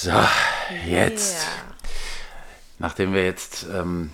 So, 0.00 0.12
jetzt. 0.86 1.44
Nachdem 2.78 3.14
wir 3.14 3.24
jetzt 3.24 3.66
ähm, 3.74 4.10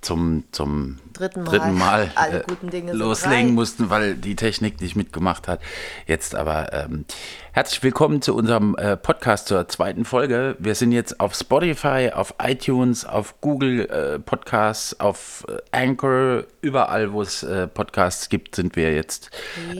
zum, 0.00 0.44
zum 0.52 1.00
Dritten 1.12 1.42
Mal. 1.42 1.50
dritten 1.50 1.74
Mal 1.76 2.10
äh, 2.72 2.92
loslegen 2.92 3.52
mussten, 3.52 3.90
weil 3.90 4.14
die 4.14 4.36
Technik 4.36 4.80
nicht 4.80 4.94
mitgemacht 4.94 5.48
hat. 5.48 5.60
Jetzt 6.06 6.36
aber 6.36 6.72
ähm, 6.72 7.04
herzlich 7.50 7.82
willkommen 7.82 8.22
zu 8.22 8.36
unserem 8.36 8.76
äh, 8.76 8.96
Podcast 8.96 9.48
zur 9.48 9.66
zweiten 9.66 10.04
Folge. 10.04 10.54
Wir 10.60 10.76
sind 10.76 10.92
jetzt 10.92 11.18
auf 11.18 11.34
Spotify, 11.34 12.12
auf 12.14 12.34
iTunes, 12.40 13.04
auf 13.04 13.40
Google 13.40 13.90
äh, 13.90 14.18
Podcasts, 14.20 15.00
auf 15.00 15.44
äh, 15.48 15.56
Anchor, 15.76 16.44
überall, 16.60 17.12
wo 17.12 17.22
es 17.22 17.42
äh, 17.42 17.66
Podcasts 17.66 18.28
gibt, 18.28 18.54
sind 18.54 18.76
wir 18.76 18.94
jetzt 18.94 19.30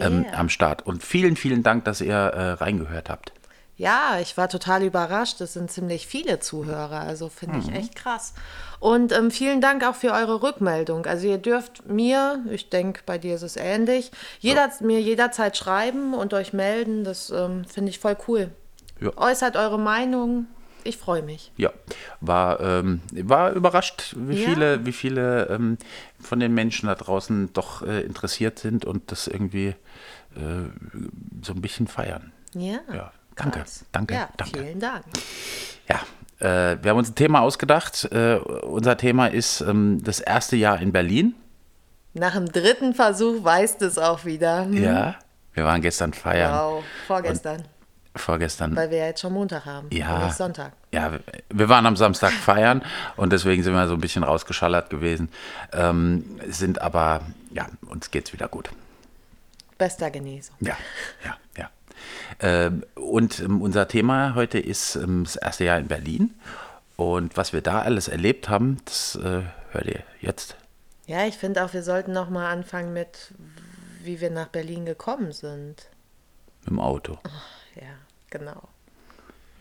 ähm, 0.00 0.24
Yeah. 0.24 0.36
am 0.36 0.48
Start. 0.48 0.84
Und 0.84 1.04
vielen, 1.04 1.36
vielen 1.36 1.62
Dank, 1.62 1.84
dass 1.84 2.00
ihr 2.00 2.16
äh, 2.16 2.50
reingehört 2.54 3.08
habt. 3.08 3.30
Ja, 3.78 4.18
ich 4.20 4.36
war 4.36 4.48
total 4.48 4.82
überrascht. 4.82 5.40
Es 5.40 5.52
sind 5.54 5.70
ziemlich 5.70 6.06
viele 6.08 6.40
Zuhörer, 6.40 7.00
also 7.00 7.28
finde 7.28 7.56
Mhm. 7.58 7.62
ich 7.62 7.72
echt 7.74 7.94
krass. 7.96 8.34
Und 8.80 9.12
ähm, 9.12 9.30
vielen 9.30 9.60
Dank 9.60 9.84
auch 9.86 9.94
für 9.94 10.12
eure 10.12 10.42
Rückmeldung. 10.42 11.06
Also 11.06 11.28
ihr 11.28 11.38
dürft 11.38 11.86
mir, 11.88 12.44
ich 12.50 12.70
denke, 12.70 13.02
bei 13.06 13.18
dir 13.18 13.36
ist 13.36 13.42
es 13.42 13.56
ähnlich, 13.56 14.10
jeder, 14.40 14.68
mir 14.80 15.00
jederzeit 15.00 15.56
schreiben 15.56 16.12
und 16.12 16.34
euch 16.34 16.52
melden. 16.52 17.04
Das 17.04 17.30
ähm, 17.30 17.64
finde 17.64 17.90
ich 17.90 18.00
voll 18.00 18.16
cool. 18.26 18.50
Ja. 19.00 19.10
Äußert 19.16 19.56
eure 19.56 19.78
Meinung. 19.78 20.46
Ich 20.84 20.96
freue 20.96 21.22
mich. 21.22 21.52
Ja, 21.56 21.70
war, 22.20 22.60
ähm, 22.60 23.00
war 23.12 23.52
überrascht, 23.52 24.14
wie 24.16 24.42
Ja. 24.42 24.48
viele, 24.48 24.86
wie 24.86 24.92
viele 24.92 25.46
ähm, 25.50 25.78
von 26.20 26.40
den 26.40 26.52
Menschen 26.54 26.86
da 26.88 26.94
draußen 26.96 27.52
doch 27.52 27.82
äh, 27.82 28.00
interessiert 28.02 28.58
sind 28.58 28.84
und 28.84 29.12
das 29.12 29.28
irgendwie 29.28 29.68
äh, 30.34 30.68
so 31.42 31.52
ein 31.52 31.60
bisschen 31.60 31.86
feiern. 31.88 32.32
Ja. 32.54 32.78
Ja, 32.92 33.12
danke, 33.38 33.64
danke, 33.92 34.14
ja, 34.14 34.28
danke. 34.36 34.58
Vielen 34.58 34.80
Dank. 34.80 35.04
Ja, 35.88 36.00
äh, 36.40 36.76
wir 36.82 36.90
haben 36.90 36.98
uns 36.98 37.10
ein 37.10 37.14
Thema 37.14 37.40
ausgedacht. 37.40 38.04
Äh, 38.12 38.36
unser 38.36 38.96
Thema 38.96 39.26
ist 39.28 39.60
ähm, 39.62 40.02
das 40.04 40.20
erste 40.20 40.56
Jahr 40.56 40.80
in 40.80 40.92
Berlin. 40.92 41.34
Nach 42.14 42.34
dem 42.34 42.50
dritten 42.50 42.94
Versuch 42.94 43.42
weißt 43.44 43.80
es 43.82 43.96
auch 43.98 44.24
wieder. 44.24 44.64
Hm. 44.64 44.82
Ja, 44.82 45.16
wir 45.54 45.64
waren 45.64 45.80
gestern 45.80 46.12
feiern, 46.12 46.52
Wow, 46.52 46.84
vorgestern. 47.06 47.62
vorgestern. 48.16 48.74
Weil 48.76 48.90
wir 48.90 48.98
ja 48.98 49.06
jetzt 49.06 49.20
schon 49.20 49.32
Montag 49.32 49.64
haben. 49.66 49.88
Ja. 49.90 50.16
Und 50.18 50.24
nicht 50.26 50.36
Sonntag. 50.36 50.72
Ja, 50.92 51.12
wir- 51.50 51.68
waren 51.68 51.86
am 51.86 51.96
Samstag 51.96 52.32
feiern 52.44 52.82
und 53.16 53.32
deswegen 53.32 53.62
sind 53.62 53.74
wir 53.74 53.86
so 53.88 53.94
ein 53.94 54.00
bisschen 54.00 54.24
rausgeschallert 54.24 54.90
gewesen. 54.90 55.28
Ähm, 55.72 56.38
sind 56.48 56.80
aber, 56.80 57.20
ja, 57.52 57.66
uns 57.86 58.10
geht's 58.10 58.32
wieder 58.32 58.48
gut. 58.48 58.70
Bester 59.76 60.10
Genesung. 60.10 60.56
Ja, 60.60 60.76
ja, 61.24 61.36
und 62.94 63.40
ähm, 63.40 63.62
unser 63.62 63.88
Thema 63.88 64.34
heute 64.34 64.58
ist 64.58 64.96
ähm, 64.96 65.24
das 65.24 65.36
erste 65.36 65.64
Jahr 65.64 65.78
in 65.78 65.88
Berlin. 65.88 66.34
Und 66.96 67.36
was 67.36 67.52
wir 67.52 67.60
da 67.60 67.82
alles 67.82 68.08
erlebt 68.08 68.48
haben, 68.48 68.78
das 68.84 69.16
äh, 69.16 69.42
hört 69.70 69.86
ihr 69.86 70.02
jetzt. 70.20 70.56
Ja, 71.06 71.26
ich 71.26 71.36
finde 71.38 71.64
auch, 71.64 71.72
wir 71.72 71.82
sollten 71.82 72.12
noch 72.12 72.28
mal 72.28 72.50
anfangen 72.50 72.92
mit, 72.92 73.32
wie 74.02 74.20
wir 74.20 74.30
nach 74.30 74.48
Berlin 74.48 74.84
gekommen 74.84 75.32
sind. 75.32 75.88
Mit 76.62 76.70
dem 76.70 76.80
Auto. 76.80 77.18
Ja, 77.76 77.88
genau. 78.30 78.62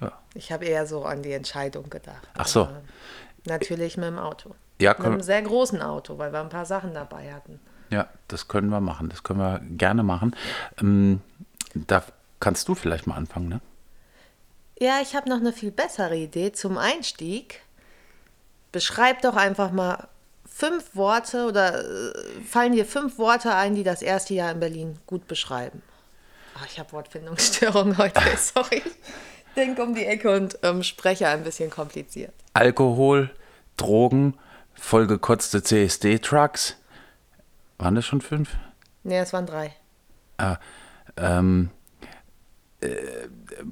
Ja, 0.02 0.12
Ich 0.34 0.52
habe 0.52 0.66
eher 0.66 0.86
so 0.88 1.06
an 1.06 1.24
die 1.24 1.32
Entscheidung 1.32 1.90
gedacht. 1.90 2.28
Ach 2.36 2.48
so. 2.48 2.68
Natürlich 3.46 3.98
mit 3.98 4.08
dem 4.08 4.18
Auto. 4.20 4.56
Ja, 4.82 4.96
mit 4.98 5.06
einem 5.08 5.22
sehr 5.22 5.42
großen 5.42 5.82
Auto, 5.82 6.18
weil 6.18 6.32
wir 6.34 6.42
ein 6.42 6.50
paar 6.50 6.66
Sachen 6.66 6.94
dabei 6.94 7.34
hatten. 7.34 7.60
ja, 7.90 8.08
das 8.28 8.48
können 8.48 8.70
wir 8.70 8.82
machen. 8.82 9.10
Das 9.10 9.24
können 9.24 9.40
wir 9.40 9.62
gerne 9.78 10.04
machen. 10.04 10.36
Ähm, 10.82 11.22
da 11.74 12.04
kannst 12.40 12.68
du 12.68 12.76
vielleicht 12.76 13.08
mal 13.08 13.16
anfangen, 13.16 13.50
ne? 13.50 13.62
Ja, 14.80 15.00
ich 15.02 15.16
habe 15.16 15.30
noch 15.30 15.38
eine 15.38 15.54
viel 15.54 15.72
bessere 15.72 16.16
Idee 16.16 16.52
zum 16.52 16.78
Einstieg. 16.78 17.62
Beschreib 18.72 19.22
doch 19.24 19.36
einfach 19.36 19.72
mal 19.72 20.08
fünf 20.48 20.96
Worte 20.96 21.46
oder 21.46 21.84
äh, 21.84 22.14
fallen 22.48 22.74
dir 22.74 22.86
fünf 22.86 23.18
Worte 23.18 23.54
ein, 23.56 23.76
die 23.76 23.84
das 23.84 24.02
erste 24.02 24.34
Jahr 24.34 24.52
in 24.52 24.60
Berlin 24.60 25.00
gut 25.08 25.28
beschreiben. 25.28 25.82
Ach, 26.56 26.66
ich 26.68 26.80
habe 26.80 26.92
Wortfindungsstörung 26.92 27.98
heute, 27.98 28.22
sorry. 28.38 28.84
Denk 29.56 29.80
um 29.80 29.96
die 29.96 30.06
Ecke 30.06 30.36
und 30.36 30.60
ähm, 30.62 30.84
spreche 30.84 31.28
ein 31.28 31.44
bisschen 31.44 31.72
kompliziert. 31.72 32.34
Alkohol, 32.54 33.32
Drogen, 33.78 34.38
vollgekotzte 34.76 35.64
CSD-Trucks. 35.64 36.78
Waren 37.80 37.96
das 37.96 38.06
schon 38.06 38.22
fünf? 38.22 38.56
Ne, 39.04 39.20
es 39.20 39.34
waren 39.34 39.46
drei. 39.48 39.76
ähm, 41.18 41.70
äh, 42.82 42.90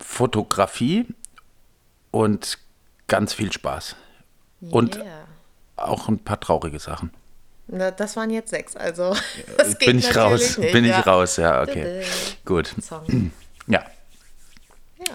Fotografie 0.02 1.06
und 2.12 2.58
ganz 3.08 3.34
viel 3.34 3.52
Spaß. 3.52 3.96
Und 4.72 4.96
Yeah. 4.96 5.06
auch 5.76 6.08
ein 6.08 6.20
paar 6.20 6.40
traurige 6.40 6.80
Sachen. 6.80 7.12
Na, 7.68 7.92
das 7.92 8.16
waren 8.16 8.30
jetzt 8.30 8.50
sechs, 8.52 8.76
also 8.76 9.16
das 9.58 9.78
Bin 9.78 10.00
ich 10.00 10.16
raus? 10.16 10.58
Nicht, 10.58 10.72
Bin 10.72 10.86
ich 10.86 10.92
ja. 10.92 11.00
raus? 11.02 11.38
Ja, 11.38 11.62
okay. 11.62 12.04
Gut. 12.46 12.74
Song. 12.82 13.32
Ja. 13.68 13.84
Ja. 15.00 15.14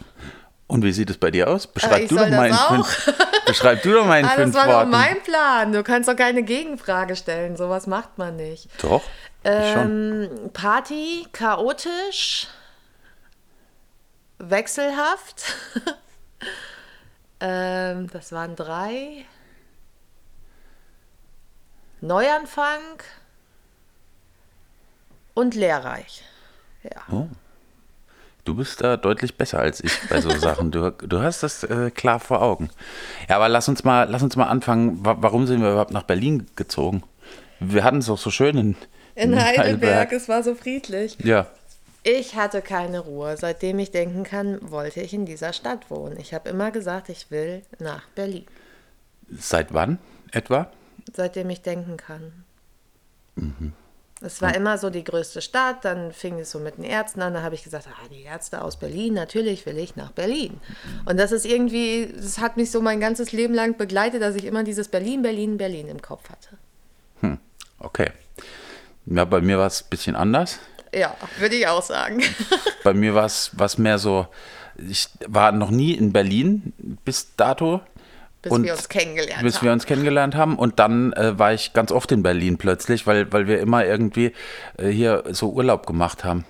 Und 0.67 0.83
wie 0.85 0.91
sieht 0.93 1.09
es 1.09 1.17
bei 1.19 1.31
dir 1.31 1.49
aus? 1.49 1.69
Beschreib 1.69 2.03
ich 2.03 2.09
du 2.09 2.17
doch 2.17 2.29
das 2.29 2.59
auch? 2.61 2.69
fünf. 2.75 3.15
Beschreib 3.47 3.83
du 3.85 3.93
doch 3.93 4.05
in 4.07 4.11
Ah, 4.11 4.23
das 4.23 4.35
fünf 4.35 4.55
war 4.57 4.67
doch 4.67 4.73
Worten. 4.75 4.91
mein 4.91 5.23
Plan. 5.23 5.73
Du 5.73 5.85
kannst 5.85 6.09
doch 6.09 6.17
keine 6.17 6.43
Gegenfrage 6.43 7.15
stellen. 7.15 7.57
Sowas 7.57 7.87
macht 7.87 8.19
man 8.19 8.35
nicht. 8.37 8.69
Doch. 8.83 9.03
Ich 9.45 9.51
schon. 9.73 10.25
Ähm, 10.25 10.51
Party, 10.53 11.27
chaotisch, 11.33 12.49
wechselhaft. 14.41 15.55
ähm, 17.41 18.09
das 18.11 18.33
waren 18.33 18.57
drei. 18.57 19.25
Neuanfang 22.01 22.81
und 25.35 25.55
lehrreich. 25.55 26.25
Ja. 26.83 27.03
Oh. 27.13 27.29
Du 28.45 28.55
bist 28.55 28.81
da 28.81 28.97
deutlich 28.97 29.37
besser 29.37 29.61
als 29.61 29.85
ich 29.85 29.93
bei 30.09 30.21
so 30.21 30.31
Sachen. 30.39 30.71
Du, 30.71 30.91
du 30.91 31.21
hast 31.21 31.43
das 31.43 31.63
äh, 31.65 31.91
klar 31.91 32.19
vor 32.21 32.41
Augen. 32.41 32.71
Ja, 33.29 33.37
aber 33.37 33.49
lass 33.49 33.69
uns 33.69 33.85
mal, 33.85 34.09
lass 34.09 34.23
uns 34.23 34.35
mal 34.37 34.47
anfangen. 34.47 35.05
Wa 35.05 35.17
warum 35.21 35.47
sind 35.47 35.61
wir 35.61 35.73
überhaupt 35.73 35.93
nach 35.93 36.05
Berlin 36.05 36.47
gezogen? 36.57 37.03
Wir 37.61 37.85
hatten 37.85 37.99
es 37.99 38.07
doch 38.07 38.17
so 38.17 38.31
schön 38.31 38.57
in, 38.57 38.77
In 39.15 39.39
Heidelberg, 39.39 40.13
es 40.13 40.29
war 40.29 40.43
so 40.43 40.55
friedlich. 40.55 41.19
Ja. 41.23 41.47
Ich 42.03 42.35
hatte 42.35 42.63
keine 42.63 43.01
Ruhe. 43.01 43.37
Seitdem 43.37 43.79
ich 43.79 43.91
denken 43.91 44.25
kann, 44.25 44.59
wollte 44.71 45.01
ich 45.01 45.13
in 45.13 45.27
dieser 45.27 45.53
Stadt 45.53 45.91
wohnen. 45.91 46.19
Ich 46.19 46.33
habe 46.33 46.49
immer 46.49 46.71
gesagt, 46.71 47.09
ich 47.09 47.31
will 47.31 47.63
nach 47.79 48.09
Berlin. 48.15 48.47
Seit 49.31 49.73
wann 49.75 49.99
etwa? 50.33 50.71
Seitdem 51.13 51.51
ich 51.51 51.63
denken 51.63 51.97
kann. 51.97 52.45
Es 54.23 54.43
war 54.43 54.55
immer 54.55 54.77
so 54.77 54.91
die 54.91 55.05
größte 55.05 55.41
Stadt, 55.41 55.85
dann 55.85 56.13
fing 56.13 56.39
es 56.41 56.51
so 56.51 56.59
mit 56.59 56.77
den 56.77 56.85
Ärzten 56.85 57.23
an, 57.23 57.33
da 57.33 57.43
habe 57.43 57.55
ich 57.55 57.65
gesagt, 57.65 57.89
ah, 57.89 58.09
die 58.11 58.23
Ärzte 58.23 58.63
aus 58.63 58.79
Berlin, 58.79 59.15
natürlich 59.15 59.65
will 59.65 59.79
ich 59.79 59.97
nach 59.97 60.13
Berlin. 60.13 60.61
Und 61.07 61.19
das 61.19 61.33
ist 61.33 61.47
irgendwie, 61.47 62.13
das 62.15 62.39
hat 62.39 62.59
mich 62.59 62.71
so 62.71 62.83
mein 62.83 63.01
ganzes 63.01 63.33
Leben 63.33 63.55
lang 63.55 63.79
begleitet, 63.79 64.21
dass 64.21 64.35
ich 64.35 64.45
immer 64.45 64.63
dieses 64.63 64.89
Berlin, 64.89 65.23
Berlin, 65.23 65.57
Berlin 65.57 65.89
im 65.89 66.03
Kopf 66.03 66.29
hatte. 66.29 66.59
Okay. 67.79 68.11
Ja, 69.07 69.25
bei 69.25 69.41
mir 69.41 69.59
war 69.59 69.67
es 69.67 69.83
ein 69.83 69.89
bisschen 69.89 70.15
anders. 70.15 70.59
Ja, 70.95 71.17
würde 71.39 71.57
ich 71.57 71.67
auch 71.67 71.83
sagen. 71.83 72.23
Bei 72.85 72.95
mir 72.95 73.15
war 73.15 73.25
es 73.25 73.51
was 73.53 73.79
mehr 73.79 73.99
so, 73.99 74.27
ich 74.77 75.09
war 75.27 75.53
noch 75.53 75.71
nie 75.71 75.93
in 75.93 76.13
Berlin 76.13 76.73
bis 77.05 77.35
dato. 77.37 77.81
Bis 78.43 78.53
wir 78.63 78.73
uns 78.73 78.89
kennengelernt 78.89 79.43
bis 79.43 79.57
haben. 79.57 79.67
wir 79.67 79.73
uns 79.73 79.85
kennengelernt 79.85 80.35
haben. 80.35 80.57
Und 80.59 80.79
dann 80.79 81.13
äh, 81.13 81.39
war 81.39 81.53
ich 81.53 81.75
ganz 81.75 81.93
oft 81.93 82.11
in 82.11 82.23
Berlin 82.23 82.57
plötzlich, 82.57 83.07
weil, 83.07 83.31
weil 83.33 83.47
wir 83.47 83.61
immer 83.61 83.85
irgendwie 83.85 84.33
äh, 84.79 84.89
hier 84.89 85.25
so 85.31 85.51
Urlaub 85.51 85.87
gemacht 85.87 86.25
haben. 86.25 86.47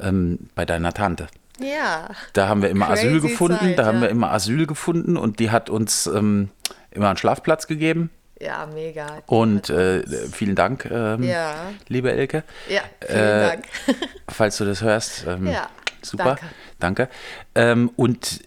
Ähm, 0.00 0.50
bei 0.54 0.64
deiner 0.64 0.92
Tante. 0.92 1.28
Ja. 1.60 2.08
Da 2.32 2.48
haben 2.48 2.62
wir 2.62 2.70
immer 2.70 2.86
Crazy 2.86 3.06
Asyl 3.06 3.20
gefunden. 3.20 3.58
Zeit, 3.58 3.78
da 3.78 3.86
haben 3.86 3.96
ja. 3.96 4.02
wir 4.02 4.08
immer 4.10 4.32
Asyl 4.32 4.66
gefunden 4.66 5.16
und 5.16 5.38
die 5.38 5.50
hat 5.50 5.70
uns 5.70 6.06
ähm, 6.06 6.50
immer 6.90 7.08
einen 7.08 7.16
Schlafplatz 7.16 7.66
gegeben. 7.66 8.10
Ja, 8.40 8.66
mega. 8.72 9.06
Und 9.26 9.70
äh, 9.70 10.02
vielen 10.32 10.54
Dank, 10.56 10.88
ähm, 10.90 11.22
Ja. 11.22 11.54
liebe 11.88 12.12
Elke. 12.12 12.42
Ja, 12.68 12.80
vielen 13.06 13.18
Äh, 13.20 13.48
Dank. 13.48 13.64
Falls 14.28 14.56
du 14.56 14.64
das 14.64 14.82
hörst. 14.82 15.24
Ähm, 15.26 15.46
Ja, 15.46 15.68
Super, 16.02 16.24
danke. 16.24 16.44
danke. 16.80 17.08
Ähm, 17.54 17.90
und 17.96 18.40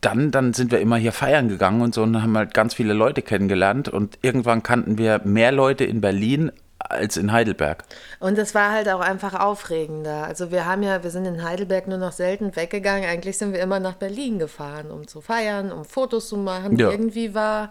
dann, 0.00 0.30
dann 0.30 0.52
sind 0.52 0.72
wir 0.72 0.80
immer 0.80 0.96
hier 0.96 1.12
feiern 1.12 1.48
gegangen 1.48 1.80
und 1.80 1.94
so 1.94 2.02
und 2.02 2.20
haben 2.22 2.36
halt 2.36 2.52
ganz 2.54 2.74
viele 2.74 2.92
Leute 2.92 3.22
kennengelernt. 3.22 3.88
Und 3.88 4.18
irgendwann 4.22 4.62
kannten 4.62 4.98
wir 4.98 5.20
mehr 5.24 5.52
Leute 5.52 5.84
in 5.84 6.00
Berlin 6.00 6.50
als 6.78 7.16
in 7.16 7.30
Heidelberg. 7.30 7.84
Und 8.18 8.36
es 8.38 8.54
war 8.54 8.72
halt 8.72 8.88
auch 8.88 9.00
einfach 9.00 9.34
aufregender. 9.34 10.24
Also 10.24 10.50
wir 10.50 10.66
haben 10.66 10.82
ja, 10.82 11.02
wir 11.04 11.10
sind 11.10 11.24
in 11.26 11.42
Heidelberg 11.44 11.86
nur 11.86 11.98
noch 11.98 12.12
selten 12.12 12.56
weggegangen. 12.56 13.08
Eigentlich 13.08 13.38
sind 13.38 13.52
wir 13.52 13.60
immer 13.60 13.80
nach 13.80 13.94
Berlin 13.94 14.38
gefahren, 14.38 14.90
um 14.90 15.06
zu 15.06 15.20
feiern, 15.20 15.70
um 15.72 15.84
Fotos 15.84 16.28
zu 16.28 16.36
machen. 16.36 16.76
Ja. 16.78 16.90
Irgendwie 16.90 17.34
war 17.34 17.70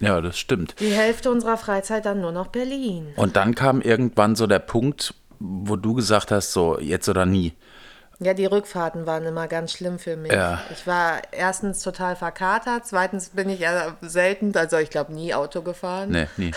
Ja, 0.00 0.20
das 0.20 0.38
stimmt. 0.38 0.74
die 0.80 0.92
Hälfte 0.92 1.30
unserer 1.30 1.56
Freizeit 1.56 2.06
dann 2.06 2.20
nur 2.20 2.32
noch 2.32 2.48
Berlin. 2.48 3.12
Und 3.16 3.36
dann 3.36 3.54
kam 3.54 3.80
irgendwann 3.82 4.34
so 4.34 4.46
der 4.46 4.58
Punkt, 4.58 5.14
wo 5.38 5.76
du 5.76 5.94
gesagt 5.94 6.30
hast, 6.30 6.52
so 6.52 6.78
jetzt 6.80 7.08
oder 7.08 7.26
nie. 7.26 7.54
Ja, 8.18 8.34
die 8.34 8.44
Rückfahrten 8.44 9.06
waren 9.06 9.24
immer 9.24 9.48
ganz 9.48 9.72
schlimm 9.72 9.98
für 9.98 10.16
mich. 10.16 10.32
Ja. 10.32 10.60
Ich 10.70 10.86
war 10.86 11.22
erstens 11.32 11.82
total 11.82 12.16
verkatert, 12.16 12.86
zweitens 12.86 13.30
bin 13.30 13.48
ich 13.48 13.60
ja 13.60 13.96
selten, 14.02 14.54
also 14.56 14.76
ich 14.76 14.90
glaube 14.90 15.14
nie 15.14 15.32
Auto 15.32 15.62
gefahren. 15.62 16.10
Nee, 16.10 16.26
nie. 16.36 16.50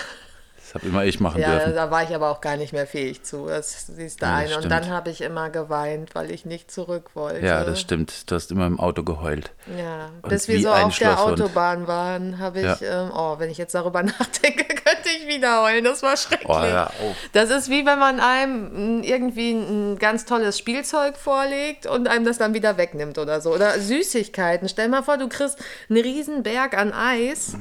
Das 0.65 0.75
habe 0.75 0.87
immer 0.87 1.03
ich 1.03 1.19
machen 1.19 1.41
Ja, 1.41 1.57
dürfen. 1.57 1.75
da 1.75 1.91
war 1.91 2.03
ich 2.03 2.15
aber 2.15 2.29
auch 2.31 2.39
gar 2.39 2.55
nicht 2.55 2.71
mehr 2.71 2.87
fähig 2.87 3.21
zu. 3.23 3.47
Das 3.47 3.87
siehst 3.87 4.21
du 4.21 4.25
Ja, 4.25 4.35
ein. 4.37 4.53
Und 4.53 4.69
dann 4.71 4.89
habe 4.89 5.09
ich 5.09 5.19
immer 5.21 5.49
geweint, 5.49 6.15
weil 6.15 6.31
ich 6.31 6.45
nicht 6.45 6.71
zurück 6.71 7.11
wollte. 7.15 7.45
Ja, 7.45 7.63
das 7.65 7.81
stimmt. 7.81 8.31
Du 8.31 8.35
hast 8.35 8.49
immer 8.49 8.65
im 8.65 8.79
Auto 8.79 9.03
geheult. 9.03 9.51
Ja, 9.77 10.09
Und 10.21 10.29
bis 10.29 10.47
wir 10.47 10.61
so 10.61 10.69
auf 10.71 10.97
der. 10.97 11.19
Autobahn 11.19 11.87
waren, 11.87 12.39
habe 12.39 12.59
ich, 12.61 12.79
Ja. 12.81 13.03
ähm, 13.03 13.11
oh, 13.13 13.35
wenn 13.39 13.49
ich 13.49 13.57
jetzt 13.57 13.75
darüber 13.75 14.01
nachdenke, 14.03 14.63
könnte 14.63 15.09
ich 15.19 15.27
wieder 15.27 15.63
heulen. 15.63 15.83
Das 15.83 16.01
war 16.01 16.15
schrecklich. 16.17 16.47
Oh, 16.49 16.53
ja, 16.63 16.89
oh. 17.03 17.13
Das 17.33 17.49
ist 17.49 17.69
wie 17.69 17.85
wenn 17.85 17.99
man 17.99 18.19
einem 18.21 19.03
irgendwie 19.03 19.51
ein 19.51 19.99
ganz 19.99 20.23
tolles 20.25 20.57
Spielzeug 20.57 21.17
vorlegt 21.17 21.85
und 21.85 22.07
einem 22.07 22.23
das 22.25 22.37
dann 22.37 22.53
wieder 22.53 22.77
wegnimmt 22.77 23.17
oder 23.17 23.41
so. 23.41 23.51
Oder 23.53 23.79
Süßigkeiten. 23.79 24.69
Stell 24.69 24.87
mal 24.87 25.03
vor, 25.03 25.17
du 25.17 25.27
kriegst 25.27 25.59
einen 25.89 26.01
riesen 26.01 26.41
Berg 26.41 26.75
an 26.77 26.93
Eis 26.93 27.57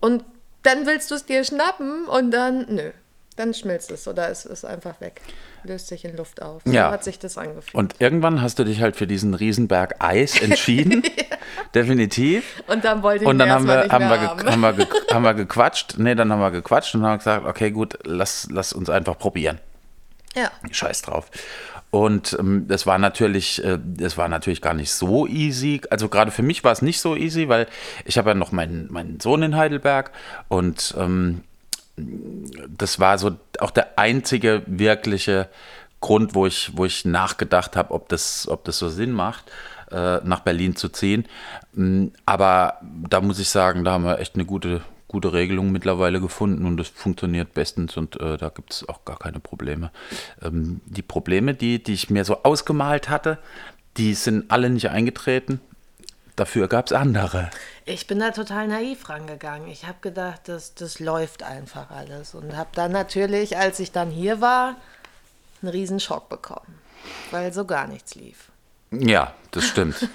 und 0.00 0.24
dann 0.68 0.86
willst 0.86 1.10
du 1.10 1.14
es 1.14 1.24
dir 1.24 1.42
schnappen 1.44 2.04
und 2.06 2.30
dann, 2.30 2.66
nö, 2.68 2.90
dann 3.36 3.54
schmilzt 3.54 3.90
es 3.90 4.06
oder 4.06 4.28
es 4.28 4.44
ist 4.44 4.64
einfach 4.64 5.00
weg. 5.00 5.20
Löst 5.64 5.88
sich 5.88 6.04
in 6.04 6.16
Luft 6.16 6.42
auf. 6.42 6.62
So 6.64 6.72
Ja. 6.72 6.90
hat 6.90 7.02
sich 7.04 7.18
das 7.18 7.38
angefühlt. 7.38 7.74
Und 7.74 7.94
irgendwann 8.00 8.42
hast 8.42 8.58
du 8.58 8.64
dich 8.64 8.80
halt 8.80 8.94
für 8.96 9.06
diesen 9.06 9.34
Riesenberg 9.34 9.96
Eis 9.98 10.40
entschieden. 10.40 11.02
Definitiv. 11.74 12.62
Und 12.66 12.84
dann 12.84 13.02
wollte 13.02 13.24
ich 13.24 13.28
Und 13.28 13.38
dann 13.38 13.50
haben 13.50 13.66
wir, 13.66 13.82
nicht 13.82 13.92
haben, 13.92 14.08
mehr 14.08 14.20
wir, 14.20 14.28
haben. 14.28 14.62
haben, 14.62 14.76
wir 14.78 14.86
haben 15.14 15.22
wir 15.24 15.34
gequatscht. 15.34 15.94
Nee, 15.98 16.14
dann 16.14 16.30
haben 16.32 16.40
wir 16.40 16.50
gequatscht 16.50 16.94
und 16.94 17.02
haben 17.04 17.18
gesagt, 17.18 17.46
okay, 17.46 17.70
gut, 17.70 17.98
lass, 18.04 18.46
lass 18.50 18.72
uns 18.72 18.88
einfach 18.90 19.18
probieren. 19.18 19.58
Ja. 20.34 20.50
Scheiß 20.70 21.02
drauf. 21.02 21.30
Und 21.90 22.36
ähm, 22.38 22.66
das 22.68 22.86
war 22.86 22.98
natürlich, 22.98 23.64
äh, 23.64 23.78
das 23.82 24.18
war 24.18 24.28
natürlich 24.28 24.60
gar 24.60 24.74
nicht 24.74 24.92
so 24.92 25.26
easy. 25.26 25.80
Also 25.90 26.08
gerade 26.08 26.30
für 26.30 26.42
mich 26.42 26.62
war 26.64 26.72
es 26.72 26.82
nicht 26.82 27.00
so 27.00 27.16
easy, 27.16 27.48
weil 27.48 27.66
ich 28.04 28.18
habe 28.18 28.30
ja 28.30 28.34
noch 28.34 28.52
meinen, 28.52 28.92
meinen 28.92 29.20
Sohn 29.20 29.42
in 29.42 29.56
Heidelberg 29.56 30.12
und 30.48 30.94
ähm, 30.98 31.42
das 32.68 33.00
war 33.00 33.18
so 33.18 33.32
auch 33.58 33.70
der 33.70 33.98
einzige 33.98 34.62
wirkliche 34.66 35.48
Grund, 36.00 36.34
wo 36.34 36.46
ich, 36.46 36.76
wo 36.76 36.84
ich 36.84 37.04
nachgedacht 37.04 37.76
habe, 37.76 37.92
ob 37.92 38.08
das, 38.08 38.46
ob 38.48 38.64
das 38.64 38.78
so 38.78 38.88
Sinn 38.88 39.10
macht, 39.10 39.50
äh, 39.90 40.18
nach 40.22 40.40
Berlin 40.40 40.76
zu 40.76 40.88
ziehen. 40.90 41.26
Mm, 41.72 42.08
Aber 42.24 42.78
da 42.82 43.20
muss 43.20 43.40
ich 43.40 43.48
sagen, 43.48 43.84
da 43.84 43.92
haben 43.92 44.04
wir 44.04 44.18
echt 44.20 44.34
eine 44.34 44.44
gute, 44.44 44.82
gute 45.08 45.32
Regelung 45.32 45.72
mittlerweile 45.72 46.20
gefunden 46.20 46.66
und 46.66 46.76
das 46.76 46.88
funktioniert 46.88 47.54
bestens 47.54 47.96
und 47.96 48.20
äh, 48.20 48.36
da 48.36 48.50
gibt 48.50 48.72
es 48.72 48.88
auch 48.88 49.04
gar 49.04 49.18
keine 49.18 49.40
Probleme. 49.40 49.90
Ähm, 50.42 50.80
die 50.84 51.02
Probleme, 51.02 51.54
die, 51.54 51.82
die 51.82 51.94
ich 51.94 52.10
mir 52.10 52.24
so 52.24 52.42
ausgemalt 52.42 53.08
hatte, 53.08 53.38
die 53.96 54.14
sind 54.14 54.50
alle 54.50 54.70
nicht 54.70 54.90
eingetreten. 54.90 55.60
Dafür 56.36 56.68
gab 56.68 56.86
es 56.86 56.92
andere. 56.92 57.50
Ich 57.84 58.06
bin 58.06 58.20
da 58.20 58.30
total 58.30 58.68
naiv 58.68 59.08
rangegangen. 59.08 59.66
Ich 59.68 59.86
habe 59.86 59.98
gedacht, 60.02 60.42
das, 60.44 60.74
das 60.74 61.00
läuft 61.00 61.42
einfach 61.42 61.90
alles. 61.90 62.34
Und 62.34 62.56
habe 62.56 62.70
dann 62.74 62.92
natürlich, 62.92 63.56
als 63.56 63.80
ich 63.80 63.90
dann 63.90 64.10
hier 64.10 64.40
war, 64.40 64.76
einen 65.62 65.72
riesen 65.72 65.98
Schock 65.98 66.28
bekommen, 66.28 66.78
weil 67.32 67.52
so 67.52 67.64
gar 67.64 67.88
nichts 67.88 68.14
lief. 68.14 68.50
Ja, 68.90 69.34
das 69.50 69.64
stimmt. 69.66 70.08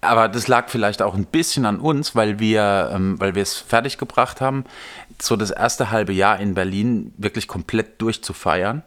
Aber 0.00 0.28
das 0.28 0.48
lag 0.48 0.68
vielleicht 0.68 1.02
auch 1.02 1.14
ein 1.14 1.24
bisschen 1.26 1.66
an 1.66 1.78
uns, 1.80 2.14
weil 2.14 2.38
wir, 2.38 2.90
ähm, 2.92 3.18
weil 3.20 3.34
wir 3.34 3.42
es 3.42 3.56
fertiggebracht 3.56 4.40
haben, 4.40 4.64
so 5.20 5.36
das 5.36 5.50
erste 5.50 5.90
halbe 5.90 6.12
Jahr 6.12 6.38
in 6.40 6.54
Berlin 6.54 7.12
wirklich 7.16 7.48
komplett 7.48 8.00
durchzufeiern. 8.00 8.82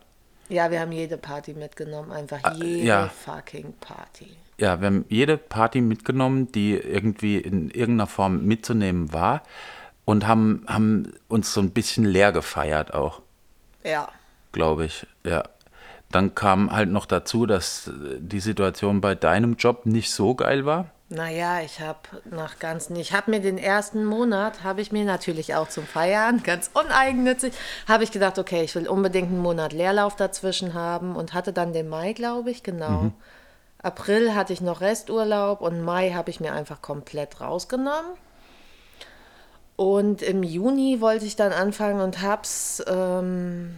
Ja, 0.50 0.70
wir 0.72 0.82
haben 0.82 0.92
jede 0.92 1.18
Party 1.18 1.54
mitgenommen, 1.54 2.12
einfach 2.12 2.56
jede 2.56 2.82
Ah, 2.94 3.04
ja. 3.04 3.08
fucking 3.10 3.74
Party. 3.80 4.28
Ja, 4.58 4.80
wir 4.80 4.88
haben 4.88 5.06
jede 5.10 5.38
Party 5.38 5.82
mitgenommen, 5.82 6.52
die 6.52 6.76
irgendwie 6.76 7.38
in 7.38 7.70
irgendeiner 7.72 8.08
Form 8.08 8.46
mitzunehmen 8.46 9.12
war 9.14 9.44
und 10.06 10.28
haben, 10.28 10.64
haben 10.68 11.14
uns 11.30 11.54
so 11.54 11.62
ein 11.62 11.72
bisschen 11.72 12.04
leer 12.06 12.32
gefeiert 12.32 12.94
auch, 12.94 13.22
Ja. 13.84 14.10
glaube 14.52 14.86
ich. 14.86 15.08
Ja. 15.24 15.44
Dann 16.12 16.36
kam 16.36 16.72
halt 16.72 16.90
noch 16.90 17.06
dazu, 17.06 17.46
dass 17.46 17.88
äh, 17.88 17.92
die 18.20 18.40
Situation 18.40 19.02
bei 19.02 19.16
deinem 19.16 19.56
Job 19.56 19.86
nicht 19.86 20.12
so 20.12 20.36
geil 20.36 20.66
war. 20.66 20.88
Naja, 21.10 21.60
ich 21.60 21.82
habe 21.82 22.00
nach 22.30 22.58
ganzen, 22.60 22.96
ich 22.96 23.12
habe 23.12 23.32
mir 23.32 23.42
den 23.42 23.58
ersten 23.58 24.06
Monat, 24.06 24.64
habe 24.64 24.80
ich 24.80 24.94
mir 24.94 25.04
natürlich 25.04 25.56
auch 25.56 25.68
zum 25.68 25.86
Feiern, 25.86 26.42
ganz 26.46 26.72
uneigennützig, 26.74 27.54
habe 27.86 28.06
ich 28.06 28.12
gedacht, 28.12 28.40
okay, 28.40 28.64
ich 28.64 28.74
will 28.76 28.88
unbedingt 28.88 29.28
einen 29.28 29.42
Monat 29.42 29.74
Leerlauf 29.74 30.16
dazwischen 30.16 30.74
haben 30.74 31.18
und 31.18 31.34
hatte 31.34 31.52
dann 31.52 31.74
den 31.74 31.90
Mai, 31.90 32.14
glaube 32.14 32.50
ich, 32.50 32.64
genau. 32.64 33.12
April 33.84 34.36
hatte 34.36 34.54
ich 34.54 34.62
noch 34.62 34.80
Resturlaub 34.80 35.60
und 35.62 35.82
Mai 35.82 36.12
habe 36.12 36.30
ich 36.30 36.40
mir 36.40 36.54
einfach 36.54 36.82
komplett 36.82 37.42
rausgenommen. 37.42 38.12
Und 39.76 40.22
im 40.22 40.44
Juni 40.44 41.02
wollte 41.02 41.26
ich 41.26 41.36
dann 41.36 41.52
anfangen 41.52 42.02
und 42.02 42.22
hab's 42.22 42.84
ähm, 42.88 43.76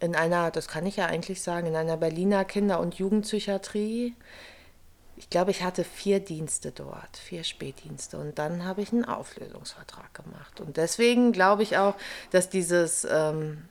in 0.00 0.14
einer, 0.14 0.50
das 0.50 0.68
kann 0.68 0.86
ich 0.86 0.96
ja 0.96 1.06
eigentlich 1.06 1.42
sagen, 1.42 1.66
in 1.66 1.76
einer 1.76 1.96
Berliner 1.96 2.44
Kinder- 2.44 2.80
und 2.80 2.94
Jugendpsychiatrie 2.96 4.14
ich 5.16 5.30
glaube, 5.30 5.50
ich 5.50 5.62
hatte 5.62 5.82
vier 5.82 6.20
Dienste 6.20 6.72
dort, 6.72 7.16
vier 7.16 7.42
Spätdienste. 7.42 8.18
Und 8.18 8.38
dann 8.38 8.64
habe 8.64 8.82
ich 8.82 8.92
einen 8.92 9.04
Auflösungsvertrag 9.04 10.12
gemacht. 10.12 10.60
Und 10.60 10.76
deswegen 10.76 11.32
glaube 11.32 11.62
ich 11.62 11.78
auch, 11.78 11.94
dass 12.30 12.50
dieses 12.50 13.06
ähm, 13.10 13.62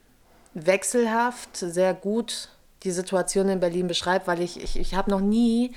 wechselhaft 0.54 1.56
sehr 1.58 1.94
gut 1.94 2.50
die 2.84 2.92
Situation 2.92 3.50
in 3.50 3.60
Berlin 3.60 3.88
beschreibt, 3.88 4.28
weil 4.28 4.42
ich, 4.42 4.62
ich, 4.62 4.78
ich 4.80 4.96
habe 4.96 5.12
noch 5.12 5.20
nie, 5.20 5.74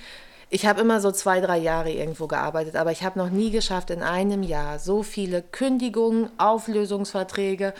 ich 0.49 0.67
habe 0.67 0.81
immer 0.81 1.01
so 1.01 1.13
zwei, 1.13 1.41
drei 1.41 1.59
Jahre 1.59 1.91
irgendwo 1.91 2.27
gearbeitet, 2.27 2.77
aber 2.77 2.91
ich 2.91 3.03
habe 3.03 3.19
noch 3.19 3.31
nie 3.31 3.51
geschafft, 3.51 3.91
in 3.91 4.03
einem 4.03 4.43
Jahr 4.43 4.79
so 4.79 5.03
viele 5.03 5.43
Kündigungen, 5.43 6.31
Auflösungsverträge 6.39 7.75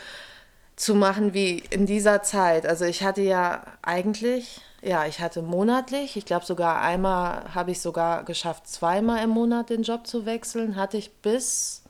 zu 0.79 0.95
machen 0.95 1.33
wie 1.33 1.59
in 1.69 1.85
dieser 1.85 2.23
Zeit. 2.23 2.65
Also 2.65 2.85
ich 2.85 3.03
hatte 3.03 3.21
ja 3.21 3.63
eigentlich, 3.81 4.61
ja, 4.81 5.05
ich 5.05 5.19
hatte 5.19 5.41
monatlich, 5.41 6.15
ich 6.15 6.25
glaube 6.25 6.45
sogar 6.45 6.81
einmal 6.81 7.53
habe 7.53 7.71
ich 7.71 7.81
sogar 7.81 8.23
geschafft, 8.23 8.65
zweimal 8.67 9.21
im 9.21 9.31
Monat 9.31 9.69
den 9.69 9.83
Job 9.83 10.07
zu 10.07 10.25
wechseln, 10.25 10.77
hatte 10.77 10.95
ich 10.95 11.11
bis 11.17 11.83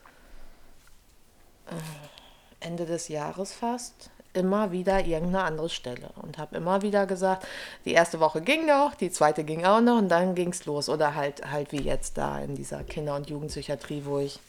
äh, 1.68 2.66
Ende 2.66 2.88
des 2.88 3.10
Jahres 3.10 3.54
fast 3.54 4.10
immer 4.34 4.72
wieder 4.72 5.06
irgendeine 5.06 5.44
andere 5.44 5.70
Stelle 5.70 6.10
und 6.24 6.40
habe 6.40 6.58
immer 6.58 6.82
wieder 6.82 7.06
gesagt, 7.06 7.46
die 7.86 7.94
erste 7.94 8.20
Woche 8.20 8.42
ging 8.42 8.66
noch, 8.66 8.96
die 8.96 9.12
zweite 9.12 9.44
ging 9.44 9.66
auch 9.66 9.82
noch 9.82 10.00
und 10.00 10.10
dann 10.10 10.34
ging 10.34 10.50
es 10.50 10.66
los 10.66 10.90
oder 10.90 11.14
halt 11.14 11.52
halt 11.52 11.72
wie 11.72 11.82
jetzt 11.82 12.18
da 12.18 12.40
in 12.40 12.56
dieser 12.56 12.84
Kinder- 12.84 13.16
und 13.16 13.30
Jugendpsychiatrie, 13.30 14.02
wo 14.06 14.18
ich 14.18 14.40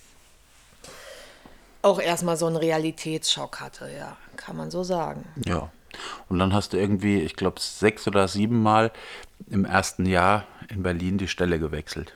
auch 1.82 2.00
erstmal 2.00 2.36
so 2.36 2.46
einen 2.46 2.56
Realitätsschock 2.56 3.60
hatte, 3.60 3.90
ja, 3.90 4.16
kann 4.36 4.56
man 4.56 4.70
so 4.70 4.82
sagen. 4.82 5.24
Ja. 5.44 5.70
Und 6.28 6.38
dann 6.38 6.54
hast 6.54 6.72
du 6.72 6.76
irgendwie, 6.76 7.20
ich 7.20 7.34
glaube, 7.34 7.60
sechs 7.60 8.06
oder 8.06 8.28
sieben 8.28 8.62
Mal 8.62 8.92
im 9.48 9.64
ersten 9.64 10.06
Jahr 10.06 10.46
in 10.68 10.82
Berlin 10.82 11.18
die 11.18 11.28
Stelle 11.28 11.58
gewechselt. 11.58 12.14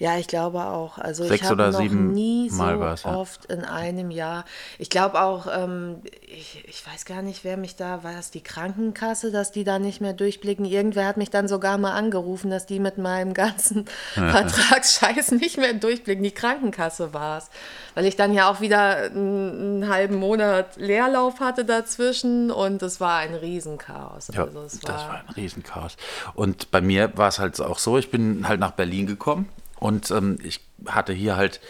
Ja, 0.00 0.16
ich 0.16 0.28
glaube 0.28 0.64
auch. 0.64 0.98
Also 0.98 1.24
Sechs 1.24 1.42
ich 1.42 1.44
habe 1.44 1.54
oder 1.54 1.72
noch 1.72 1.80
sieben 1.80 2.12
nie 2.12 2.48
so 2.50 2.56
Mal 2.56 2.78
war's, 2.78 3.02
ja. 3.02 3.16
oft 3.16 3.46
in 3.46 3.64
einem 3.64 4.12
Jahr. 4.12 4.44
Ich 4.78 4.90
glaube 4.90 5.20
auch, 5.20 5.48
ähm, 5.52 6.02
ich, 6.22 6.64
ich 6.68 6.86
weiß 6.86 7.04
gar 7.04 7.20
nicht, 7.20 7.42
wer 7.42 7.56
mich 7.56 7.74
da, 7.74 8.04
war 8.04 8.12
das 8.12 8.30
die 8.30 8.40
Krankenkasse, 8.40 9.32
dass 9.32 9.50
die 9.50 9.64
da 9.64 9.80
nicht 9.80 10.00
mehr 10.00 10.12
durchblicken? 10.12 10.64
Irgendwer 10.64 11.04
hat 11.06 11.16
mich 11.16 11.30
dann 11.30 11.48
sogar 11.48 11.78
mal 11.78 11.94
angerufen, 11.94 12.48
dass 12.48 12.64
die 12.64 12.78
mit 12.78 12.96
meinem 12.96 13.34
ganzen 13.34 13.86
Vertragsscheiß 14.14 15.32
nicht 15.32 15.58
mehr 15.58 15.74
durchblicken. 15.74 16.22
Die 16.22 16.30
Krankenkasse 16.30 17.12
war 17.12 17.38
es. 17.38 17.50
Weil 17.96 18.04
ich 18.04 18.14
dann 18.14 18.32
ja 18.32 18.48
auch 18.48 18.60
wieder 18.60 18.98
einen, 18.98 19.82
einen 19.82 19.88
halben 19.88 20.14
Monat 20.14 20.76
Leerlauf 20.76 21.40
hatte 21.40 21.64
dazwischen 21.64 22.52
und 22.52 22.82
es 22.82 23.00
war 23.00 23.16
ein 23.18 23.34
Riesenchaos. 23.34 24.28
Ja, 24.32 24.44
also 24.44 24.60
es 24.60 24.78
das 24.78 25.02
war 25.02 25.24
ein 25.26 25.34
Riesenchaos. 25.34 25.96
Und 26.34 26.70
bei 26.70 26.80
mir 26.80 27.16
war 27.16 27.28
es 27.28 27.40
halt 27.40 27.60
auch 27.60 27.80
so, 27.80 27.98
ich 27.98 28.12
bin 28.12 28.46
halt 28.46 28.60
nach 28.60 28.70
Berlin 28.70 29.08
gekommen 29.08 29.48
und 29.80 30.10
ähm, 30.10 30.38
ich 30.42 30.60
hatte 30.86 31.12
hier 31.12 31.36
halt 31.36 31.60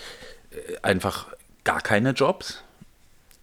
äh, 0.51 0.77
einfach 0.83 1.27
gar 1.65 1.81
keine 1.81 2.11
Jobs. 2.11 2.63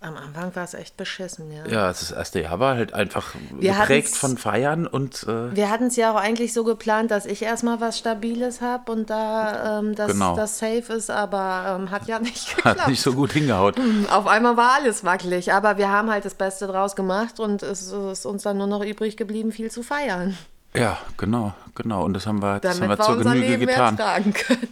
Am 0.02 0.18
Anfang 0.18 0.56
war 0.56 0.64
es 0.64 0.76
echt 0.76 0.98
beschissen, 0.98 1.52
ja. 1.52 1.66
Ja, 1.66 1.88
das 1.88 2.12
erste 2.12 2.40
Jahr 2.42 2.60
war 2.60 2.76
halt 2.76 2.94
einfach 2.94 3.34
Wir 3.58 3.74
geprägt 3.74 4.16
von 4.16 4.38
Feiern 4.38 4.86
und 4.86 5.24
äh, 5.24 5.56
Wir 5.56 5.72
hatten 5.72 5.86
es 5.88 5.96
ja 5.96 6.12
auch 6.12 6.16
eigentlich 6.18 6.54
so 6.54 6.64
geplant, 6.64 7.10
dass 7.10 7.26
ich 7.26 7.42
erstmal 7.42 7.82
was 7.82 7.98
Stabiles 7.98 8.62
habe 8.62 8.92
und 8.92 9.10
da 9.10 9.80
ähm, 9.80 9.96
das, 9.96 10.12
Genau. 10.12 10.36
das 10.36 10.60
safe 10.60 10.94
ist, 10.94 11.10
aber 11.10 11.78
ähm, 11.80 11.90
hat 11.90 12.08
ja 12.08 12.20
nicht 12.20 12.56
geklappt. 12.56 12.82
hat 12.82 12.88
nicht 12.88 13.02
so 13.02 13.14
gut 13.14 13.32
hingehaut. 13.32 13.78
Auf 14.12 14.28
einmal 14.28 14.58
war 14.58 14.74
alles 14.76 15.04
wackelig, 15.06 15.52
aber 15.54 15.78
wir 15.80 15.90
haben 15.90 16.12
halt 16.12 16.26
das 16.26 16.36
Beste 16.36 16.68
draus 16.68 16.96
gemacht 16.96 17.40
und 17.40 17.64
es 17.64 17.92
ist 17.92 18.26
uns 18.28 18.44
dann 18.44 18.60
nur 18.60 18.68
noch 18.68 18.84
übrig 18.86 19.18
geblieben, 19.18 19.52
viel 19.52 19.72
zu 19.72 19.82
feiern, 19.82 20.38
Ja, 20.78 20.98
genau, 21.18 21.54
genau. 21.76 22.04
Und 22.04 22.14
das 22.14 22.26
haben 22.28 22.42
wir, 22.42 22.60
das 22.60 22.80
damit 22.80 23.00
haben 23.00 23.14
wir 23.14 23.18
wir 23.18 23.24
zur 23.24 23.34
Genüge 23.34 23.48
Leben 23.48 23.68
getan. 23.68 23.98
ertragen 23.98 24.34
können. 24.34 24.70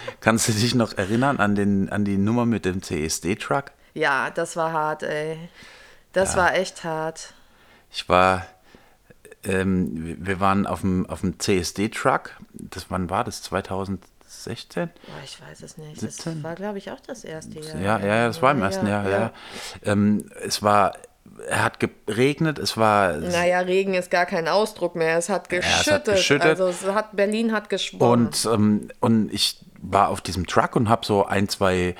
Kannst 0.20 0.48
du 0.48 0.52
dich 0.52 0.74
noch 0.74 0.96
erinnern 0.96 1.38
an, 1.38 1.54
den, 1.54 1.88
an 1.90 2.04
die 2.04 2.16
Nummer 2.18 2.46
mit 2.46 2.64
dem 2.64 2.82
CSD-Truck? 2.82 3.66
ja, 3.94 4.30
das 4.30 4.56
war 4.56 4.72
hart, 4.72 5.02
ey. 5.02 5.36
Das 6.12 6.36
war 6.36 6.54
echt 6.54 6.84
hart. 6.84 7.32
Ich 7.90 8.08
war 8.08 8.46
ähm, 9.44 10.16
wir- 10.20 10.40
waren 10.40 10.66
auf 10.66 10.80
dem, 10.82 11.04
auf 11.06 11.20
dem 11.22 11.38
CSD-Truck. 11.38 12.30
Das, 12.52 12.86
wann 12.90 13.10
war 13.10 13.24
das? 13.24 13.42
2016? 13.42 14.88
Boah, 14.88 15.12
ich 15.24 15.40
weiß 15.42 15.62
es 15.62 15.76
nicht. 15.78 16.00
17? 16.00 16.34
Das 16.36 16.44
war, 16.44 16.54
glaube 16.54 16.78
ich, 16.78 16.90
auch 16.90 17.00
das 17.00 17.24
erste 17.24 17.58
Jahr. 17.60 17.76
Ja, 17.80 17.98
ja, 17.98 18.06
ja, 18.06 18.26
das 18.28 18.40
war 18.40 18.52
im 18.52 18.62
ersten 18.62 18.86
Jahr. 18.86 19.04
Ja, 19.08 19.18
ja. 19.18 19.32
Ähm, 19.84 20.30
es 20.44 20.62
war, 20.62 20.92
hat 21.50 21.78
geregnet, 21.80 22.58
es 22.58 22.76
war 22.76 23.12
Naja, 23.12 23.60
Regen 23.60 23.94
ist 23.94 24.10
gar 24.10 24.26
kein 24.26 24.48
Ausdruck 24.48 24.94
mehr. 24.96 25.18
Es 25.18 25.28
hat 25.28 25.44
es 25.44 25.60
geschüttet. 25.60 25.92
hat 25.92 26.04
geschüttet. 26.04 26.46
Also 26.60 26.66
es 26.68 26.84
hat, 26.86 27.16
Berlin 27.16 27.52
hat 27.52 27.68
geschwommen. 27.68 28.26
Und, 28.26 28.48
ähm, 28.52 28.88
und 29.00 29.32
ich 29.32 29.58
war 29.84 30.10
auf 30.10 30.20
diesem 30.20 30.46
Truck 30.46 30.76
und 30.76 30.88
habe 30.88 31.04
so 31.04 31.26
ein, 31.26 31.48
zwei, 31.48 31.96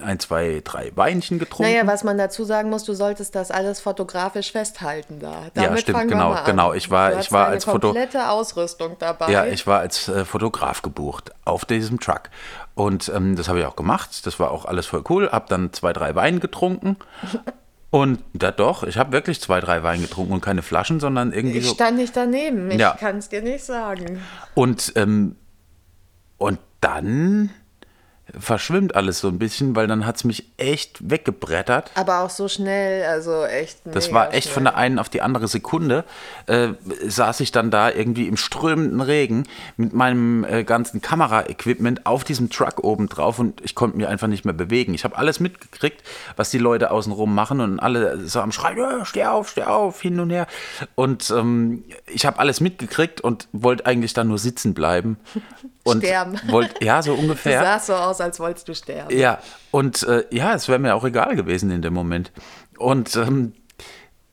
ein, 0.00 0.18
zwei, 0.20 0.60
drei 0.62 0.92
Weinchen 0.96 1.38
getrunken. 1.38 1.72
naja, 1.72 1.86
was 1.86 2.04
man 2.04 2.18
dazu 2.18 2.44
sagen 2.44 2.68
muss, 2.68 2.84
du 2.84 2.92
solltest 2.92 3.34
das 3.34 3.50
alles 3.50 3.80
fotografisch 3.80 4.52
festhalten 4.52 5.18
da. 5.18 5.46
Damit 5.54 5.80
stimmt, 5.80 5.96
fangen 5.96 6.10
genau, 6.10 6.36
genau. 6.44 6.74
Ich 6.74 6.90
war- 6.90 7.12
du 7.12 7.20
ich 7.20 7.32
war 7.32 7.46
als 7.46 7.64
Foto- 7.64 7.88
komplette 7.88 8.28
Ausrüstung 8.28 8.96
dabei. 8.98 9.30
Ja, 9.32 9.46
ich 9.46 9.66
war 9.66 9.80
als 9.80 10.08
äh, 10.08 10.26
Fotograf 10.26 10.82
gebucht 10.82 11.30
auf 11.46 11.64
diesem 11.64 11.98
Truck. 12.00 12.24
Und 12.74 13.10
ähm, 13.14 13.34
das 13.36 13.48
habe 13.48 13.60
ich 13.60 13.64
auch 13.64 13.76
gemacht. 13.76 14.26
Das 14.26 14.38
war 14.38 14.50
auch 14.50 14.66
alles 14.66 14.86
voll 14.86 15.02
cool. 15.08 15.30
Hab 15.32 15.46
dann 15.48 15.72
zwei, 15.72 15.94
drei 15.94 16.14
Wein 16.14 16.38
getrunken. 16.38 16.96
Und 17.92 18.20
da 18.32 18.50
doch, 18.52 18.84
ich 18.84 18.96
habe 18.96 19.12
wirklich 19.12 19.38
zwei, 19.42 19.60
drei 19.60 19.82
Wein 19.82 20.00
getrunken 20.00 20.32
und 20.32 20.40
keine 20.40 20.62
Flaschen, 20.62 20.98
sondern 20.98 21.30
irgendwie 21.30 21.58
Ich 21.58 21.68
stand 21.68 21.98
nicht 21.98 22.16
daneben. 22.16 22.70
Ich 22.70 22.78
Ja. 22.80 22.94
kann 22.98 23.18
es 23.18 23.28
dir 23.28 23.42
nicht 23.42 23.62
sagen. 23.62 24.18
Und, 24.54 24.94
ähm, 24.96 25.36
und 26.38 26.58
dann 26.80 27.50
verschwimmt 28.38 28.94
alles 28.96 29.20
so 29.20 29.28
ein 29.28 29.38
bisschen, 29.38 29.76
weil 29.76 29.86
dann 29.86 30.06
hat 30.06 30.16
es 30.16 30.24
mich 30.24 30.44
echt 30.56 31.10
weggebrettert. 31.10 31.90
Aber 31.94 32.20
auch 32.20 32.30
so 32.30 32.48
schnell, 32.48 33.04
also 33.04 33.44
echt. 33.44 33.78
Das 33.84 34.12
war 34.12 34.32
echt 34.32 34.44
schnell. 34.44 34.54
von 34.54 34.64
der 34.64 34.76
einen 34.76 34.98
auf 34.98 35.08
die 35.08 35.22
andere 35.22 35.48
Sekunde. 35.48 36.04
Äh, 36.46 36.68
saß 37.06 37.40
ich 37.40 37.52
dann 37.52 37.70
da 37.70 37.90
irgendwie 37.90 38.26
im 38.28 38.36
strömenden 38.36 39.00
Regen 39.00 39.44
mit 39.76 39.92
meinem 39.92 40.44
äh, 40.44 40.64
ganzen 40.64 41.00
Kameraequipment 41.00 42.06
auf 42.06 42.24
diesem 42.24 42.50
Truck 42.50 42.82
oben 42.84 43.08
drauf 43.08 43.38
und 43.38 43.60
ich 43.62 43.74
konnte 43.74 43.96
mich 43.96 44.06
einfach 44.06 44.28
nicht 44.28 44.44
mehr 44.44 44.54
bewegen. 44.54 44.94
Ich 44.94 45.04
habe 45.04 45.16
alles 45.16 45.40
mitgekriegt, 45.40 46.02
was 46.36 46.50
die 46.50 46.58
Leute 46.58 46.90
außenrum 46.90 47.34
machen 47.34 47.60
und 47.60 47.80
alle 47.80 48.26
so 48.26 48.40
am 48.40 48.52
Schreien, 48.52 48.78
"Ja, 48.78 49.04
steh 49.04 49.24
auf, 49.24 49.48
steh 49.50 49.64
auf, 49.64 50.00
hin 50.00 50.20
und 50.20 50.30
her. 50.30 50.46
Und 50.94 51.30
ähm, 51.30 51.84
ich 52.06 52.26
habe 52.26 52.38
alles 52.38 52.60
mitgekriegt 52.60 53.20
und 53.20 53.48
wollte 53.52 53.86
eigentlich 53.86 54.14
dann 54.14 54.28
nur 54.28 54.38
sitzen 54.38 54.74
bleiben. 54.74 55.16
Und 55.84 56.04
Sterben. 56.04 56.38
Wollt, 56.46 56.80
ja, 56.80 57.02
so 57.02 57.12
Du 57.16 57.20
ungefähr. 57.22 57.60
sahst 57.60 57.86
so 57.86 57.94
aus, 57.94 58.20
als 58.22 58.40
wolltest 58.40 58.68
du 58.68 58.74
sterben. 58.74 59.16
Ja, 59.16 59.38
und 59.70 60.02
äh, 60.04 60.24
ja, 60.30 60.54
es 60.54 60.68
wäre 60.68 60.78
mir 60.78 60.94
auch 60.94 61.04
egal 61.04 61.36
gewesen 61.36 61.70
in 61.70 61.82
dem 61.82 61.94
Moment. 61.94 62.32
Und 62.78 63.14
ähm, 63.16 63.52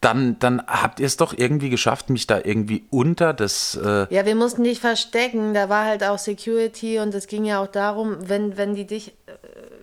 dann, 0.01 0.39
dann 0.39 0.63
habt 0.65 1.00
ihr 1.01 1.05
es 1.05 1.17
doch 1.17 1.34
irgendwie 1.36 1.69
geschafft, 1.69 2.10
mich 2.10 2.25
da 2.25 2.39
irgendwie 2.41 2.86
unter 2.89 3.34
das. 3.34 3.75
Äh, 3.75 4.08
Ja, 4.10 4.25
wir 4.25 4.36
mussten 4.36 4.63
dich 4.63 4.79
verstecken. 4.79 5.53
Da 5.53 5.67
war 5.67 5.86
halt 5.86 6.03
auch 6.03 6.17
Security 6.17 7.00
und 7.00 7.13
es 7.13 7.27
ging 7.27 7.43
ja 7.43 7.62
auch 7.62 7.67
darum, 7.67 8.17
wenn, 8.22 8.55
wenn 8.58 8.75
die 8.75 8.88
dich 8.88 9.10
äh, 9.10 9.31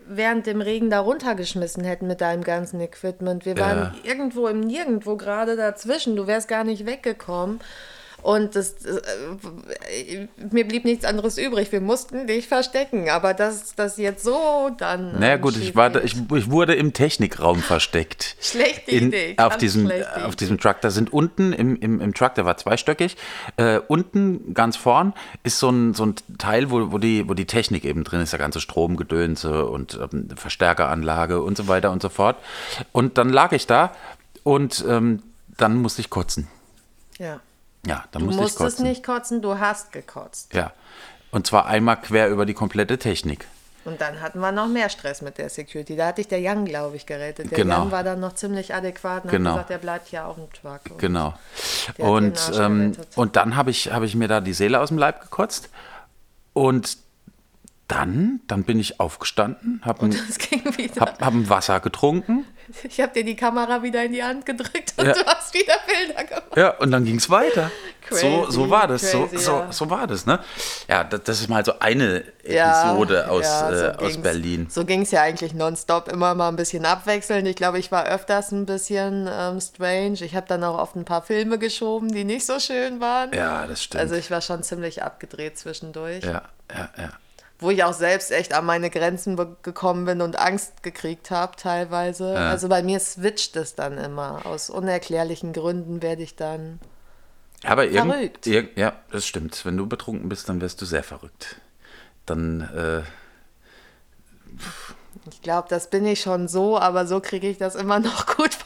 während 0.08 0.46
dem 0.46 0.60
Regen 0.62 0.88
da 0.88 1.00
runtergeschmissen 1.00 1.84
hätten 1.84 2.06
mit 2.06 2.20
deinem 2.20 2.44
ganzen 2.44 2.80
Equipment. 2.80 3.44
Wir 3.44 3.58
waren 3.58 3.94
irgendwo 4.04 4.46
im 4.46 4.60
Nirgendwo 4.60 5.16
gerade 5.16 5.56
dazwischen. 5.56 6.16
Du 6.16 6.26
wärst 6.26 6.48
gar 6.48 6.64
nicht 6.64 6.86
weggekommen. 6.86 7.60
Und 8.26 8.56
das, 8.56 8.74
äh, 8.84 10.26
mir 10.50 10.66
blieb 10.66 10.84
nichts 10.84 11.04
anderes 11.04 11.38
übrig. 11.38 11.70
Wir 11.70 11.80
mussten 11.80 12.26
dich 12.26 12.48
verstecken. 12.48 13.08
Aber 13.08 13.34
dass 13.34 13.76
das 13.76 13.98
jetzt 13.98 14.24
so 14.24 14.70
dann. 14.76 15.20
naja, 15.20 15.34
ähm, 15.34 15.40
gut, 15.40 15.56
ich, 15.56 15.76
war, 15.76 15.90
da- 15.90 16.00
ich, 16.00 16.16
ich 16.34 16.50
wurde 16.50 16.74
im 16.74 16.92
Technikraum 16.92 17.60
versteckt. 17.60 18.34
Schlechte 18.40 18.90
In, 18.90 19.08
Idee. 19.08 19.34
auf, 19.38 19.56
diesem, 19.58 19.86
schlechte 19.86 20.24
auf 20.26 20.34
diesem 20.34 20.58
Truck. 20.58 20.80
Da 20.80 20.90
sind 20.90 21.12
unten 21.12 21.52
im, 21.52 21.76
im, 21.76 22.00
im 22.00 22.14
Truck, 22.14 22.34
der 22.34 22.44
war 22.44 22.56
zweistöckig, 22.56 23.16
äh, 23.58 23.78
unten 23.86 24.54
ganz 24.54 24.76
vorn 24.76 25.12
ist 25.44 25.60
so 25.60 25.70
ein, 25.70 25.94
so 25.94 26.06
ein 26.06 26.16
Teil, 26.36 26.72
wo, 26.72 26.90
wo, 26.90 26.98
die, 26.98 27.28
wo 27.28 27.34
die 27.34 27.46
Technik 27.46 27.84
eben 27.84 28.02
drin 28.02 28.20
ist, 28.20 28.32
der 28.32 28.40
ganze 28.40 28.60
Stromgedönse 28.60 29.66
und 29.66 30.00
ähm, 30.12 30.30
Verstärkeranlage 30.34 31.40
und 31.42 31.56
so 31.56 31.68
weiter 31.68 31.92
und 31.92 32.02
so 32.02 32.08
fort. 32.08 32.38
Und 32.90 33.18
dann 33.18 33.28
lag 33.28 33.52
ich 33.52 33.68
da 33.68 33.94
und 34.42 34.84
ähm, 34.88 35.22
dann 35.56 35.76
musste 35.76 36.00
ich 36.00 36.10
kotzen. 36.10 36.48
Ja. 37.18 37.40
Ja, 37.86 38.04
dann 38.12 38.20
Du 38.22 38.26
musste 38.26 38.40
ich 38.40 38.42
musstest 38.42 38.76
kotzen. 38.76 38.84
nicht 38.86 39.04
kotzen, 39.04 39.42
du 39.42 39.58
hast 39.58 39.92
gekotzt. 39.92 40.52
Ja. 40.54 40.72
Und 41.30 41.46
zwar 41.46 41.66
einmal 41.66 41.96
quer 42.00 42.28
über 42.28 42.46
die 42.46 42.54
komplette 42.54 42.98
Technik. 42.98 43.46
Und 43.84 44.00
dann 44.00 44.20
hatten 44.20 44.40
wir 44.40 44.50
noch 44.50 44.66
mehr 44.66 44.88
Stress 44.88 45.22
mit 45.22 45.38
der 45.38 45.48
Security. 45.48 45.94
Da 45.94 46.08
hatte 46.08 46.20
ich 46.20 46.26
der 46.26 46.40
Jan, 46.40 46.64
glaube 46.64 46.96
ich, 46.96 47.06
gerettet. 47.06 47.52
Der 47.52 47.58
Genau. 47.58 47.82
Jan 47.84 47.90
war 47.92 48.02
dann 48.02 48.18
noch 48.18 48.34
ziemlich 48.34 48.74
adäquat 48.74 49.24
und 49.24 49.30
Genau. 49.30 49.50
hat 49.50 49.56
gesagt, 49.56 49.70
der 49.70 49.78
bleibt 49.78 50.10
ja 50.10 50.26
auf 50.26 50.34
dem 50.34 50.52
Truck. 50.52 50.80
Und 50.90 50.98
Genau. 50.98 51.34
Und, 51.98 52.50
ähm, 52.58 52.92
und 53.14 53.36
dann 53.36 53.54
habe 53.54 53.70
ich, 53.70 53.92
hab 53.92 54.02
ich 54.02 54.16
mir 54.16 54.26
da 54.26 54.40
die 54.40 54.54
Seele 54.54 54.80
aus 54.80 54.88
dem 54.88 54.98
Leib 54.98 55.20
gekotzt. 55.20 55.68
Und 56.52 56.98
dann, 57.86 58.40
dann 58.48 58.64
bin 58.64 58.80
ich 58.80 58.98
aufgestanden, 58.98 59.80
habe 59.84 60.06
ein, 60.06 60.12
hab, 60.98 61.20
hab 61.20 61.32
ein 61.34 61.48
Wasser 61.48 61.78
getrunken. 61.78 62.44
Ich 62.84 63.00
habe 63.00 63.12
dir 63.12 63.24
die 63.24 63.36
Kamera 63.36 63.82
wieder 63.82 64.04
in 64.04 64.12
die 64.12 64.22
Hand 64.22 64.46
gedrückt 64.46 64.94
und 64.96 65.06
Ja. 65.06 65.12
du 65.12 65.24
hast 65.26 65.52
wieder 65.54 65.74
Bilder 65.86 66.24
gemacht. 66.24 66.56
Ja, 66.56 66.70
und 66.78 66.90
dann 66.90 67.04
ging 67.04 67.16
es 67.16 67.28
weiter. 67.30 67.70
so, 68.10 68.16
Crazy, 68.16 68.52
so 68.52 68.70
war 68.70 68.86
das. 68.86 69.10
So, 69.10 69.26
crazy, 69.26 69.38
so, 69.44 69.52
ja. 69.52 69.72
so 69.72 69.90
war 69.90 70.06
das, 70.06 70.26
ne? 70.26 70.38
Ja, 70.88 71.04
das, 71.04 71.22
das 71.24 71.40
ist 71.40 71.48
mal 71.48 71.64
so 71.64 71.78
eine 71.80 72.24
Ja, 72.44 72.90
Episode 72.92 73.28
aus, 73.30 73.44
ja, 73.44 73.74
so 73.74 73.84
äh, 73.84 73.88
aus 73.90 73.98
ging's. 74.12 74.16
Berlin. 74.18 74.66
So 74.70 74.84
ging 74.84 75.02
es 75.02 75.10
ja 75.10 75.22
eigentlich 75.22 75.54
nonstop, 75.54 76.08
immer 76.08 76.34
mal 76.34 76.48
ein 76.48 76.56
bisschen 76.56 76.84
abwechselnd. 76.86 77.48
Ich 77.48 77.56
glaube, 77.56 77.78
ich 77.78 77.90
war 77.92 78.06
öfters 78.06 78.52
ein 78.52 78.66
bisschen 78.66 79.28
ähm, 79.30 79.60
strange. 79.60 80.18
Ich 80.22 80.34
habe 80.36 80.46
dann 80.46 80.62
auch 80.64 80.78
oft 80.78 80.96
ein 80.96 81.04
paar 81.04 81.22
Filme 81.22 81.58
geschoben, 81.58 82.12
die 82.12 82.24
nicht 82.24 82.46
so 82.46 82.60
schön 82.60 83.00
waren. 83.00 83.32
Ja, 83.32 83.66
das 83.66 83.82
stimmt. 83.82 84.02
Also 84.02 84.14
ich 84.14 84.30
war 84.30 84.40
schon 84.40 84.62
ziemlich 84.62 85.02
abgedreht 85.02 85.58
zwischendurch. 85.58 86.24
ja, 86.24 86.42
ja, 86.72 86.88
ja. 86.96 87.10
Wo 87.58 87.70
ich 87.70 87.82
auch 87.84 87.92
selbst 87.94 88.30
echt 88.32 88.52
an 88.52 88.66
meine 88.66 88.90
Grenzen 88.90 89.36
gekommen 89.62 90.04
bin 90.04 90.20
und 90.20 90.38
Angst 90.38 90.82
gekriegt 90.82 91.30
habe 91.30 91.56
teilweise. 91.56 92.36
Also 92.36 92.68
bei 92.68 92.82
mir 92.82 93.00
switcht 93.00 93.56
es 93.56 93.74
dann 93.74 93.96
immer. 93.98 94.44
Aus 94.44 94.68
unerklärlichen 94.70 95.52
Gründen 95.52 96.02
werde 96.02 96.22
ich 96.22 96.36
dann. 96.36 96.78
Aber 97.64 97.86
irgend, 97.86 98.12
Verrückt. 98.12 98.46
irg- 98.46 98.68
ja, 98.78 98.92
das 99.10 99.26
stimmt. 99.26 99.64
Wenn 99.64 99.76
du 99.76 99.86
betrunken 99.86 100.28
bist, 100.28 100.48
dann 100.48 100.60
wirst 100.60 100.80
du 100.82 100.84
sehr 100.84 101.02
verrückt. 101.02 101.56
Dann, 102.26 102.60
äh, 102.60 103.02
Ich 105.30 105.42
glaube, 105.42 105.66
das 105.70 105.88
bin 105.90 106.06
ich 106.06 106.20
schon 106.20 106.48
so, 106.48 106.78
aber 106.78 107.06
so 107.06 107.20
kriege 107.20 107.48
ich 107.48 107.58
das 107.58 107.74
immer 107.74 107.98
noch 107.98 108.26
gut 108.36 108.65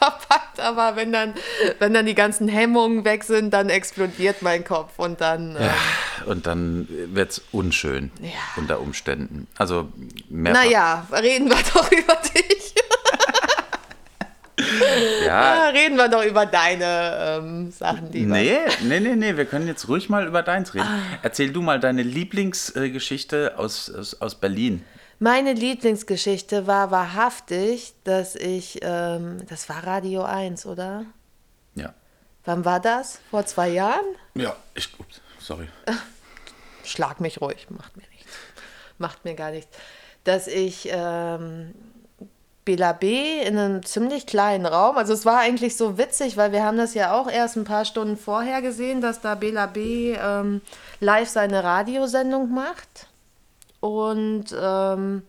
Aber 0.60 0.96
wenn 0.96 1.12
dann, 1.12 1.34
wenn 1.78 1.92
dann 1.94 2.06
die 2.06 2.14
ganzen 2.14 2.48
Hemmungen 2.48 3.04
weg 3.04 3.24
sind, 3.24 3.52
dann 3.52 3.68
explodiert 3.70 4.42
mein 4.42 4.64
Kopf 4.64 4.98
und 4.98 5.20
dann. 5.20 5.56
Äh, 5.56 5.68
und 6.26 6.46
dann 6.46 6.86
wird 6.88 7.30
es 7.32 7.42
unschön 7.52 8.10
Ja. 8.20 8.28
unter 8.56 8.80
Umständen. 8.80 9.46
Also 9.56 9.88
mehrfach. 10.28 10.64
naja, 10.64 11.06
reden 11.12 11.48
wir 11.48 11.56
doch 11.74 11.90
über 11.90 12.16
dich. 12.34 12.74
Ja, 15.24 15.68
reden 15.68 15.96
wir 15.96 16.08
doch 16.08 16.22
über 16.24 16.44
deine 16.44 17.38
ähm, 17.42 17.70
Sachen, 17.72 18.10
die 18.12 18.26
nee, 18.26 18.58
nee, 18.82 19.00
nee, 19.00 19.16
nee, 19.16 19.36
wir 19.36 19.46
können 19.46 19.66
jetzt 19.66 19.88
ruhig 19.88 20.10
mal 20.10 20.26
über 20.26 20.42
deins 20.42 20.74
reden. 20.74 20.84
Ah. 20.86 21.18
Erzähl 21.22 21.50
du 21.50 21.62
mal 21.62 21.80
deine 21.80 22.02
Lieblingsgeschichte 22.02 23.54
aus, 23.56 23.90
aus, 23.90 24.20
aus 24.20 24.34
Berlin. 24.34 24.84
Meine 25.22 25.52
Lieblingsgeschichte 25.52 26.66
war 26.66 26.90
wahrhaftig, 26.90 27.92
dass 28.04 28.34
ich, 28.36 28.78
ähm, 28.80 29.46
das 29.50 29.68
war 29.68 29.86
Radio 29.86 30.22
1, 30.22 30.64
oder? 30.64 31.04
Ja. 31.74 31.92
Wann 32.46 32.64
war 32.64 32.80
das? 32.80 33.18
Vor 33.30 33.44
zwei 33.44 33.68
Jahren? 33.68 34.06
Ja, 34.34 34.56
ich, 34.74 34.88
ups, 34.98 35.20
sorry. 35.38 35.68
Schlag 36.84 37.20
mich 37.20 37.38
ruhig, 37.42 37.66
macht 37.68 37.98
mir 37.98 38.08
nichts. 38.12 38.32
Macht 38.96 39.26
mir 39.26 39.34
gar 39.34 39.50
nichts. 39.50 39.76
Dass 40.24 40.46
ich 40.46 40.88
ähm, 40.90 41.74
Bela 42.64 42.94
B 42.94 43.42
in 43.42 43.58
einem 43.58 43.84
ziemlich 43.84 44.24
kleinen 44.24 44.64
Raum, 44.64 44.96
also 44.96 45.12
es 45.12 45.26
war 45.26 45.40
eigentlich 45.40 45.76
so 45.76 45.98
witzig, 45.98 46.38
weil 46.38 46.52
wir 46.52 46.64
haben 46.64 46.78
das 46.78 46.94
ja 46.94 47.12
auch 47.12 47.30
erst 47.30 47.58
ein 47.58 47.64
paar 47.64 47.84
Stunden 47.84 48.16
vorher 48.16 48.62
gesehen, 48.62 49.02
dass 49.02 49.20
da 49.20 49.34
Bela 49.34 49.66
B 49.66 50.14
ähm, 50.14 50.62
live 50.98 51.28
seine 51.28 51.62
Radiosendung 51.62 52.50
macht 52.54 53.09
und 53.80 54.44
ähm, 54.58 55.22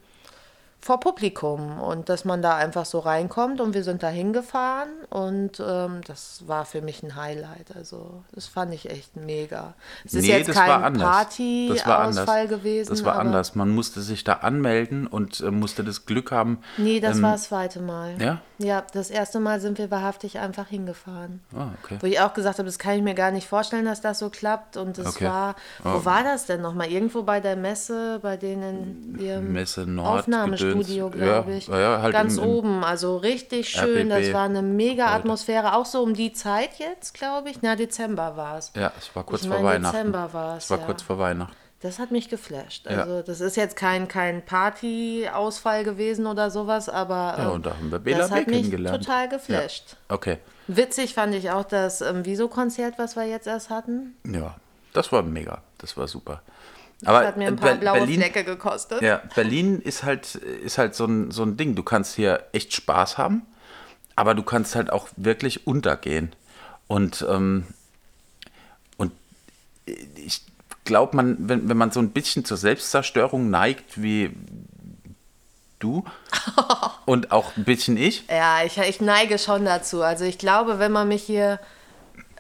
vor 0.84 1.00
Publikum 1.00 1.80
und 1.80 2.10
dass 2.10 2.26
man 2.26 2.42
da 2.42 2.56
einfach 2.56 2.86
so 2.86 3.00
reinkommt 3.00 3.62
und 3.62 3.76
wir 3.76 3.84
sind 3.84 4.02
da 4.02 4.10
hingefahren 4.10 4.90
und 5.12 5.62
ähm, 5.66 6.02
das 6.08 6.44
war 6.48 6.66
für 6.66 6.82
mich 6.82 7.04
ein 7.04 7.16
Highlight. 7.16 7.76
Also 7.76 8.24
das 8.34 8.48
fand 8.48 8.74
ich 8.74 8.90
echt 8.90 9.16
mega. 9.16 9.76
Es 10.04 10.16
ist 10.16 10.26
jetzt 10.26 10.52
kein 10.52 10.94
Partyausfall 10.94 12.48
gewesen. 12.48 12.90
Das 12.90 13.06
war 13.06 13.20
anders. 13.20 13.54
Man 13.54 13.70
musste 13.70 14.02
sich 14.02 14.24
da 14.24 14.34
anmelden 14.34 15.06
und 15.08 15.40
äh, 15.42 15.52
musste 15.52 15.84
das 15.84 16.06
Glück 16.08 16.32
haben. 16.32 16.60
Nee, 16.78 17.00
das 17.00 17.18
ähm, 17.18 17.24
war 17.24 17.32
das 17.34 17.44
zweite 17.44 17.80
Mal. 17.80 18.16
Ja? 18.20 18.42
Ja, 18.58 18.84
das 18.94 19.10
erste 19.10 19.40
Mal 19.40 19.60
sind 19.60 19.78
wir 19.78 19.92
wahrhaftig 19.92 20.40
einfach 20.40 20.68
hingefahren. 20.68 21.42
Ah, 21.56 21.68
okay. 21.84 21.98
Wo 22.00 22.08
ich 22.08 22.20
auch 22.20 22.34
gesagt 22.34 22.58
habe, 22.60 22.66
das 22.66 22.80
kann 22.80 22.96
ich 22.96 23.04
mir 23.04 23.16
gar 23.16 23.32
nicht 23.32 23.48
vorstellen, 23.48 23.86
dass 23.86 24.02
das 24.02 24.20
so 24.20 24.30
klappt. 24.30 24.78
Und 24.78 24.98
es 24.98 25.16
Okay. 25.16 25.26
war, 25.26 25.56
wo 25.84 26.06
war 26.06 26.24
das 26.24 26.46
denn 26.46 26.62
nochmal? 26.62 26.92
Irgendwo 26.92 27.24
bei 27.24 27.40
der 27.40 27.56
Messe, 27.56 28.20
bei 28.22 28.38
denen 28.38 29.14
in 29.16 29.20
ihrem 29.20 29.52
Messe 29.52 29.86
Nord, 29.86 30.22
Aufnahmestudio 30.22 30.71
Studio, 30.72 31.10
glaube 31.10 31.52
ja, 31.52 31.58
ich. 31.58 31.68
Ja, 31.68 32.02
halt 32.02 32.14
Ganz 32.14 32.38
im, 32.38 32.44
im 32.44 32.50
oben, 32.50 32.84
also 32.84 33.18
richtig 33.18 33.70
schön. 33.70 34.10
Das 34.10 34.24
RBB. 34.24 34.34
war 34.34 34.46
eine 34.46 34.62
mega 34.62 35.08
Atmosphäre, 35.08 35.76
auch 35.76 35.86
so 35.86 36.02
um 36.02 36.14
die 36.14 36.34
Zeit 36.34 36.80
jetzt, 36.80 37.14
glaube 37.14 37.50
ich. 37.50 37.62
Na, 37.62 37.76
Dezember 37.76 38.38
war 38.38 38.58
es. 38.58 38.72
Ja, 38.76 38.92
es 38.98 39.16
war 39.16 39.24
kurz 39.24 39.42
Ich 39.42 39.48
vor 39.48 39.58
meine, 39.58 39.68
Weihnachten. 39.68 39.96
Dezember 39.98 40.34
war 40.34 40.58
es, 40.58 40.66
Es 40.66 40.70
war 40.70 40.80
ja. 40.80 40.86
kurz 40.86 41.02
vor 41.02 41.20
Weihnachten. 41.20 41.56
Das 41.82 41.98
hat 41.98 42.12
mich 42.12 42.30
geflasht. 42.30 42.86
Ja. 42.86 43.02
Also, 43.02 43.24
das 43.24 43.42
ist 43.42 43.58
jetzt 43.58 43.76
kein, 43.76 44.08
kein 44.08 44.46
Partyausfall 44.46 45.84
gewesen 45.84 46.28
oder 46.28 46.52
sowas, 46.52 46.90
aber 46.90 47.36
Ja, 47.38 47.46
ähm, 47.48 47.52
und 47.54 47.66
da 47.66 47.72
haben 47.72 47.92
wir 47.92 47.98
Bela 48.00 48.20
das 48.20 48.32
hat 48.32 48.48
mich 48.48 48.70
total 48.70 49.30
geflasht. 49.30 49.96
Okay. 50.08 50.38
Witzig 50.68 51.16
fand 51.16 51.34
ich 51.34 51.50
auch 51.50 51.64
das 51.64 52.02
ähm, 52.02 52.24
Wieso-Konzert, 52.24 53.00
was 53.00 53.16
wir 53.16 53.26
jetzt 53.26 53.48
erst 53.48 53.72
hatten. 53.72 54.16
Ja, 54.26 54.56
das 54.94 55.12
war 55.12 55.24
mega. 55.24 55.64
Das 55.80 55.98
war 55.98 56.08
super. 56.08 56.44
Das 57.02 57.10
Aber 57.10 57.28
hat 57.28 57.38
mir 57.38 57.48
ein 57.48 57.56
paar 57.56 57.72
Ber- 57.74 57.80
blaue 57.80 57.98
Berlin, 58.00 58.20
Flecke 58.22 58.44
gekostet. 58.44 59.02
Ja, 59.02 59.22
Berlin 59.36 59.82
ist 59.82 60.04
halt, 60.04 60.36
ist 60.36 60.78
halt 60.78 60.94
so, 60.96 61.06
ein, 61.06 61.32
so 61.32 61.44
ein 61.44 61.58
Ding. 61.58 61.76
Du 61.76 61.84
kannst 61.84 62.16
hier 62.16 62.46
echt 62.54 62.74
Spaß 62.74 63.18
haben, 63.18 63.42
aber 64.16 64.36
du 64.36 64.44
kannst 64.44 64.76
halt 64.76 64.92
auch 64.92 65.08
wirklich 65.18 65.66
untergehen. 65.66 66.32
Und, 66.88 67.26
ähm, 67.28 67.66
und 68.98 69.12
ich 69.86 70.44
glaube, 70.86 71.16
man, 71.16 71.38
wenn, 71.40 71.68
wenn 71.70 71.78
man 71.78 71.92
so 71.92 72.00
ein 72.00 72.12
bisschen 72.12 72.46
zur 72.46 72.58
Selbstzerstörung 72.58 73.50
neigt, 73.50 74.02
wie 74.02 74.32
du 75.80 76.04
und 77.06 77.32
auch 77.32 77.58
ein 77.58 77.64
bisschen 77.64 77.98
ich, 77.98 78.26
Ja, 78.30 78.64
ich, 78.64 78.78
ich 78.78 79.02
neige 79.02 79.40
schon 79.40 79.66
dazu. 79.66 80.04
Also 80.04 80.26
ich 80.26 80.38
glaube, 80.38 80.78
wenn 80.80 80.92
man 80.92 81.08
mich 81.08 81.24
hier, 81.24 81.60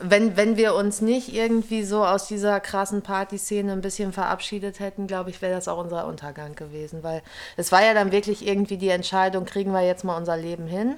wenn, 0.01 0.37
wenn 0.37 0.57
wir 0.57 0.75
uns 0.75 1.01
nicht 1.01 1.33
irgendwie 1.33 1.83
so 1.83 2.05
aus 2.05 2.27
dieser 2.27 2.59
krassen 2.59 3.01
Partyszene 3.01 3.71
ein 3.71 3.81
bisschen 3.81 4.13
verabschiedet 4.13 4.79
hätten, 4.79 5.07
glaube 5.07 5.29
ich, 5.29 5.41
wäre 5.41 5.53
das 5.53 5.67
auch 5.67 5.77
unser 5.77 6.05
Untergang 6.07 6.55
gewesen. 6.55 7.03
Weil 7.03 7.21
es 7.57 7.71
war 7.71 7.83
ja 7.83 7.93
dann 7.93 8.11
wirklich 8.11 8.45
irgendwie 8.45 8.77
die 8.77 8.89
Entscheidung, 8.89 9.45
kriegen 9.45 9.71
wir 9.71 9.81
jetzt 9.81 10.03
mal 10.03 10.17
unser 10.17 10.37
Leben 10.37 10.67
hin 10.67 10.95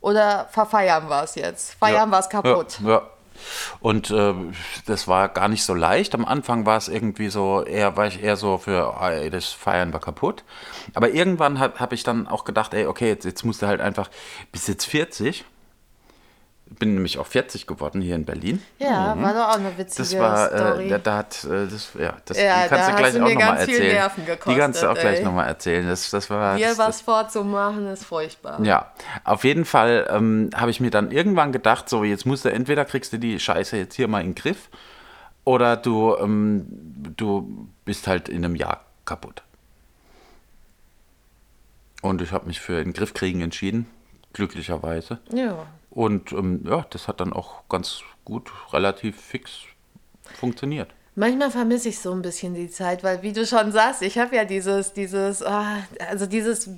oder 0.00 0.46
verfeiern 0.50 1.08
wir 1.08 1.22
es 1.22 1.34
jetzt? 1.34 1.74
Feiern 1.74 2.10
wir 2.10 2.18
es 2.18 2.28
kaputt? 2.28 2.78
Ja, 2.82 2.90
ja. 2.90 3.02
Und 3.80 4.10
äh, 4.10 4.34
das 4.86 5.08
war 5.08 5.28
gar 5.28 5.48
nicht 5.48 5.64
so 5.64 5.74
leicht. 5.74 6.14
Am 6.14 6.24
Anfang 6.24 6.66
war 6.66 6.76
es 6.76 6.88
irgendwie 6.88 7.28
so, 7.28 7.64
eher 7.64 7.96
war 7.96 8.06
ich 8.06 8.22
eher 8.22 8.36
so 8.36 8.58
für, 8.58 8.94
ah, 8.98 9.10
ey, 9.10 9.30
das 9.30 9.46
Feiern 9.46 9.92
war 9.92 10.00
kaputt. 10.00 10.44
Aber 10.94 11.10
irgendwann 11.10 11.58
habe 11.58 11.78
hab 11.78 11.92
ich 11.92 12.02
dann 12.02 12.26
auch 12.28 12.44
gedacht, 12.44 12.74
ey, 12.74 12.86
okay, 12.86 13.08
jetzt, 13.08 13.24
jetzt 13.24 13.44
musst 13.44 13.62
du 13.62 13.66
halt 13.66 13.80
einfach, 13.80 14.10
bis 14.52 14.66
jetzt 14.66 14.86
40. 14.86 15.44
Bin 16.68 16.94
nämlich 16.94 17.18
auch 17.18 17.26
40 17.28 17.68
geworden 17.68 18.00
hier 18.02 18.16
in 18.16 18.24
Berlin. 18.24 18.60
Ja, 18.80 19.16
war 19.20 19.32
doch 19.32 19.48
auch 19.50 19.58
eine 19.60 19.78
witzige 19.78 20.02
Das 20.02 20.18
war, 20.18 20.48
Story. 20.48 20.86
äh, 20.86 20.88
da, 20.90 20.98
da 20.98 21.16
hat, 21.18 21.44
äh, 21.44 21.66
das, 21.68 21.90
ja, 21.98 22.16
das 22.24 22.36
Ja, 22.36 22.64
die 22.64 22.68
kannst 22.68 22.72
da 22.72 22.76
du 22.76 22.82
hast 22.92 22.96
gleich 22.98 23.12
du 23.14 23.18
auch 23.24 23.28
nochmal 23.28 23.36
ganz 23.36 23.64
viel 23.64 23.74
erzählen. 23.74 23.94
Nerven 23.94 24.24
die 24.26 24.54
kannst 24.56 24.82
du 24.82 24.86
auch 24.86 24.88
gekostet, 24.90 25.00
gleich 25.02 25.18
ey. 25.20 25.24
nochmal 25.24 25.46
erzählen. 25.46 25.86
Das, 25.88 26.10
das 26.10 26.28
war, 26.28 26.56
Hier 26.56 26.68
das, 26.70 26.78
was 26.78 27.00
vorzumachen, 27.02 27.86
ist 27.86 28.04
furchtbar. 28.04 28.60
ja, 28.64 28.92
auf 29.22 29.44
jeden 29.44 29.64
Fall 29.64 30.08
ähm, 30.10 30.50
habe 30.56 30.70
ich 30.72 30.80
mir 30.80 30.90
dann 30.90 31.12
irgendwann 31.12 31.52
gedacht, 31.52 31.88
so 31.88 32.02
jetzt 32.02 32.26
musst 32.26 32.44
du 32.44 32.50
entweder 32.50 32.84
kriegst 32.84 33.12
du 33.12 33.18
die 33.18 33.38
Scheiße 33.38 33.76
jetzt 33.76 33.94
hier 33.94 34.08
mal 34.08 34.20
in 34.20 34.30
den 34.30 34.34
Griff 34.34 34.68
oder 35.44 35.76
du, 35.76 36.16
ähm, 36.16 36.66
du 37.16 37.68
bist 37.84 38.08
halt 38.08 38.28
in 38.28 38.44
einem 38.44 38.56
Jahr 38.56 38.80
kaputt. 39.04 39.44
Und 42.02 42.20
ich 42.22 42.32
habe 42.32 42.46
mich 42.46 42.60
für 42.60 42.82
den 42.82 42.92
Griff 42.92 43.14
kriegen 43.14 43.40
entschieden, 43.40 43.86
glücklicherweise. 44.32 45.20
Ja. 45.32 45.66
Und 45.96 46.30
ähm, 46.32 46.60
ja, 46.68 46.84
das 46.90 47.08
hat 47.08 47.20
dann 47.20 47.32
auch 47.32 47.66
ganz 47.70 48.02
gut, 48.26 48.52
relativ 48.70 49.18
fix 49.18 49.62
funktioniert. 50.38 50.90
Manchmal 51.14 51.50
vermisse 51.50 51.88
ich 51.88 52.00
so 52.00 52.12
ein 52.12 52.20
bisschen 52.20 52.52
die 52.52 52.68
Zeit, 52.68 53.02
weil 53.02 53.22
wie 53.22 53.32
du 53.32 53.46
schon 53.46 53.72
sagst, 53.72 54.02
ich 54.02 54.18
habe 54.18 54.36
ja 54.36 54.44
dieses, 54.44 54.92
dieses, 54.92 55.42
ah, 55.42 55.78
also 56.10 56.26
dieses 56.26 56.68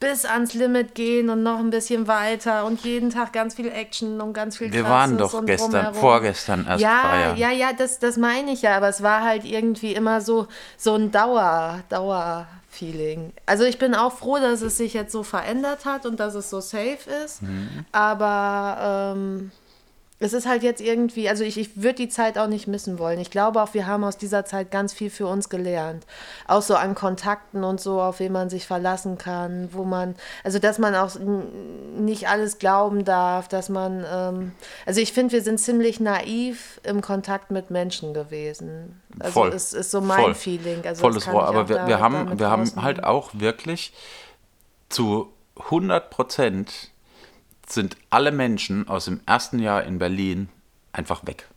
bis 0.00 0.24
ans 0.24 0.54
Limit 0.54 0.94
gehen 0.94 1.28
und 1.28 1.42
noch 1.42 1.58
ein 1.58 1.68
bisschen 1.68 2.08
weiter 2.08 2.64
und 2.64 2.80
jeden 2.84 3.10
Tag 3.10 3.34
ganz 3.34 3.54
viel 3.54 3.68
Action 3.68 4.22
und 4.22 4.32
ganz 4.32 4.56
viel 4.56 4.72
Wir 4.72 4.80
Krasses 4.80 4.90
waren 4.90 5.18
doch 5.18 5.44
gestern, 5.44 5.70
drumherum. 5.70 5.94
vorgestern 5.94 6.66
erst 6.66 6.82
ja, 6.82 7.00
feiern. 7.02 7.36
Ja, 7.36 7.50
ja, 7.50 7.72
das, 7.74 7.98
das 7.98 8.16
meine 8.16 8.50
ich 8.50 8.62
ja, 8.62 8.78
aber 8.78 8.88
es 8.88 9.02
war 9.02 9.22
halt 9.22 9.44
irgendwie 9.44 9.92
immer 9.92 10.22
so, 10.22 10.46
so 10.78 10.94
ein 10.94 11.10
Dauer, 11.10 11.80
Dauer-Feeling. 12.74 13.32
Also 13.46 13.64
ich 13.64 13.78
bin 13.78 13.94
auch 13.94 14.12
froh, 14.12 14.38
dass 14.38 14.62
es 14.62 14.76
sich 14.76 14.94
jetzt 14.94 15.12
so 15.12 15.22
verändert 15.22 15.84
hat 15.84 16.06
und 16.06 16.20
dass 16.20 16.34
es 16.34 16.50
so 16.50 16.60
safe 16.60 16.98
ist, 17.24 17.42
Mhm. 17.42 17.84
aber 17.92 19.14
ähm, 19.16 19.50
es 20.20 20.32
ist 20.32 20.46
halt 20.46 20.62
jetzt 20.62 20.80
irgendwie, 20.80 21.28
also 21.28 21.42
ich, 21.42 21.58
ich 21.58 21.82
würde 21.82 21.96
die 21.96 22.08
Zeit 22.08 22.38
auch 22.38 22.46
nicht 22.46 22.68
missen 22.68 23.00
wollen. 23.00 23.18
Ich 23.18 23.30
glaube 23.30 23.60
auch, 23.60 23.74
wir 23.74 23.86
haben 23.86 24.04
aus 24.04 24.16
dieser 24.16 24.44
Zeit 24.44 24.70
ganz 24.70 24.92
viel 24.92 25.10
für 25.10 25.26
uns 25.26 25.48
gelernt. 25.48 26.06
Auch 26.46 26.62
so 26.62 26.76
an 26.76 26.94
Kontakten 26.94 27.64
und 27.64 27.80
so, 27.80 28.00
auf 28.00 28.20
wen 28.20 28.30
man 28.30 28.48
sich 28.48 28.66
verlassen 28.66 29.18
kann, 29.18 29.70
wo 29.72 29.84
man, 29.84 30.14
also 30.44 30.60
dass 30.60 30.78
man 30.78 30.94
auch 30.94 31.10
nicht 31.96 32.28
alles 32.28 32.58
glauben 32.58 33.04
darf, 33.04 33.48
dass 33.48 33.68
man, 33.68 34.06
ähm, 34.10 34.52
also 34.86 35.00
ich 35.00 35.12
finde, 35.12 35.32
wir 35.32 35.42
sind 35.42 35.58
ziemlich 35.58 35.98
naiv 35.98 36.80
im 36.84 37.00
Kontakt 37.00 37.50
mit 37.50 37.70
Menschen 37.70 38.14
gewesen. 38.14 39.02
Also 39.18 39.32
Voll. 39.32 39.48
es 39.48 39.72
ist 39.72 39.90
so 39.90 40.00
mein 40.00 40.20
Voll. 40.20 40.34
Feeling. 40.34 40.86
Also 40.86 41.00
Volles 41.00 41.30
Rohr. 41.30 41.44
Aber 41.44 41.68
wir, 41.68 41.88
wir 41.88 41.98
haben, 41.98 42.38
wir 42.38 42.50
haben 42.50 42.70
halt 42.80 43.02
auch 43.02 43.30
wirklich 43.34 43.92
zu 44.88 45.32
100 45.58 46.08
Prozent 46.10 46.93
sind 47.68 47.96
alle 48.10 48.32
Menschen 48.32 48.88
aus 48.88 49.06
dem 49.06 49.20
ersten 49.26 49.58
Jahr 49.58 49.84
in 49.84 49.98
Berlin 49.98 50.48
einfach 50.92 51.26
weg. 51.26 51.48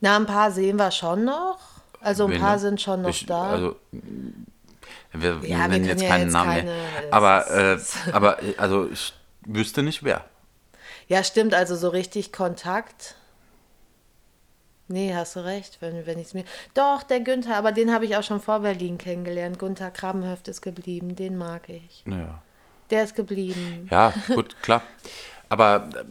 Na, 0.00 0.16
ein 0.16 0.26
paar 0.26 0.50
sehen 0.52 0.76
wir 0.76 0.90
schon 0.90 1.24
noch. 1.24 1.58
Also 2.00 2.26
ein 2.26 2.32
Wen 2.32 2.40
paar 2.40 2.52
denn? 2.52 2.60
sind 2.60 2.80
schon 2.82 3.02
noch 3.02 3.10
Ich- 3.10 3.26
da. 3.26 3.42
Also, 3.50 3.76
wir 5.12 5.42
wir 5.42 5.56
nennen 5.56 5.70
können 5.72 5.84
jetzt 5.86 6.02
ja 6.02 6.08
keinen 6.08 6.24
jetzt 6.24 6.32
Namen 6.32 6.50
keine- 6.50 6.62
mehr. 6.64 6.84
es 7.06 7.12
Aber, 7.12 7.50
äh, 7.50 7.78
aber 8.12 8.42
äh, 8.42 8.54
also 8.58 8.88
ich 8.90 9.14
wüsste 9.46 9.82
nicht 9.82 10.02
wer. 10.04 10.24
Ja, 11.08 11.22
stimmt, 11.24 11.54
also 11.54 11.76
so 11.76 11.88
richtig 11.88 12.32
Kontakt. 12.32 13.14
Nee, 14.88 15.14
hast 15.14 15.34
du 15.34 15.40
recht, 15.44 15.78
wenn, 15.80 16.06
wenn 16.06 16.18
ich 16.18 16.28
es 16.28 16.34
mir. 16.34 16.44
Doch, 16.74 17.02
der 17.02 17.20
Günther, 17.20 17.56
aber 17.56 17.72
den 17.72 17.92
habe 17.92 18.04
ich 18.04 18.16
auch 18.16 18.22
schon 18.22 18.40
vor 18.40 18.60
Berlin 18.60 18.98
kennengelernt. 18.98 19.58
Gunther 19.58 19.90
Krabbenhöft 19.90 20.46
ist 20.48 20.62
geblieben, 20.62 21.16
den 21.16 21.36
mag 21.38 21.68
ich. 21.68 22.04
Ja, 22.06 22.40
Der 22.90 23.04
ist 23.04 23.14
geblieben. 23.14 23.88
ja 23.90 24.12
gut, 24.34 24.56
klar. 24.62 24.82
Aber 25.48 25.88
äh, 25.94 26.04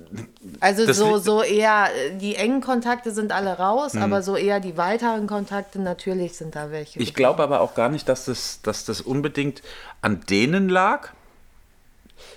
Also 0.61 0.91
so, 0.93 1.17
so 1.17 1.41
eher, 1.43 1.89
äh, 1.93 2.17
die 2.17 2.35
engen 2.35 2.61
Kontakte 2.61 3.11
sind 3.11 3.31
alle 3.33 3.57
raus, 3.57 3.93
Hm. 3.93 4.01
aber 4.03 4.21
so 4.21 4.35
eher 4.37 4.59
die 4.61 4.77
weiteren 4.77 5.27
Kontakte, 5.27 5.79
natürlich 5.81 6.37
sind 6.37 6.55
da 6.55 6.71
welche. 6.71 6.99
Ich 6.99 7.13
glaube 7.13 7.43
aber 7.43 7.59
auch 7.61 7.75
gar 7.75 7.89
nicht, 7.89 8.07
dass 8.07 8.25
das, 8.25 8.61
dass 8.61 8.85
das 8.85 9.01
unbedingt 9.01 9.61
an 10.01 10.21
denen 10.29 10.69
lag, 10.69 11.09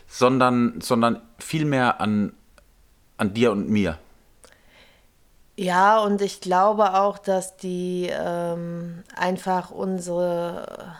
sondern, 0.08 0.80
sondern 0.80 1.22
vielmehr 1.38 2.00
an, 2.00 2.32
an 3.16 3.32
dir 3.32 3.52
und 3.52 3.68
mir. 3.68 3.98
Ja, 5.56 5.98
und 5.98 6.22
ich 6.22 6.40
glaube 6.40 6.94
auch, 6.94 7.18
dass 7.18 7.56
die 7.56 8.08
ähm, 8.12 9.02
einfach 9.16 9.70
unsere. 9.70 10.94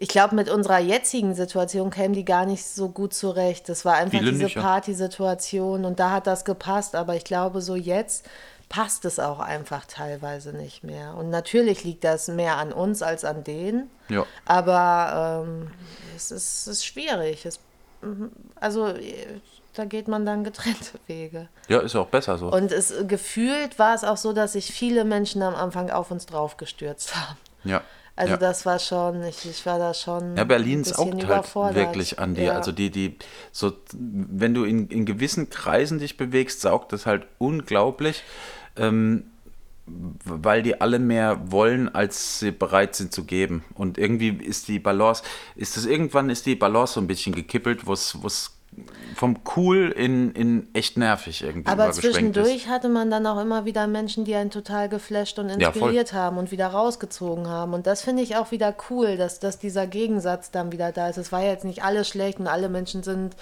Ich 0.00 0.08
glaube, 0.08 0.36
mit 0.36 0.48
unserer 0.48 0.78
jetzigen 0.78 1.34
Situation 1.34 1.90
kämen 1.90 2.14
die 2.14 2.24
gar 2.24 2.46
nicht 2.46 2.64
so 2.64 2.88
gut 2.88 3.12
zurecht. 3.12 3.68
Das 3.68 3.84
war 3.84 3.94
einfach 3.94 4.20
Viele 4.20 4.30
diese 4.30 4.44
nicht, 4.44 4.54
ja. 4.54 4.62
Partysituation 4.62 5.84
und 5.84 5.98
da 5.98 6.12
hat 6.12 6.28
das 6.28 6.44
gepasst. 6.44 6.94
Aber 6.94 7.16
ich 7.16 7.24
glaube, 7.24 7.60
so 7.60 7.74
jetzt 7.74 8.24
passt 8.68 9.04
es 9.04 9.18
auch 9.18 9.40
einfach 9.40 9.86
teilweise 9.86 10.52
nicht 10.52 10.84
mehr. 10.84 11.14
Und 11.14 11.30
natürlich 11.30 11.82
liegt 11.82 12.04
das 12.04 12.28
mehr 12.28 12.58
an 12.58 12.72
uns 12.72 13.02
als 13.02 13.24
an 13.24 13.42
denen. 13.42 13.90
Ja. 14.08 14.24
Aber 14.44 15.44
ähm, 15.44 15.72
es, 16.14 16.30
ist, 16.30 16.60
es 16.60 16.66
ist 16.68 16.86
schwierig. 16.86 17.44
Es, 17.44 17.58
mhm, 18.00 18.30
also 18.54 18.94
da 19.74 19.84
geht 19.84 20.06
man 20.06 20.24
dann 20.24 20.44
getrennte 20.44 20.92
Wege. 21.08 21.48
Ja, 21.68 21.80
ist 21.80 21.96
auch 21.96 22.06
besser 22.06 22.38
so. 22.38 22.52
Und 22.52 22.70
es 22.70 22.94
gefühlt 23.08 23.80
war 23.80 23.96
es 23.96 24.04
auch 24.04 24.16
so, 24.16 24.32
dass 24.32 24.52
sich 24.52 24.70
viele 24.72 25.04
Menschen 25.04 25.42
am 25.42 25.56
Anfang 25.56 25.90
auf 25.90 26.12
uns 26.12 26.26
draufgestürzt 26.26 27.16
haben. 27.16 27.36
ja. 27.64 27.82
Also 28.18 28.32
ja. 28.32 28.36
das 28.36 28.66
war 28.66 28.80
schon, 28.80 29.22
ich, 29.22 29.48
ich 29.48 29.64
war 29.64 29.78
da 29.78 29.94
schon. 29.94 30.36
Ja, 30.36 30.42
Berlin 30.42 30.80
ist 30.80 30.98
auch 30.98 31.06
halt 31.06 31.74
wirklich 31.76 32.18
an 32.18 32.34
dir. 32.34 32.46
Ja. 32.46 32.56
Also 32.56 32.72
die, 32.72 32.90
die, 32.90 33.16
so, 33.52 33.72
wenn 33.92 34.54
du 34.54 34.64
in, 34.64 34.88
in 34.88 35.06
gewissen 35.06 35.50
Kreisen 35.50 36.00
dich 36.00 36.16
bewegst, 36.16 36.60
saugt 36.60 36.92
das 36.92 37.06
halt 37.06 37.28
unglaublich, 37.38 38.24
ähm, 38.76 39.30
weil 39.86 40.64
die 40.64 40.80
alle 40.80 40.98
mehr 40.98 41.52
wollen, 41.52 41.94
als 41.94 42.40
sie 42.40 42.50
bereit 42.50 42.96
sind 42.96 43.12
zu 43.12 43.22
geben. 43.22 43.64
Und 43.74 43.98
irgendwie 43.98 44.30
ist 44.30 44.66
die 44.66 44.80
Balance, 44.80 45.22
ist 45.54 45.76
das 45.76 45.86
irgendwann 45.86 46.28
ist 46.28 46.44
die 46.44 46.56
Balance 46.56 46.94
so 46.94 47.00
ein 47.00 47.06
bisschen 47.06 47.36
gekippelt, 47.36 47.86
es 47.86 48.20
wo 48.20 48.26
es 48.26 48.57
vom 49.16 49.36
cool 49.56 49.90
in, 49.90 50.32
in 50.32 50.68
echt 50.74 50.96
nervig 50.96 51.42
irgendwie 51.42 51.70
Aber 51.70 51.90
zwischendurch 51.92 52.56
ist. 52.56 52.68
hatte 52.68 52.88
man 52.88 53.10
dann 53.10 53.26
auch 53.26 53.40
immer 53.40 53.64
wieder 53.64 53.86
Menschen, 53.86 54.24
die 54.24 54.34
einen 54.34 54.50
total 54.50 54.88
geflasht 54.88 55.38
und 55.38 55.48
Ja, 55.48 55.68
inspiriert 55.68 56.12
haben 56.12 56.38
und 56.38 56.50
wieder 56.50 56.68
rausgezogen 56.68 57.48
haben. 57.48 57.74
Und 57.74 57.86
das 57.86 58.02
finde 58.02 58.22
ich 58.22 58.36
auch 58.36 58.50
wieder 58.50 58.74
cool, 58.90 59.16
dass, 59.16 59.40
dass 59.40 59.58
dieser 59.58 59.86
Gegensatz 59.86 60.50
dann 60.50 60.72
wieder 60.72 60.92
da 60.92 61.08
ist. 61.08 61.16
Es 61.16 61.32
war 61.32 61.42
jetzt 61.42 61.64
nicht 61.64 61.82
alles 61.82 62.08
schlecht 62.08 62.38
und 62.38 62.46
alle 62.46 62.68
Menschen 62.68 63.02
sind 63.02 63.34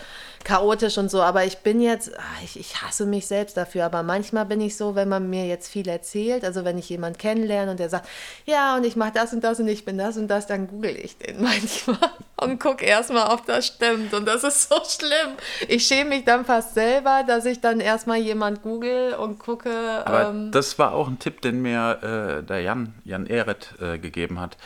chaotisch 0.45 0.97
und 0.99 1.11
so, 1.11 1.23
aber 1.23 1.45
ich 1.45 1.59
bin 1.59 1.81
jetzt, 1.81 2.17
ah, 2.17 2.23
ich, 2.45 2.59
ich 2.59 2.83
hasse 2.83 3.05
mich 3.05 3.27
selbst 3.27 3.57
dafür, 3.57 3.85
aber 3.85 4.03
manchmal 4.03 4.47
bin 4.47 4.61
ich 4.61 4.77
so, 4.77 4.95
wenn 4.95 5.09
man 5.09 5.29
mir 5.29 5.47
jetzt 5.47 5.69
viel 5.69 5.89
erzählt, 5.89 6.45
also 6.45 6.65
wenn 6.65 6.79
ich 6.79 6.89
jemanden 6.89 7.19
kennenlerne 7.19 7.73
und 7.73 7.81
der 7.81 7.89
sagt, 7.89 8.09
ja, 8.45 8.77
und 8.77 8.85
ich 8.85 8.97
mache 8.97 9.13
das 9.13 9.33
und 9.33 9.43
das 9.43 9.61
und 9.61 9.69
ich 9.69 9.85
bin 9.85 9.99
das 9.99 10.17
und 10.17 10.29
das, 10.29 10.47
dann 10.47 10.69
google 10.69 10.97
ich 10.97 11.19
den 11.19 11.43
manchmal. 11.43 11.99
und 12.41 12.61
guck 12.61 12.83
erstmal, 12.83 13.33
ob 13.33 13.45
das 13.47 13.67
stimmt. 13.67 14.15
Und 14.15 14.27
das 14.27 14.45
ist 14.45 14.69
so 14.69 14.77
schlimm. 14.89 15.26
Ich 15.69 15.87
schäme 15.87 16.11
mich 16.11 16.25
dann 16.25 16.45
fast 16.45 16.75
selber, 16.75 17.25
dass 17.27 17.45
ich 17.45 17.61
dann 17.61 17.81
erstmal 17.81 18.19
jemand 18.19 18.63
google 18.63 19.15
und 19.15 19.39
gucke. 19.39 20.03
Aber 20.05 20.31
ähm, 20.31 20.51
das 20.53 20.79
war 20.79 20.93
auch 20.93 21.09
ein 21.09 21.19
Tipp, 21.19 21.41
den 21.41 21.63
mir 21.63 22.41
äh, 22.41 22.43
der 22.43 22.61
Jan, 22.61 22.95
Jan 23.05 23.27
Ehret 23.27 23.75
äh, 23.81 23.99
gegeben 23.99 24.41
hat. 24.41 24.57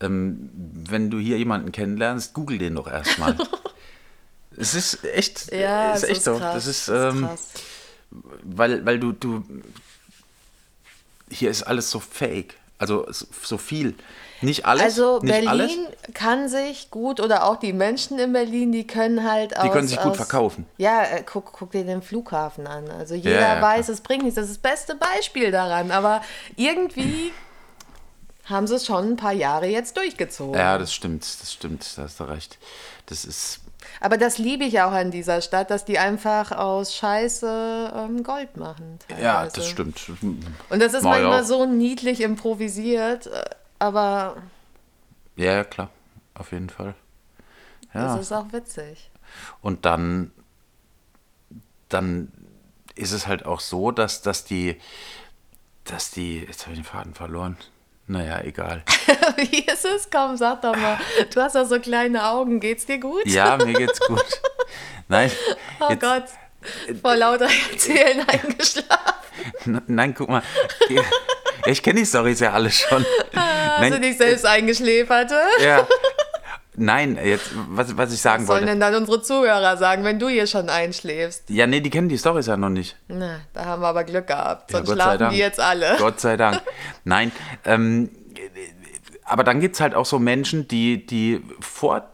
Ähm, 0.00 0.50
wenn 0.88 1.10
du 1.10 1.18
hier 1.18 1.38
jemanden 1.38 1.72
kennenlernst, 1.72 2.34
google 2.34 2.58
den 2.58 2.74
doch 2.74 2.88
erstmal. 2.88 3.36
es 4.56 4.74
ist 4.74 5.04
echt, 5.04 5.52
ja, 5.52 5.92
ist 5.92 6.04
echt 6.04 6.18
ist 6.18 6.24
so. 6.24 6.36
krass, 6.38 6.54
Das 6.54 6.66
ist, 6.66 6.88
ist 6.88 6.94
ähm, 6.94 7.26
krass. 7.26 7.52
weil, 8.42 8.84
weil 8.86 8.98
du, 8.98 9.12
du, 9.12 9.44
hier 11.30 11.50
ist 11.50 11.62
alles 11.62 11.90
so 11.90 12.00
fake. 12.00 12.56
Also 12.78 13.06
so 13.10 13.26
so 13.42 13.58
viel. 13.58 13.94
Nicht 14.42 14.64
alles. 14.66 14.82
Also 14.82 15.18
nicht 15.18 15.30
Berlin 15.32 15.48
alles. 15.48 15.72
kann 16.14 16.48
sich 16.48 16.90
gut 16.90 17.20
oder 17.20 17.44
auch 17.44 17.56
die 17.56 17.72
Menschen 17.72 18.18
in 18.18 18.32
Berlin, 18.32 18.72
die 18.72 18.86
können 18.86 19.30
halt 19.30 19.56
aus, 19.56 19.64
Die 19.64 19.70
können 19.70 19.88
sich 19.88 19.98
gut 19.98 20.12
aus, 20.12 20.16
verkaufen. 20.16 20.66
Ja, 20.78 21.02
äh, 21.02 21.22
guck, 21.24 21.52
guck 21.52 21.72
dir 21.72 21.84
den 21.84 22.00
Flughafen 22.02 22.66
an. 22.66 22.90
Also 22.90 23.14
jeder 23.14 23.40
Ja, 23.40 23.54
ja, 23.56 23.62
weiß, 23.62 23.86
klar. 23.86 23.94
es 23.94 24.00
bringt 24.00 24.22
nichts. 24.22 24.36
Das 24.36 24.46
ist 24.48 24.62
das 24.64 24.70
beste 24.72 24.94
Beispiel 24.96 25.50
daran. 25.50 25.90
Aber 25.90 26.22
irgendwie 26.56 27.32
haben 28.46 28.66
sie 28.66 28.74
es 28.76 28.86
schon 28.86 29.10
ein 29.12 29.16
paar 29.16 29.32
Jahre 29.32 29.66
jetzt 29.66 29.96
durchgezogen. 29.96 30.54
Ja, 30.58 30.78
das 30.78 30.92
stimmt, 30.92 31.22
das 31.40 31.52
stimmt, 31.52 31.86
da 31.96 32.02
hast 32.02 32.18
du 32.18 32.24
recht. 32.24 32.58
Das 33.06 33.24
ist, 33.24 33.60
Aber 34.00 34.16
das 34.18 34.38
liebe 34.38 34.64
ich 34.64 34.80
auch 34.80 34.90
an 34.92 35.10
dieser 35.10 35.40
Stadt, 35.40 35.70
dass 35.70 35.84
die 35.84 35.98
einfach 35.98 36.50
aus 36.52 36.94
Scheiße 36.96 37.92
ähm, 37.94 38.22
Gold 38.22 38.56
machen. 38.56 38.98
ja, 39.10 39.16
teilweise. 39.42 39.56
das 39.56 39.68
stimmt. 39.68 40.00
Und 40.70 40.80
das 40.80 40.94
ist 40.94 41.00
ich 41.00 41.04
manchmal 41.04 41.42
auch. 41.42 41.46
so 41.46 41.66
niedlich 41.66 42.20
improvisiert, 42.22 43.26
äh, 43.26 43.44
aber 43.80 44.36
Ja, 45.36 45.52
ja, 45.54 45.64
klar, 45.64 45.90
auf 46.34 46.52
jeden 46.52 46.70
Fall. 46.70 46.94
Ja. 47.92 48.14
es 48.14 48.22
ist 48.22 48.32
auch 48.32 48.52
witzig. 48.52 49.10
Und 49.60 49.84
dann, 49.84 50.30
dann 51.88 52.30
ist 52.94 53.10
es 53.12 53.26
halt 53.26 53.44
auch 53.46 53.60
so, 53.60 53.90
dass, 53.90 54.22
dass 54.22 54.44
die, 54.44 54.80
dass 55.84 56.10
die, 56.12 56.38
jetzt 56.40 56.62
habe 56.66 56.72
ich 56.74 56.80
den 56.80 56.84
Faden 56.84 57.14
verloren. 57.14 57.56
Naja, 58.06 58.40
egal. 58.42 58.82
Wie 59.36 59.60
ist 59.64 59.84
es? 59.84 60.10
Komm, 60.10 60.36
sag 60.36 60.62
doch 60.62 60.74
mal. 60.76 60.98
Du 61.32 61.40
hast 61.40 61.54
doch 61.54 61.64
so 61.66 61.78
kleine 61.78 62.26
Augen. 62.26 62.58
Geht's 62.58 62.86
dir 62.86 62.98
gut? 62.98 63.24
Ja, 63.26 63.56
mir 63.56 63.72
geht's 63.72 64.00
gut. 64.00 64.24
Nein, 65.08 65.30
Oh 65.80 65.90
jetzt, 65.90 66.00
Gott. 66.00 66.24
Vor 67.00 67.16
lauter 67.16 67.48
Erzählen 67.70 68.20
eingeschlafen. 68.28 69.82
nein, 69.86 70.12
guck 70.14 70.28
mal. 70.28 70.42
Ich 71.66 71.82
kenne 71.82 72.00
die 72.00 72.06
Storys 72.06 72.40
ja 72.40 72.52
alle 72.52 72.70
schon. 72.70 73.04
Hast 73.34 73.92
du 73.92 74.00
dich 74.00 74.16
selbst 74.18 74.46
eingeschläfert? 74.46 75.30
äh? 75.32 75.64
ja. 75.64 75.86
Nein, 76.76 77.18
jetzt, 77.22 77.50
was, 77.68 77.94
was 77.96 78.12
ich 78.12 78.20
sagen 78.20 78.44
Was 78.44 78.46
sollen 78.46 78.60
wollte. 78.60 78.66
denn 78.72 78.80
dann 78.80 78.94
unsere 78.94 79.20
Zuhörer 79.20 79.76
sagen, 79.76 80.02
wenn 80.04 80.18
du 80.18 80.28
hier 80.28 80.46
schon 80.46 80.70
einschläfst? 80.70 81.50
Ja, 81.50 81.66
nee, 81.66 81.80
die 81.80 81.90
kennen 81.90 82.08
die 82.08 82.16
Storys 82.16 82.46
ja 82.46 82.56
noch 82.56 82.70
nicht. 82.70 82.96
Na, 83.08 83.40
da 83.52 83.64
haben 83.66 83.82
wir 83.82 83.88
aber 83.88 84.04
Glück 84.04 84.28
gehabt. 84.28 84.70
Ja, 84.70 84.78
Sonst 84.78 84.88
sei 84.88 84.94
schlafen 84.94 85.30
die 85.30 85.36
jetzt 85.38 85.60
alle. 85.60 85.96
Gott 85.98 86.20
sei 86.20 86.36
Dank. 86.38 86.62
Nein, 87.04 87.32
ähm, 87.66 88.08
aber 89.24 89.44
dann 89.44 89.60
gibt 89.60 89.74
es 89.74 89.80
halt 89.80 89.94
auch 89.94 90.06
so 90.06 90.18
Menschen, 90.18 90.68
die, 90.68 91.04
die 91.04 91.42
vor, 91.60 92.04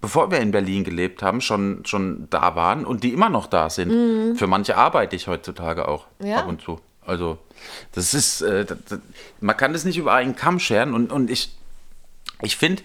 bevor 0.00 0.30
wir 0.30 0.38
in 0.40 0.52
Berlin 0.52 0.84
gelebt 0.84 1.22
haben, 1.22 1.40
schon, 1.42 1.84
schon 1.84 2.28
da 2.30 2.54
waren 2.54 2.86
und 2.86 3.04
die 3.04 3.12
immer 3.12 3.28
noch 3.28 3.46
da 3.46 3.68
sind. 3.68 4.38
Für 4.38 4.46
manche 4.46 4.76
arbeite 4.76 5.16
ich 5.16 5.26
heutzutage 5.26 5.86
auch 5.86 6.06
Mhm. 6.18 6.26
Ja? 6.28 6.36
ab 6.38 6.48
und 6.48 6.62
zu. 6.62 6.80
Also, 7.04 7.38
das 7.92 8.14
ist, 8.14 8.42
äh, 8.42 8.64
das, 8.64 8.78
man 9.40 9.56
kann 9.56 9.72
das 9.72 9.84
nicht 9.84 9.98
über 9.98 10.14
einen 10.14 10.36
Kamm 10.36 10.60
scheren 10.60 10.94
und, 10.94 11.12
und 11.12 11.30
ich, 11.30 11.52
ich 12.42 12.56
finde, 12.56 12.82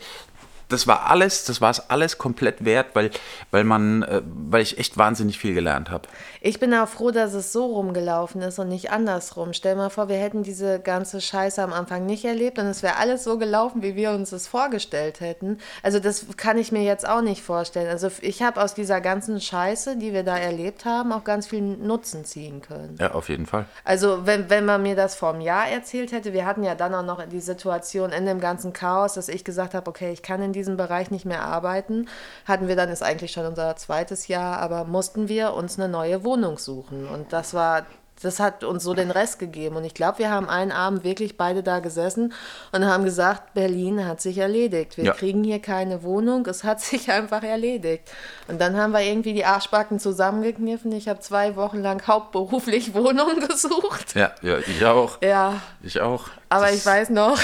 das 0.70 0.88
war 0.88 1.10
alles, 1.10 1.46
das 1.46 1.62
war 1.62 1.72
es 1.72 1.90
alles 1.90 2.18
komplett 2.18 2.66
wert, 2.66 2.88
weil, 2.94 3.12
weil 3.52 3.64
man, 3.64 4.04
äh, 4.04 4.22
weil 4.26 4.62
ich 4.62 4.78
echt 4.78 4.98
wahnsinnig 4.98 5.38
viel 5.38 5.54
gelernt 5.54 5.90
habe. 5.90 6.08
Ich 6.42 6.60
bin 6.60 6.74
auch 6.74 6.88
froh, 6.88 7.12
dass 7.12 7.34
es 7.34 7.54
so 7.54 7.66
rumgelaufen 7.66 8.42
ist 8.42 8.60
und 8.60 8.70
nicht 8.70 8.92
andersrum. 8.92 9.54
Stell 9.54 9.76
mal 9.76 9.90
vor, 9.90 10.10
wir 10.10 10.18
hätten 10.18 10.44
diese 10.44 10.80
ganze 10.80 11.22
Scheiße 11.22 11.62
am 11.62 11.74
Anfang 11.74 12.06
nicht 12.06 12.26
erlebt 12.26 12.60
und 12.60 12.66
es 12.66 12.84
wäre 12.84 12.98
alles 12.98 13.24
so 13.24 13.38
gelaufen, 13.38 13.82
wie 13.82 13.96
wir 13.96 14.12
uns 14.12 14.32
es 14.32 14.48
vorgestellt 14.48 15.20
hätten. 15.20 15.60
Also 15.84 16.00
das 16.00 16.26
kann 16.36 16.58
ich 16.58 16.72
mir 16.72 16.84
jetzt 16.84 17.08
auch 17.08 17.22
nicht 17.22 17.42
vorstellen. 17.42 17.90
Also 17.90 18.10
ich 18.22 18.42
habe 18.44 18.62
aus 18.62 18.74
dieser 18.74 19.02
ganzen 19.02 19.40
Scheiße, 19.40 19.98
die 19.98 20.14
wir 20.14 20.24
da 20.24 20.38
erlebt 20.38 20.86
haben, 20.86 21.12
auch 21.12 21.24
ganz 21.24 21.48
viel 21.48 21.62
Nutzen 21.62 22.26
ziehen 22.26 22.62
können. 22.62 22.98
Ja, 23.00 23.12
auf 23.12 23.30
jeden 23.30 23.46
Fall. 23.46 23.66
Also 23.84 24.26
wenn, 24.26 24.50
wenn 24.50 24.66
man 24.66 24.84
mir 24.84 24.96
das 24.96 25.16
vor 25.16 25.30
einem 25.30 25.42
Jahr 25.42 25.68
erzählt 25.68 26.12
hätte, 26.12 26.34
wir 26.34 26.46
hatten 26.46 26.64
ja 26.64 26.76
dann 26.76 26.94
auch 26.94 27.04
noch 27.04 27.24
die 27.26 27.40
Situation 27.40 28.12
in 28.12 28.26
dem 28.26 28.40
ganzen 28.40 28.74
Chaos, 28.74 29.14
dass 29.14 29.30
ich 29.30 29.44
gesagt 29.44 29.74
habe, 29.74 29.90
okay, 29.90 30.12
ich 30.12 30.22
kann 30.22 30.42
in 30.42 30.54
diesem 30.58 30.76
Bereich 30.78 31.12
nicht 31.12 31.26
mehr 31.26 31.44
arbeiten, 31.44 32.08
hatten 32.46 32.68
wir 32.68 32.76
dann, 32.76 32.90
ist 32.90 33.04
eigentlich 33.04 33.32
schon 33.32 33.46
unser 33.46 33.76
zweites 33.78 34.28
Jahr, 34.28 34.60
aber 34.60 34.84
mussten 34.84 35.30
wir 35.30 35.54
uns 35.54 35.80
eine 35.80 35.88
neue 35.88 36.24
Wohnung 36.24 36.58
suchen. 36.58 37.08
Und 37.08 37.32
das 37.32 37.54
war, 37.54 37.86
das 38.24 38.40
hat 38.40 38.64
uns 38.64 38.84
so 38.84 38.96
den 38.96 39.12
Rest 39.12 39.38
gegeben. 39.38 39.76
Und 39.76 39.86
ich 39.86 39.94
glaube, 39.94 40.18
wir 40.18 40.32
haben 40.32 40.50
einen 40.50 40.72
Abend 40.72 41.04
wirklich 41.04 41.38
beide 41.38 41.62
da 41.62 41.78
gesessen 41.80 42.34
und 42.72 42.84
haben 42.84 43.06
gesagt, 43.06 43.54
Berlin 43.54 44.08
hat 44.08 44.22
sich 44.22 44.40
erledigt. 44.40 44.98
Wir 44.98 45.04
Ja. 45.04 45.14
kriegen 45.14 45.44
hier 45.44 45.60
keine 45.62 46.02
Wohnung, 46.02 46.44
es 46.48 46.64
hat 46.64 46.82
sich 46.82 47.12
einfach 47.12 47.44
erledigt. 47.44 48.10
Und 48.48 48.60
dann 48.60 48.76
haben 48.76 48.92
wir 48.92 49.02
irgendwie 49.02 49.34
die 49.34 49.46
Arschbacken 49.46 50.00
zusammengekniffen. 50.00 50.92
Ich 50.94 51.08
habe 51.10 51.20
zwei 51.20 51.56
Wochen 51.56 51.78
lang 51.84 52.02
hauptberuflich 52.08 52.94
Wohnung 52.96 53.40
gesucht. 53.48 54.16
Ja, 54.16 54.32
ja, 54.42 54.58
ich 54.58 54.84
auch. 54.84 55.22
Ja, 55.22 55.62
Ich 55.84 56.02
auch. 56.02 56.26
aber 56.50 56.66
Das- 56.66 56.76
ich 56.76 56.86
weiß 56.88 57.12
noch, 57.12 57.38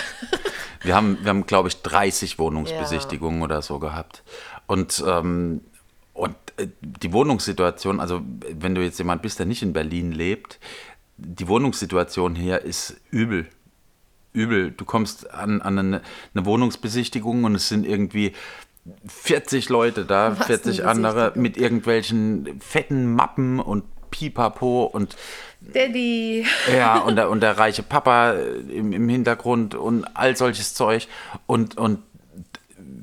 Wir 0.84 0.96
haben, 0.96 1.17
wir 1.22 1.30
haben 1.30 1.46
glaube 1.46 1.69
ich, 1.69 1.82
30 1.82 2.39
Wohnungsbesichtigungen 2.39 3.41
oder 3.41 3.62
so 3.62 3.80
gehabt. 3.80 4.24
Und, 4.67 5.04
ähm, 5.08 5.62
und 6.13 6.36
äh, 6.58 6.67
die 6.82 7.13
Wohnungssituation, 7.13 8.00
also 8.00 8.22
wenn 8.52 8.76
du 8.76 8.84
jetzt 8.84 8.98
jemand 8.98 9.22
bist, 9.22 9.39
der 9.39 9.46
nicht 9.46 9.63
in 9.63 9.74
Berlin 9.74 10.12
lebt, 10.12 10.60
die 11.17 11.48
Wohnungssituation 11.48 12.36
hier 12.36 12.62
ist 12.62 13.00
übel. 13.12 13.48
Übel. 14.34 14.72
Du 14.72 14.84
kommst 14.84 15.32
an, 15.32 15.62
an 15.62 15.78
eine, 15.78 16.02
eine 16.34 16.46
Wohnungsbesichtigung 16.46 17.43
und 17.43 17.56
es 17.56 17.69
sind 17.69 17.86
irgendwie 17.86 18.34
40 19.08 19.69
Leute 19.69 20.06
da, 20.06 20.38
Was 20.38 20.48
40 20.48 20.82
eine 20.82 20.89
andere 20.89 21.34
mit 21.36 21.56
irgendwelchen 21.56 22.60
fetten 22.60 23.13
Mappen 23.13 23.60
und 23.60 23.86
Pipapo 24.13 24.84
und 24.84 25.15
Daddy. 25.60 26.45
ja, 26.71 26.97
und 27.06 27.15
der, 27.15 27.30
und 27.32 27.41
der 27.41 27.58
reiche 27.58 27.82
Papa 27.82 28.34
im, 28.34 28.93
im 28.93 29.10
Hintergrund 29.10 29.73
und 29.73 30.06
all 30.13 30.38
solches 30.38 30.76
Zeug. 30.76 31.08
Und, 31.47 31.78
und 31.78 32.04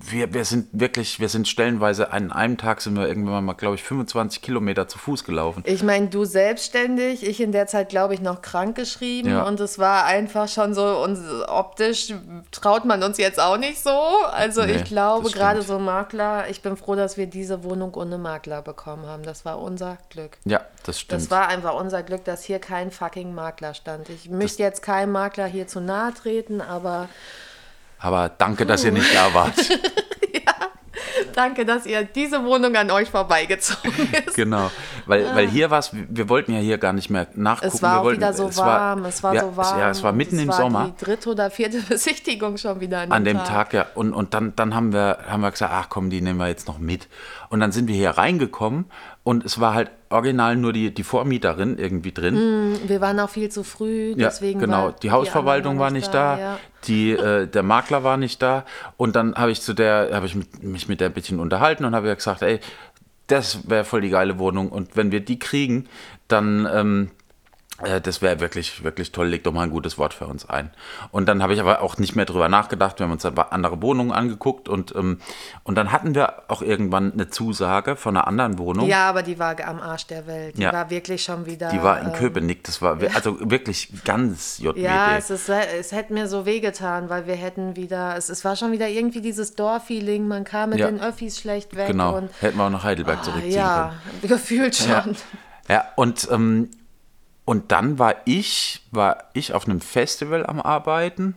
wir, 0.02 0.32
wir 0.32 0.44
sind 0.44 0.68
wirklich, 0.72 1.20
wir 1.20 1.28
sind 1.28 1.46
stellenweise, 1.46 2.12
an 2.12 2.32
einem 2.32 2.56
Tag 2.56 2.80
sind 2.80 2.96
wir 2.96 3.06
irgendwann 3.06 3.44
mal, 3.44 3.52
glaube 3.52 3.74
ich, 3.74 3.82
25 3.82 4.40
Kilometer 4.40 4.88
zu 4.88 4.98
Fuß 4.98 5.24
gelaufen. 5.24 5.62
Ich 5.66 5.82
meine, 5.82 6.08
du 6.08 6.24
selbstständig, 6.24 7.26
ich 7.26 7.40
in 7.40 7.52
der 7.52 7.66
Zeit, 7.66 7.90
glaube 7.90 8.14
ich, 8.14 8.20
noch 8.20 8.40
krank 8.40 8.76
geschrieben 8.76 9.28
Ja. 9.30 9.42
und 9.42 9.60
es 9.60 9.78
war 9.78 10.06
einfach 10.06 10.48
schon 10.48 10.74
so, 10.74 10.84
und 11.02 11.18
optisch 11.48 12.14
traut 12.50 12.84
man 12.84 13.02
uns 13.02 13.18
jetzt 13.18 13.38
auch 13.40 13.58
nicht 13.58 13.80
so. 13.82 13.90
Also 13.90 14.64
Nee, 14.64 14.76
ich 14.76 14.84
glaube, 14.84 15.30
gerade 15.30 15.62
so 15.62 15.78
Makler, 15.78 16.48
ich 16.48 16.62
bin 16.62 16.76
froh, 16.76 16.94
dass 16.94 17.16
wir 17.16 17.26
diese 17.26 17.62
Wohnung 17.64 17.94
ohne 17.94 18.16
Makler 18.18 18.62
bekommen 18.62 19.06
haben. 19.06 19.22
Das 19.22 19.44
war 19.44 19.60
unser 19.60 19.98
Glück. 20.08 20.38
Ja, 20.44 20.60
das 20.84 20.98
stimmt. 21.00 21.20
Das 21.20 21.30
war 21.30 21.48
einfach 21.48 21.74
unser 21.74 22.02
Glück, 22.02 22.24
dass 22.24 22.42
hier 22.42 22.58
kein 22.58 22.90
fucking 22.90 23.34
Makler 23.34 23.74
stand. 23.74 24.08
Ich 24.08 24.30
möchte 24.30 24.62
jetzt 24.62 24.82
keinem 24.82 25.12
Makler 25.12 25.46
hier 25.46 25.66
zu 25.66 25.80
nahe 25.80 26.14
treten, 26.14 26.60
aber 26.60 27.08
Aber 28.00 28.30
danke, 28.30 28.64
dass 28.66 28.84
ihr 28.84 28.92
nicht 28.92 29.14
da 29.14 29.32
wart. 29.34 29.54
danke, 31.34 31.64
dass 31.64 31.86
ihr 31.86 32.04
diese 32.04 32.44
Wohnung 32.44 32.74
an 32.76 32.90
euch 32.90 33.10
vorbeigezogen 33.10 33.92
ist. 34.26 34.34
genau. 34.34 34.70
Weil, 35.10 35.34
weil 35.34 35.48
hier 35.48 35.70
war 35.70 35.80
es, 35.80 35.90
wir 35.92 36.28
wollten 36.28 36.52
ja 36.52 36.60
hier 36.60 36.78
gar 36.78 36.92
nicht 36.92 37.10
mehr 37.10 37.26
nachgucken. 37.34 37.74
Es 37.74 37.82
war 37.82 38.04
wollten, 38.04 38.20
wieder 38.20 38.32
so 38.32 38.46
es 38.46 38.58
warm, 38.58 39.04
es 39.06 39.22
war 39.24 39.34
ja, 39.34 39.40
so 39.40 39.56
warm. 39.56 39.78
Ja, 39.80 39.90
es 39.90 40.04
war 40.04 40.12
mitten 40.12 40.36
es 40.36 40.42
im 40.42 40.48
war 40.50 40.56
Sommer. 40.56 40.92
die 40.96 41.04
dritte 41.04 41.30
oder 41.30 41.50
vierte 41.50 41.80
Besichtigung 41.88 42.56
schon 42.56 42.78
wieder 42.78 43.00
an, 43.00 43.10
An 43.10 43.24
dem 43.24 43.38
Tag, 43.38 43.72
ja. 43.72 43.86
Und, 43.96 44.12
und 44.12 44.34
dann, 44.34 44.52
dann 44.54 44.72
haben, 44.72 44.92
wir, 44.92 45.18
haben 45.28 45.40
wir 45.40 45.50
gesagt, 45.50 45.72
ach 45.74 45.88
komm, 45.88 46.10
die 46.10 46.20
nehmen 46.20 46.38
wir 46.38 46.46
jetzt 46.46 46.68
noch 46.68 46.78
mit. 46.78 47.08
Und 47.48 47.58
dann 47.58 47.72
sind 47.72 47.88
wir 47.88 47.96
hier 47.96 48.10
reingekommen 48.10 48.84
und 49.24 49.44
es 49.44 49.58
war 49.58 49.74
halt 49.74 49.90
original 50.10 50.56
nur 50.56 50.72
die, 50.72 50.94
die 50.94 51.02
Vormieterin 51.02 51.78
irgendwie 51.78 52.12
drin. 52.12 52.78
Wir 52.86 53.00
waren 53.00 53.18
auch 53.18 53.28
viel 53.30 53.48
zu 53.48 53.64
früh, 53.64 54.10
Ja, 54.10 54.28
deswegen 54.28 54.60
genau. 54.60 54.84
war 54.84 54.92
Die 54.92 55.10
Hausverwaltung 55.10 55.72
anderen 55.72 55.78
war 55.78 55.90
nicht 55.90 56.14
da, 56.14 56.38
ja. 56.38 56.58
die, 56.84 57.12
äh, 57.12 57.46
der 57.46 57.62
Makler 57.62 58.04
war 58.04 58.16
nicht 58.16 58.40
da. 58.40 58.64
Und 58.96 59.16
dann 59.16 59.34
habe 59.34 59.50
ich 59.50 59.60
zu 59.60 59.74
der, 59.74 60.10
habe 60.12 60.26
ich 60.26 60.34
mit, 60.36 60.62
mich 60.62 60.88
mit 60.88 61.00
der 61.00 61.08
ein 61.08 61.12
bisschen 61.12 61.40
unterhalten 61.40 61.84
und 61.84 61.94
habe 61.94 62.14
gesagt, 62.14 62.42
ey, 62.42 62.60
das 63.30 63.68
wäre 63.68 63.84
voll 63.84 64.00
die 64.00 64.10
geile 64.10 64.38
Wohnung. 64.38 64.70
Und 64.70 64.96
wenn 64.96 65.12
wir 65.12 65.20
die 65.20 65.38
kriegen, 65.38 65.88
dann, 66.28 66.68
ähm, 66.72 67.10
Äh, 67.12 67.19
Das 68.02 68.22
wäre 68.22 68.40
wirklich, 68.40 68.84
wirklich 68.84 69.12
toll. 69.12 69.28
Leg 69.28 69.44
doch 69.44 69.52
mal 69.52 69.62
ein 69.62 69.70
gutes 69.70 69.96
Wort 69.98 70.14
für 70.14 70.26
uns 70.26 70.48
ein. 70.48 70.70
Und 71.10 71.26
dann 71.28 71.42
habe 71.42 71.54
ich 71.54 71.60
aber 71.60 71.82
auch 71.82 71.98
nicht 71.98 72.16
mehr 72.16 72.24
drüber 72.26 72.48
nachgedacht. 72.48 72.98
Wir 72.98 73.04
haben 73.04 73.12
uns 73.12 73.24
aber 73.24 73.52
andere 73.52 73.80
Wohnungen 73.82 74.12
angeguckt 74.12 74.68
und, 74.68 74.94
ähm, 74.94 75.18
und 75.64 75.76
dann 75.76 75.92
hatten 75.92 76.14
wir 76.14 76.42
auch 76.48 76.62
irgendwann 76.62 77.12
eine 77.12 77.30
Zusage 77.30 77.96
von 77.96 78.16
einer 78.16 78.26
anderen 78.26 78.58
Wohnung. 78.58 78.88
Ja, 78.88 79.08
aber 79.08 79.22
die 79.22 79.38
war 79.38 79.56
am 79.66 79.80
Arsch 79.80 80.06
der 80.06 80.26
Welt. 80.26 80.58
Die 80.58 80.62
Ja. 80.62 80.72
war 80.72 80.90
wirklich 80.90 81.22
schon 81.22 81.46
wieder. 81.46 81.70
Die 81.70 81.82
war 81.82 82.00
in 82.00 82.08
ähm, 82.08 82.12
Köpenick. 82.12 82.64
Das 82.64 82.82
war 82.82 83.00
wir- 83.00 83.14
also 83.14 83.38
wirklich 83.50 83.92
ganz 84.04 84.58
JWD. 84.58 84.78
Ja, 84.78 85.16
es, 85.16 85.30
ist, 85.30 85.48
es 85.48 85.92
hätte 85.92 86.12
mir 86.12 86.28
so 86.28 86.46
wehgetan, 86.46 87.08
weil 87.08 87.26
wir 87.26 87.34
hätten 87.36 87.76
wieder, 87.76 88.16
es, 88.16 88.28
es 88.28 88.44
war 88.44 88.56
schon 88.56 88.72
wieder 88.72 88.88
irgendwie 88.88 89.20
dieses 89.20 89.54
Dorffeeling, 89.54 90.28
man 90.28 90.44
kam 90.44 90.70
mit 90.70 90.78
Ja. 90.80 90.86
den 90.90 91.00
Öffis 91.00 91.38
schlecht 91.40 91.76
weg 91.76 91.88
genau. 91.88 92.16
und 92.16 92.30
Hätten 92.40 92.58
wir 92.58 92.64
auch 92.64 92.70
nach 92.70 92.84
Heidelberg 92.84 93.24
zurückziehen 93.24 93.54
ja, 93.54 93.94
können. 94.20 94.20
gefühlt 94.28 94.74
schon. 94.76 94.88
Ja, 94.88 95.74
ja 95.74 95.84
und, 95.96 96.28
ähm, 96.30 96.68
und 97.50 97.72
dann 97.72 97.98
war 97.98 98.14
ich, 98.26 98.80
war 98.92 99.24
ich 99.32 99.54
auf 99.54 99.66
einem 99.66 99.80
Festival 99.80 100.46
am 100.46 100.60
Arbeiten. 100.60 101.34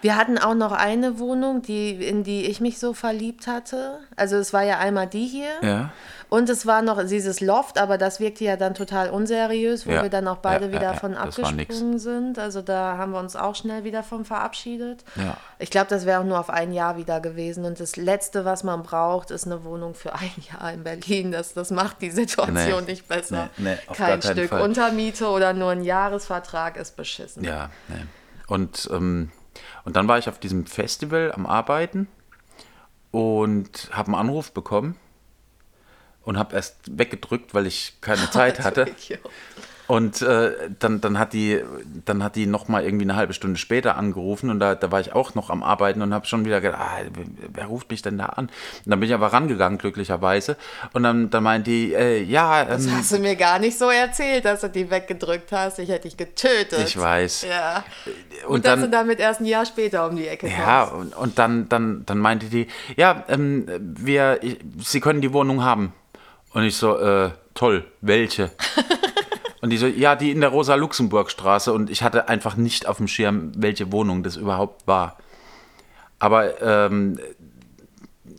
Wir 0.00 0.16
hatten 0.16 0.38
auch 0.38 0.54
noch 0.54 0.72
eine 0.72 1.18
Wohnung, 1.18 1.62
die, 1.62 1.90
in 1.92 2.24
die 2.24 2.46
ich 2.46 2.60
mich 2.60 2.78
so 2.78 2.92
verliebt 2.94 3.46
hatte. 3.46 3.98
Also 4.16 4.36
es 4.36 4.52
war 4.52 4.62
ja 4.62 4.78
einmal 4.78 5.06
die 5.06 5.26
hier. 5.26 5.50
Ja. 5.62 5.90
Und 6.30 6.48
es 6.48 6.66
war 6.66 6.82
noch 6.82 7.00
dieses 7.06 7.40
Loft, 7.40 7.78
aber 7.78 7.96
das 7.96 8.18
wirkte 8.18 8.44
ja 8.44 8.56
dann 8.56 8.74
total 8.74 9.10
unseriös, 9.10 9.86
wo 9.86 9.92
Ja. 9.92 10.02
wir 10.02 10.10
dann 10.10 10.26
auch 10.26 10.38
beide 10.38 10.66
Ja, 10.66 10.72
wieder 10.72 10.94
von 10.94 11.14
abgesprungen 11.16 11.98
sind. 11.98 12.38
Also 12.40 12.60
da 12.60 12.96
haben 12.98 13.12
wir 13.12 13.20
uns 13.20 13.36
auch 13.36 13.54
schnell 13.54 13.84
wieder 13.84 14.02
von 14.02 14.24
verabschiedet. 14.24 15.04
Ich 15.60 15.70
glaube, 15.70 15.86
das 15.90 16.06
wäre 16.06 16.20
auch 16.20 16.24
nur 16.24 16.40
auf 16.40 16.50
ein 16.50 16.72
Jahr 16.72 16.96
wieder 16.96 17.20
gewesen. 17.20 17.64
Und 17.64 17.78
das 17.78 17.96
Letzte, 17.96 18.44
was 18.44 18.64
man 18.64 18.82
braucht, 18.82 19.30
ist 19.30 19.46
eine 19.46 19.62
Wohnung 19.64 19.94
für 19.94 20.14
ein 20.14 20.30
Jahr 20.52 20.72
in 20.72 20.82
Berlin. 20.82 21.30
Das, 21.30 21.54
das 21.54 21.70
macht 21.70 22.02
die 22.02 22.10
Situation 22.10 22.54
Nee. 22.84 22.92
nicht 22.92 23.06
besser. 23.06 23.50
Nee, 23.56 23.76
nee, 23.88 23.94
Kein 23.94 24.20
Stück 24.22 24.48
Fall. 24.48 24.62
Untermiete 24.62 25.28
oder 25.28 25.52
nur 25.52 25.70
ein 25.70 25.84
Jahresvertrag 25.84 26.76
ist 26.76 26.96
beschissen. 26.96 27.44
Ja, 27.44 27.70
ne. 27.88 28.08
Und, 28.48 28.88
ähm, 28.92 29.30
und 29.84 29.96
dann 29.96 30.08
war 30.08 30.18
ich 30.18 30.28
auf 30.28 30.38
diesem 30.38 30.66
Festival 30.66 31.32
am 31.32 31.46
Arbeiten 31.46 32.08
und 33.10 33.90
habe 33.92 34.08
einen 34.08 34.16
Anruf 34.16 34.52
bekommen 34.52 34.96
und 36.22 36.38
habe 36.38 36.56
erst 36.56 36.98
weggedrückt, 36.98 37.54
weil 37.54 37.66
ich 37.66 37.98
keine 38.00 38.30
Zeit 38.30 38.60
hatte. 38.60 38.86
Und 39.86 40.22
äh, 40.22 40.52
dann, 40.78 41.02
dann 41.02 41.18
hat 41.18 41.34
die, 41.34 41.60
dann 42.06 42.22
hat 42.24 42.36
die 42.36 42.46
noch 42.46 42.68
mal 42.68 42.82
irgendwie 42.82 43.04
eine 43.04 43.16
halbe 43.16 43.34
Stunde 43.34 43.58
später 43.58 43.96
angerufen 43.96 44.48
und 44.48 44.58
da, 44.58 44.74
da 44.74 44.90
war 44.90 45.00
ich 45.00 45.12
auch 45.12 45.34
noch 45.34 45.50
am 45.50 45.62
Arbeiten 45.62 46.00
und 46.00 46.14
habe 46.14 46.24
schon 46.26 46.46
wieder 46.46 46.62
gedacht, 46.62 46.80
ah, 46.80 46.98
wer, 47.52 47.66
ruft 47.66 47.90
mich 47.90 48.00
denn 48.00 48.16
da 48.16 48.26
an? 48.26 48.46
Und 48.46 48.52
dann 48.90 48.98
bin 49.00 49.08
ich 49.10 49.14
aber 49.14 49.32
rangegangen, 49.34 49.76
glücklicherweise. 49.78 50.56
Und 50.94 51.02
dann, 51.02 51.28
dann 51.28 51.42
meint 51.42 51.66
die, 51.66 51.92
äh, 51.92 52.22
ja, 52.22 52.64
Das 52.64 52.86
ähm, 52.86 52.96
hast 52.96 53.12
du 53.12 53.18
mir 53.18 53.36
gar 53.36 53.58
nicht 53.58 53.78
so 53.78 53.90
erzählt, 53.90 54.46
dass 54.46 54.62
du 54.62 54.70
die 54.70 54.90
weggedrückt 54.90 55.52
hast. 55.52 55.78
Ich 55.78 55.90
hätte 55.90 56.08
dich 56.08 56.16
getötet. 56.16 56.78
ich 56.86 56.98
weiß. 56.98 57.42
Ja. 57.48 57.84
Und, 58.46 58.54
Und 58.54 58.64
dass 58.64 58.80
dann- 58.80 58.90
du 58.90 58.96
damit 58.96 59.20
erst 59.20 59.40
ein 59.40 59.46
Jahr 59.46 59.66
später 59.66 60.08
um 60.08 60.16
die 60.16 60.26
Ecke 60.28 60.46
kommst. 60.46 60.58
Ja, 60.66 60.84
und, 60.84 61.14
und 61.14 61.38
dann, 61.38 61.68
dann, 61.68 62.06
dann 62.06 62.18
meinte 62.18 62.46
die, 62.46 62.68
ja, 62.96 63.22
ähm, 63.28 63.66
wir, 63.78 64.38
ich, 64.42 64.58
Sie 64.78 65.00
können 65.00 65.20
die 65.20 65.32
Wohnung 65.34 65.62
haben. 65.62 65.92
Und 66.54 66.62
ich 66.64 66.76
so, 66.76 66.98
äh, 66.98 67.30
toll, 67.54 67.84
welche? 68.00 68.50
und 69.64 69.70
die 69.70 69.78
so, 69.78 69.86
ja, 69.86 70.14
die 70.14 70.30
in 70.30 70.42
der 70.42 70.50
Rosa-Luxemburg-Straße. 70.50 71.72
Und 71.72 71.88
ich 71.88 72.02
hatte 72.02 72.28
einfach 72.28 72.54
nicht 72.54 72.86
auf 72.86 72.98
dem 72.98 73.08
Schirm, 73.08 73.50
welche 73.56 73.90
Wohnung 73.92 74.22
das 74.22 74.36
überhaupt 74.36 74.86
war. 74.86 75.16
Aber 76.18 76.60
ähm, 76.60 77.18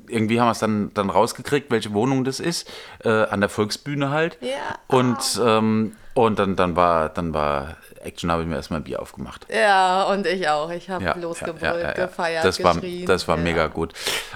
irgendwie 0.08 0.40
haben 0.40 0.46
wir 0.46 0.52
es 0.52 0.60
dann, 0.60 0.94
dann 0.94 1.10
rausgekriegt, 1.10 1.72
welche 1.72 1.96
Wohnung 1.96 2.26
das 2.26 2.40
ist, 2.40 2.70
äh, 3.04 3.10
an 3.10 3.40
der 3.40 3.50
Volksbühne 3.50 4.12
halt. 4.12 4.38
Ja. 4.40 4.78
Und, 4.86 5.42
ähm, 5.44 5.94
und 6.14 6.38
dann, 6.38 6.56
dann 6.56 6.76
war, 6.76 7.10
dann 7.10 7.34
war 7.34 7.78
Action, 8.04 8.32
habe 8.32 8.44
ich 8.44 8.48
mir 8.48 8.58
erstmal 8.58 8.82
ein 8.82 8.84
Bier 8.84 9.02
aufgemacht. 9.02 9.48
Ja, 9.52 10.04
und 10.04 10.28
ich 10.28 10.48
auch. 10.48 10.70
Ich 10.70 10.92
habe 10.92 11.06
Ja, 11.06 11.18
losgebrüllt, 11.18 11.62
ja, 11.64 11.88
ja, 11.88 12.06
gefeiert, 12.06 12.46
das 12.46 12.64
war. 12.64 12.76
Das 13.08 13.28
war 13.28 13.38
mega 13.38 13.66
gut. 13.66 13.94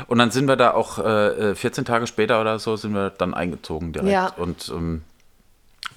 Und 0.07 0.17
dann 0.17 0.31
sind 0.31 0.47
wir 0.47 0.55
da 0.55 0.71
auch 0.71 0.97
äh, 0.97 1.53
14 1.53 1.85
Tage 1.85 2.07
später 2.07 2.41
oder 2.41 2.57
so, 2.57 2.75
sind 2.77 2.93
wir 2.93 3.11
dann 3.11 3.35
eingezogen 3.35 3.93
direkt. 3.93 4.11
Ja. 4.11 4.33
Und, 4.37 4.69
ähm, 4.69 5.03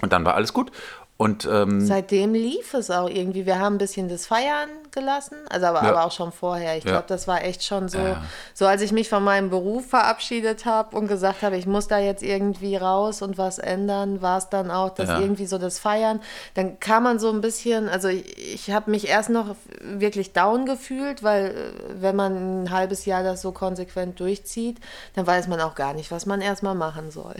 und 0.03 0.13
dann 0.13 0.23
war 0.25 0.35
alles 0.35 0.53
gut. 0.53 0.71
Und 1.15 1.47
ähm, 1.49 1.79
Seitdem 1.85 2.33
lief 2.33 2.73
es 2.73 2.89
auch 2.89 3.07
irgendwie. 3.07 3.45
Wir 3.45 3.59
haben 3.59 3.75
ein 3.75 3.77
bisschen 3.77 4.09
das 4.09 4.25
Feiern 4.25 4.67
gelassen, 4.91 5.37
also 5.49 5.67
aber, 5.67 5.83
Ja. 5.83 5.89
aber 5.91 6.05
auch 6.05 6.11
schon 6.11 6.31
vorher. 6.31 6.75
Ich 6.75 6.83
Ja. 6.83 6.91
glaube, 6.93 7.05
das 7.07 7.27
war 7.27 7.43
echt 7.43 7.63
schon 7.63 7.87
so, 7.87 7.99
Ja. 7.99 8.21
so 8.55 8.65
als 8.65 8.81
ich 8.81 8.91
mich 8.91 9.09
von 9.09 9.23
meinem 9.23 9.51
Beruf 9.51 9.87
verabschiedet 9.87 10.65
habe 10.65 10.97
und 10.97 11.07
gesagt 11.07 11.43
habe, 11.43 11.55
ich 11.55 11.67
muss 11.67 11.87
da 11.87 11.99
jetzt 11.99 12.23
irgendwie 12.23 12.75
raus 12.75 13.21
und 13.21 13.37
was 13.37 13.59
ändern, 13.59 14.23
war 14.23 14.39
es 14.39 14.49
dann 14.49 14.71
auch, 14.71 14.89
dass 14.89 15.07
irgendwie 15.07 15.45
so 15.45 15.59
das 15.59 15.77
Feiern, 15.77 16.19
dann 16.55 16.79
kam 16.79 17.03
man 17.03 17.19
so 17.19 17.29
ein 17.29 17.41
bisschen, 17.41 17.87
also 17.89 18.07
ich, 18.07 18.55
ich 18.55 18.71
habe 18.71 18.89
mich 18.89 19.07
erst 19.07 19.29
noch 19.29 19.55
wirklich 19.81 20.33
down 20.33 20.65
gefühlt, 20.65 21.21
weil 21.21 21.45
äh, 21.45 22.01
wenn 22.01 22.15
man 22.15 22.63
ein 22.63 22.71
halbes 22.71 23.05
Jahr 23.05 23.23
das 23.23 23.41
so 23.43 23.51
konsequent 23.51 24.19
durchzieht, 24.19 24.79
dann 25.15 25.27
weiß 25.27 25.47
man 25.47 25.61
auch 25.61 25.75
gar 25.75 25.93
nicht, 25.93 26.09
was 26.11 26.25
man 26.25 26.41
erstmal 26.41 26.75
machen 26.75 27.11
soll. 27.11 27.35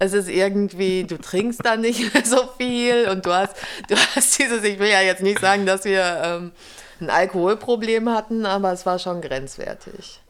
Es 0.00 0.14
ist 0.14 0.28
irgendwie, 0.28 1.04
du 1.04 1.18
trinkst 1.18 1.64
dann 1.64 1.82
nicht 1.82 2.14
mehr 2.14 2.24
so 2.24 2.48
viel 2.58 3.08
und 3.10 3.26
du 3.26 3.32
hast, 3.32 3.54
du 3.88 3.94
hast 3.94 4.38
dieses, 4.38 4.64
ich 4.64 4.78
will 4.78 4.88
ja 4.88 5.02
jetzt 5.02 5.22
nicht 5.22 5.38
sagen, 5.38 5.66
dass 5.66 5.84
wir 5.84 6.20
ähm, 6.24 6.52
ein 7.00 7.10
Alkoholproblem 7.10 8.08
hatten, 8.08 8.46
aber 8.46 8.72
es 8.72 8.86
war 8.86 8.98
schon 8.98 9.20
grenzwertig. 9.20 10.20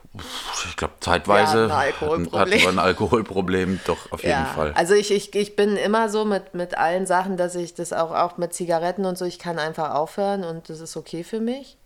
ich 0.69 0.77
glaube, 0.77 0.95
zeitweise 0.99 1.69
Ja, 1.69 1.83
hatten, 2.01 2.33
wir 2.33 2.69
ein 2.69 2.79
Alkoholproblem, 2.81 3.79
doch 3.87 4.11
auf 4.11 4.25
jeden 4.25 4.45
Fall. 4.47 4.73
Also 4.75 4.95
ich, 4.95 5.13
ich, 5.13 5.33
ich 5.37 5.55
bin 5.55 5.77
immer 5.77 6.09
so 6.09 6.25
mit, 6.25 6.53
mit 6.53 6.77
allen 6.77 7.07
Sachen, 7.07 7.37
dass 7.37 7.55
ich 7.55 7.73
das 7.75 7.93
auch, 7.93 8.11
auch 8.11 8.39
mit 8.39 8.53
Zigaretten 8.53 9.05
und 9.05 9.17
so, 9.17 9.25
ich 9.25 9.39
kann 9.39 9.61
einfach 9.61 9.95
aufhören 9.95 10.43
und 10.43 10.69
das 10.69 10.81
ist 10.81 10.97
okay 10.97 11.23
für 11.23 11.41
mich. 11.41 11.77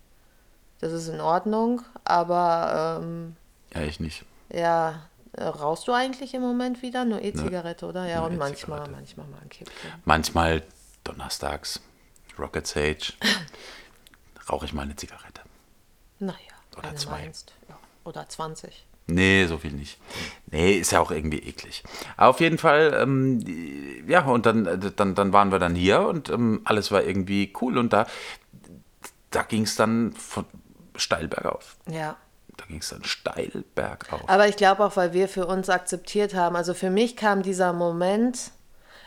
Das 0.81 0.92
ist 0.92 1.09
in 1.09 1.20
Ordnung, 1.20 1.83
aber 2.05 3.01
ähm, 3.03 3.37
ja, 3.75 3.83
ich 3.83 4.01
nicht. 4.01 4.25
ja, 4.53 5.03
rauchst 5.38 5.88
du 5.88 5.92
eigentlich 5.92 6.35
im 6.35 6.42
Moment 6.42 6.83
wieder? 6.83 7.05
Nur 7.05 7.23
E-Zigarette, 7.23 7.87
oder? 7.87 8.07
Ja, 8.07 8.25
und 8.25 8.37
manchmal, 8.37 8.88
manchmal 8.88 9.27
mal 9.27 9.40
ein 9.42 9.49
Kippchen. 9.49 9.90
Manchmal 10.05 10.62
donnerstags, 11.05 11.81
Rocket 12.38 12.66
Sage, 12.66 13.12
rauche 14.51 14.66
ich 14.66 14.73
mal 14.73 14.83
eine 14.83 14.97
Zigarette. 14.97 15.42
Naja, 16.18 16.37
Oder 16.77 16.94
zwei. 16.97 17.23
meinst. 17.23 17.53
Oder 18.05 18.29
20. 18.29 18.87
Nee, 19.07 19.47
so 19.47 19.59
viel 19.59 19.73
nicht. 19.73 19.99
Nee, 20.51 20.79
ist 20.79 20.92
ja 20.92 21.01
auch 21.01 21.11
irgendwie 21.11 21.38
eklig. 21.40 21.83
Aber 22.16 22.31
auf 22.31 22.40
jeden 22.40 22.57
Fall, 22.57 22.97
ähm, 22.99 24.05
ja, 24.07 24.25
und 24.25 24.47
dann, 24.47 24.64
äh, 24.66 24.79
dann, 24.79 25.14
dann 25.14 25.33
waren 25.33 25.53
wir 25.53 25.59
dann 25.59 25.75
hier 25.75 26.01
und 26.01 26.31
ähm, 26.31 26.62
alles 26.64 26.90
war 26.90 27.03
irgendwie 27.03 27.53
cool 27.61 27.77
und 27.77 27.92
da, 27.92 28.07
da 29.31 29.42
ging 29.42 29.62
es 29.64 29.77
dann 29.77 30.12
von 30.14 30.47
steil 30.97 31.29
bergauf. 31.29 31.77
Ja. 31.90 32.16
Da 32.57 32.64
ging 32.67 32.79
es 32.79 32.88
dann 32.88 33.05
steil 33.05 33.64
bergauf. 33.75 34.29
Aber 34.29 34.49
ich 34.49 34.57
glaube 34.57 34.85
auch, 34.85 34.97
weil 34.97 35.12
wir 35.12 35.29
für 35.29 35.47
uns 35.47 35.69
akzeptiert 35.69 36.35
haben. 36.35 36.57
Also 36.57 36.75
für 36.75 36.90
mich 36.90 37.17
kam 37.17 37.43
dieser 37.43 37.73
Moment, 37.73 38.53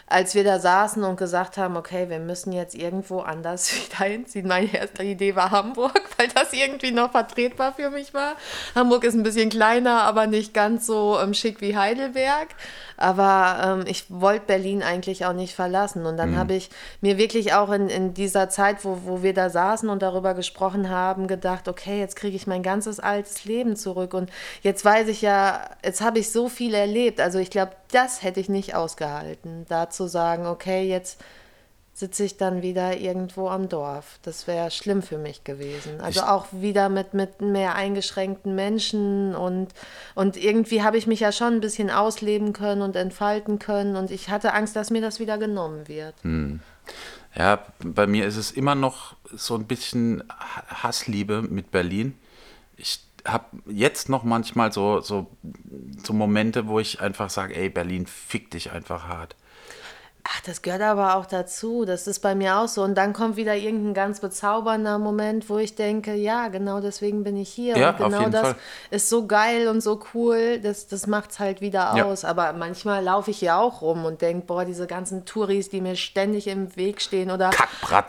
als 0.10 0.36
wir 0.36 0.46
da 0.46 0.58
saßen 0.58 1.04
und 1.04 1.18
gesagt 1.18 1.58
haben, 1.58 1.76
okay, 1.76 2.10
wir 2.10 2.20
müssen 2.20 2.54
jetzt 2.54 2.76
irgendwo 2.76 3.20
anders 3.20 3.72
wieder 3.92 4.06
hinziehen. 4.06 4.48
Meine 4.48 4.74
erste 4.74 5.04
Idee 5.04 5.36
war 5.36 5.52
Hamburg, 5.52 6.02
weil 6.18 6.30
das 6.30 6.54
irgendwie 6.54 6.92
noch 6.92 7.12
vertretbar 7.12 7.74
für 7.74 7.90
mich 7.90 8.14
war. 8.14 8.36
Hamburg 8.74 9.04
ist 9.04 9.16
ein 9.16 9.24
bisschen 9.24 9.50
kleiner, 9.50 10.04
aber 10.04 10.26
nicht 10.28 10.54
ganz 10.54 10.86
so 10.86 11.20
ähm, 11.20 11.34
schick 11.34 11.62
wie 11.62 11.76
Heidelberg. 11.76 12.48
Aber 12.98 13.80
ähm, 13.80 13.86
ich 13.88 14.06
wollte 14.10 14.48
Berlin 14.48 14.84
eigentlich 14.84 15.26
auch 15.26 15.34
nicht 15.34 15.56
verlassen. 15.56 16.06
Und 16.06 16.18
dann 16.18 16.36
habe 16.36 16.56
ich 16.56 16.70
mir 17.00 17.18
wirklich 17.18 17.54
auch 17.54 17.72
in, 17.72 17.90
in 17.90 18.14
dieser 18.14 18.50
Zeit, 18.50 18.84
wo, 18.84 19.00
wo 19.06 19.24
wir 19.24 19.34
da 19.34 19.50
saßen 19.50 19.88
und 19.88 20.02
darüber 20.02 20.34
gesprochen 20.34 20.90
haben, 20.90 21.28
gedacht, 21.28 21.68
okay, 21.68 22.00
jetzt 22.00 22.16
kriege 22.16 22.36
ich 22.36 22.48
mein 22.48 22.64
ganzes 22.64 23.00
altes 23.00 23.46
Leben 23.46 23.76
zurück. 23.76 24.14
Und 24.14 24.32
jetzt 24.64 24.84
weiß 24.84 25.08
ich 25.08 25.22
ja, 25.22 25.70
jetzt 25.84 26.02
habe 26.02 26.20
ich 26.20 26.32
so 26.32 26.50
viel 26.50 26.74
erlebt. 26.74 27.22
Also 27.22 27.40
ich 27.40 27.52
glaube, 27.52 27.74
das 27.92 28.24
hätte 28.24 28.40
ich 28.40 28.50
nicht 28.50 28.76
ausgehalten, 28.76 29.66
da 29.70 29.90
zu 29.90 30.08
sagen, 30.08 30.48
okay, 30.48 30.88
jetzt 30.88 31.20
sitze 32.00 32.24
ich 32.26 32.38
dann 32.38 32.62
wieder 32.62 32.96
irgendwo 32.98 33.50
am 33.50 33.70
Dorf. 33.70 34.20
Das 34.22 34.46
wäre 34.46 34.70
schlimm 34.70 35.02
für 35.02 35.18
mich 35.18 35.44
gewesen. 35.44 36.00
Also 36.00 36.20
Ich- 36.20 36.26
auch 36.28 36.46
wieder 36.52 36.90
mit, 36.90 37.16
mit 37.16 37.42
mehr 37.42 37.74
eingeschränkten 37.74 38.54
Menschen 38.54 39.34
und, 39.36 39.70
und 40.14 40.38
irgendwie 40.38 40.84
habe 40.84 40.98
ich 40.98 41.08
mich 41.08 41.22
ja 41.22 41.32
schon 41.32 41.54
ein 41.56 41.60
bisschen 41.60 41.90
ausleben 41.90 42.54
können 42.54 42.84
und 42.84 42.96
entfalten 42.96 43.58
können 43.58 43.96
und 43.96 44.12
ich 44.12 44.30
hatte 44.30 44.54
Angst, 44.54 44.76
dass 44.76 44.92
mir 44.92 45.02
das 45.02 45.20
wieder 45.20 45.40
genommen 45.40 45.88
wird. 45.88 46.14
Ja, 47.36 47.64
bei 47.84 48.06
mir 48.06 48.28
ist 48.28 48.38
es 48.38 48.52
immer 48.52 48.76
noch 48.76 49.16
so 49.34 49.56
ein 49.56 49.66
bisschen 49.66 50.22
Ha- 50.30 50.84
Hassliebe 50.84 51.42
mit 51.42 51.72
Berlin. 51.72 52.16
Ich 52.78 53.00
habe 53.26 53.46
jetzt 53.68 54.08
noch 54.08 54.24
manchmal 54.24 54.72
so, 54.72 55.02
so, 55.02 55.28
so 56.06 56.14
Momente, 56.14 56.68
wo 56.68 56.80
ich 56.80 57.02
einfach 57.02 57.32
sage, 57.32 57.56
ey, 57.56 57.70
Berlin, 57.70 58.06
fick 58.06 58.52
dich 58.52 58.72
einfach 58.72 59.08
hart. 59.08 59.36
Ach, 60.30 60.42
das 60.46 60.62
gehört 60.62 60.82
aber 60.82 61.16
auch 61.16 61.26
dazu. 61.26 61.86
Das 61.86 62.06
ist 62.06 62.20
bei 62.20 62.36
mir 62.36 62.58
auch 62.58 62.68
so. 62.68 62.82
Und 62.84 62.96
dann 62.96 63.14
kommt 63.14 63.38
wieder 63.38 63.56
irgendein 63.56 63.94
ganz 63.94 64.20
bezaubernder 64.20 65.00
Moment, 65.00 65.50
wo 65.50 65.58
ich 65.58 65.76
denke, 65.76 66.16
ja, 66.16 66.50
genau 66.50 66.82
deswegen 66.82 67.24
bin 67.24 67.38
ich 67.38 67.48
hier. 67.50 67.78
Ja, 67.78 67.90
und 67.92 68.02
auf 68.02 68.08
genau 68.08 68.20
jeden 68.20 68.32
das 68.34 68.42
Fall. 68.42 68.56
ist 68.92 69.10
so 69.10 69.26
geil 69.26 69.68
und 69.70 69.82
so 69.82 70.02
cool. 70.14 70.60
Das, 70.60 70.88
das 70.88 71.08
macht 71.08 71.32
es 71.32 71.40
halt 71.40 71.62
wieder 71.62 71.94
Ja. 71.96 72.06
aus. 72.06 72.26
Aber 72.26 72.52
manchmal 72.54 73.04
laufe 73.04 73.32
ich 73.32 73.40
ja 73.40 73.58
auch 73.58 73.82
rum 73.82 74.04
und 74.04 74.22
denke, 74.22 74.46
boah, 74.46 74.66
diese 74.66 74.86
ganzen 74.86 75.24
Touris, 75.26 75.70
die 75.70 75.80
mir 75.80 75.96
ständig 75.96 76.48
im 76.48 76.76
Weg 76.76 77.02
stehen 77.02 77.32
oder 77.32 77.52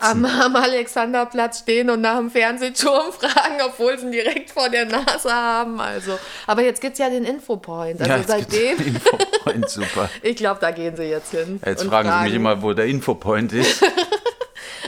am, 0.01 0.25
am 0.25 0.55
Alexanderplatz 0.55 1.59
stehen 1.59 1.89
und 1.89 2.01
nach 2.01 2.17
dem 2.17 2.29
Fernsehturm 2.31 3.11
fragen, 3.13 3.59
obwohl 3.65 3.97
sie 3.97 4.07
ihn 4.07 4.11
direkt 4.11 4.49
vor 4.49 4.67
der 4.69 4.85
Nase 4.85 5.31
haben. 5.33 5.79
Also, 5.79 6.19
aber 6.47 6.63
jetzt 6.63 6.81
gibt 6.81 6.93
es 6.93 6.99
ja 6.99 7.09
den 7.09 7.23
Infopoint. 7.23 8.01
Also 8.01 8.11
ja, 8.11 8.23
seitdem, 8.23 8.77
Infopoint, 8.77 9.69
super. 9.69 10.09
ich 10.21 10.35
glaube, 10.35 10.59
da 10.59 10.71
gehen 10.71 10.95
sie 10.97 11.03
jetzt 11.03 11.31
hin. 11.31 11.61
Jetzt 11.65 11.83
und 11.83 11.91
fragen, 12.09 12.25
Sie 12.25 12.29
mich 12.29 12.35
immer, 12.35 12.61
wo 12.61 12.73
der 12.73 12.85
Infopoint 12.85 13.53
ist. 13.53 13.83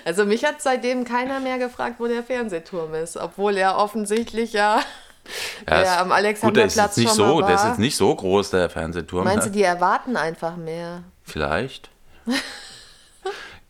Also 0.03 0.25
mich 0.25 0.43
hat 0.43 0.61
seitdem 0.61 1.03
keiner 1.03 1.39
mehr 1.39 1.59
gefragt, 1.59 1.97
wo 1.99 2.07
der 2.07 2.23
Fernsehturm 2.23 2.95
ist, 2.95 3.17
obwohl 3.17 3.55
er 3.55 3.77
offensichtlich 3.77 4.51
ja, 4.51 4.81
Ja, 5.69 5.83
ja 5.83 6.01
am 6.01 6.09
Gut, 6.09 6.17
der 6.17 6.31
ist 6.31 6.41
Alexanderplatz 6.47 6.75
jetzt 6.77 6.97
nicht 6.97 7.13
so, 7.13 7.39
mal 7.39 7.45
der 7.45 7.55
ist 7.55 7.61
war. 7.61 7.69
jetzt 7.69 7.79
nicht 7.79 7.95
so 7.95 8.15
groß, 8.15 8.49
der 8.49 8.69
Fernsehturm. 8.69 9.25
Meinst 9.25 9.45
du, 9.45 9.49
ne? 9.51 9.55
die 9.57 9.63
erwarten 9.63 10.17
einfach 10.17 10.55
mehr? 10.57 11.03
Vielleicht. 11.23 11.89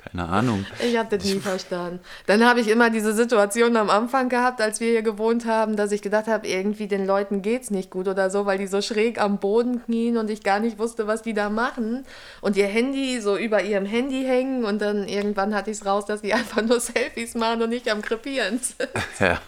Keine 0.03 0.27
Ahnung. 0.27 0.65
Ich 0.83 0.97
habe 0.97 1.15
das 1.15 1.23
nie 1.27 1.39
verstanden. 1.39 1.99
Dann 2.25 2.43
habe 2.43 2.59
ich 2.59 2.67
immer 2.67 2.89
diese 2.89 3.13
Situation 3.13 3.77
am 3.77 3.89
Anfang 3.91 4.29
gehabt, 4.29 4.59
als 4.59 4.79
wir 4.79 4.89
hier 4.89 5.03
gewohnt 5.03 5.45
haben, 5.45 5.75
dass 5.75 5.91
ich 5.91 6.01
gedacht 6.01 6.25
habe, 6.27 6.47
irgendwie 6.47 6.87
den 6.87 7.05
Leuten 7.05 7.41
geht's 7.43 7.69
nicht 7.69 7.91
gut 7.91 8.07
oder 8.07 8.29
so, 8.31 8.45
weil 8.47 8.57
die 8.57 8.65
so 8.65 8.81
schräg 8.81 9.21
am 9.21 9.37
Boden 9.37 9.83
knien 9.85 10.17
und 10.17 10.29
ich 10.31 10.41
gar 10.41 10.59
nicht 10.59 10.79
wusste, 10.79 11.05
was 11.05 11.21
die 11.21 11.33
da 11.35 11.49
machen 11.49 12.03
und 12.41 12.57
ihr 12.57 12.65
Handy 12.67 13.21
so 13.21 13.37
über 13.37 13.61
ihrem 13.63 13.85
Handy 13.85 14.23
hängen 14.23 14.65
und 14.65 14.81
dann 14.81 15.07
irgendwann 15.07 15.53
hatte 15.53 15.69
ich 15.69 15.77
es 15.77 15.85
raus, 15.85 16.05
dass 16.07 16.21
die 16.21 16.33
einfach 16.35 16.63
nur 16.63 16.79
Selfies 16.79 17.35
machen 17.35 17.61
und 17.61 17.69
nicht 17.69 17.87
am 17.89 18.01
Krepieren 18.01 18.59
sind. 18.59 18.89
Ja. 19.19 19.39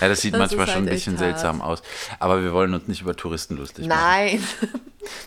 ja, 0.00 0.08
das 0.08 0.20
sieht 0.20 0.34
Das 0.34 0.40
manchmal 0.40 0.66
ist 0.66 0.72
schon 0.72 0.82
ein 0.82 0.86
halt 0.88 0.96
bisschen 0.96 1.12
hart. 1.14 1.20
seltsam 1.20 1.62
aus. 1.62 1.80
Aber 2.18 2.42
wir 2.42 2.52
wollen 2.52 2.74
uns 2.74 2.88
nicht 2.88 3.02
über 3.02 3.16
Touristen 3.16 3.56
lustig 3.56 3.86
machen. 3.86 4.00
Nein. 4.00 4.44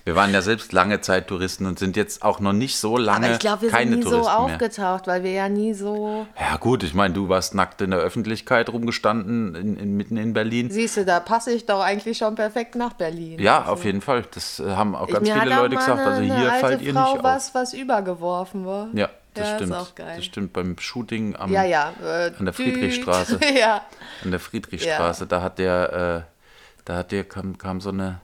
Wir 0.05 0.15
waren 0.15 0.31
ja 0.33 0.43
selbst 0.43 0.71
lange 0.71 1.01
Zeit 1.01 1.27
Touristen 1.27 1.65
und 1.65 1.79
sind 1.79 1.97
jetzt 1.97 2.21
auch 2.21 2.39
noch 2.39 2.53
nicht 2.53 2.77
so 2.77 2.95
lange 2.95 3.25
Aber 3.25 3.33
ich 3.33 3.39
glaube, 3.39 3.63
wir 3.63 3.69
keine 3.71 3.89
sind 3.89 3.99
nie 4.01 4.03
so 4.03 4.09
Touristen 4.11 4.33
mehr. 4.45 4.53
aufgetaucht, 4.53 5.07
weil 5.07 5.23
wir 5.23 5.31
ja 5.31 5.49
nie 5.49 5.73
so. 5.73 6.27
Ja 6.39 6.57
gut, 6.57 6.83
ich 6.83 6.93
meine, 6.93 7.15
du 7.15 7.27
warst 7.27 7.55
nackt 7.55 7.81
in 7.81 7.89
der 7.89 8.01
Öffentlichkeit 8.01 8.69
rumgestanden, 8.69 9.55
in, 9.55 9.75
in, 9.77 9.97
mitten 9.97 10.17
in 10.17 10.33
Berlin. 10.33 10.69
Siehst 10.69 10.97
du, 10.97 11.05
da 11.05 11.19
passe 11.19 11.51
ich 11.53 11.65
doch 11.65 11.79
eigentlich 11.81 12.19
schon 12.19 12.35
perfekt 12.35 12.75
nach 12.75 12.93
Berlin. 12.93 13.39
Ja, 13.39 13.65
auf 13.65 13.83
jeden 13.83 14.01
Fall. 14.01 14.23
Das 14.31 14.59
äh, 14.59 14.75
haben 14.75 14.95
auch 14.95 15.07
Ich, 15.07 15.13
ganz 15.15 15.27
mir 15.27 15.41
viele 15.41 15.55
Leute 15.55 15.75
gesagt. 15.75 15.99
eine, 15.99 16.05
Also 16.07 16.21
eine 16.21 16.37
hier 16.39 16.51
alte 16.51 16.61
fallt 16.67 16.81
ihr 16.83 16.93
Frau 16.93 17.09
nicht 17.09 17.17
auf. 17.17 17.23
was, 17.23 17.55
was 17.55 17.73
übergeworfen 17.73 18.65
war. 18.67 18.89
Ja, 18.93 19.09
das 19.33 19.47
Ja, 19.47 19.51
ist 19.55 19.59
stimmt. 19.63 19.73
auch 19.73 19.95
geil. 19.95 20.13
Das 20.17 20.25
stimmt 20.25 20.53
beim 20.53 20.77
Shooting 20.77 21.35
am, 21.35 21.51
Ja, 21.51 21.63
ja. 21.63 21.91
Äh, 22.05 22.31
An 22.37 22.45
der. 22.45 22.53
Friedrichstraße. 22.53 23.39
ja. 23.59 23.81
an 24.23 24.29
der 24.29 24.39
Friedrichstraße. 24.39 25.25
Da 25.25 25.41
hat 25.41 25.57
der, 25.57 26.25
äh, 26.27 26.31
da 26.85 26.95
hat 26.97 27.11
der 27.11 27.23
kam, 27.23 27.57
kam 27.57 27.81
so 27.81 27.89
eine 27.89 28.21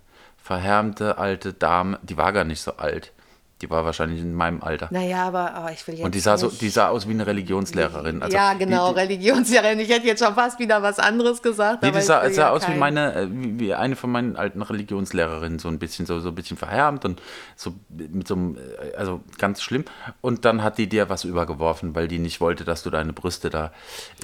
verhärmte 0.52 1.18
alte 1.18 1.54
Dame. 1.54 1.98
Die 2.02 2.18
war 2.18 2.34
gar 2.34 2.44
nicht 2.44 2.60
so 2.60 2.76
alt. 2.76 3.14
Die 3.62 3.70
war 3.70 3.86
wahrscheinlich 3.86 4.20
in 4.22 4.34
meinem 4.34 4.62
Alter. 4.64 4.88
Naja, 4.92 5.28
aber 5.28 5.66
oh, 5.66 5.70
ich 5.72 5.86
will 5.88 5.96
jetzt. 5.96 6.04
Und 6.06 6.16
die 6.16 6.20
sah, 6.20 6.38
so, 6.38 6.50
die 6.50 6.70
sah 6.70 6.90
aus 6.90 7.08
wie 7.08 7.12
eine 7.12 7.28
Religionslehrerin. 7.28 8.24
Also 8.24 8.36
ja, 8.36 8.54
genau, 8.54 8.90
Die, 8.90 8.94
die, 8.96 9.00
Religionslehrerin. 9.02 9.80
Ich 9.80 9.90
hätte 9.90 10.08
jetzt 10.08 10.24
schon 10.24 10.34
fast 10.34 10.60
wieder 10.60 10.82
was 10.82 11.00
anderes 11.00 11.42
gesagt. 11.42 11.84
Nee, 11.84 11.92
die 11.92 12.02
sah, 12.02 12.28
sah 12.30 12.42
ja 12.42 12.50
aus 12.50 12.68
wie 12.68 12.74
meine, 12.74 13.14
äh, 13.16 13.28
wie, 13.30 13.74
eine 13.74 13.96
von 13.96 14.12
meinen 14.12 14.36
alten 14.36 14.62
Religionslehrerinnen, 14.62 15.60
so 15.60 15.68
ein 15.68 15.80
bisschen, 15.80 16.06
so, 16.06 16.20
so 16.20 16.30
ein 16.30 16.36
bisschen 16.36 16.58
verhärmt 16.58 17.06
und 17.06 17.22
so 17.56 17.74
mit 17.90 18.28
so 18.28 18.36
einem, 18.36 18.58
äh, 18.58 18.96
also 18.96 19.22
ganz 19.38 19.62
schlimm. 19.62 19.86
Und 20.22 20.46
dann 20.46 20.64
hat 20.64 20.78
die 20.78 20.88
dir 20.90 21.10
was 21.10 21.24
übergeworfen, 21.24 21.94
weil 21.96 22.08
die 22.08 22.20
nicht 22.20 22.42
wollte, 22.42 22.64
dass 22.64 22.84
du 22.84 22.90
deine 22.90 23.14
Brüste 23.14 23.50
da 23.50 23.72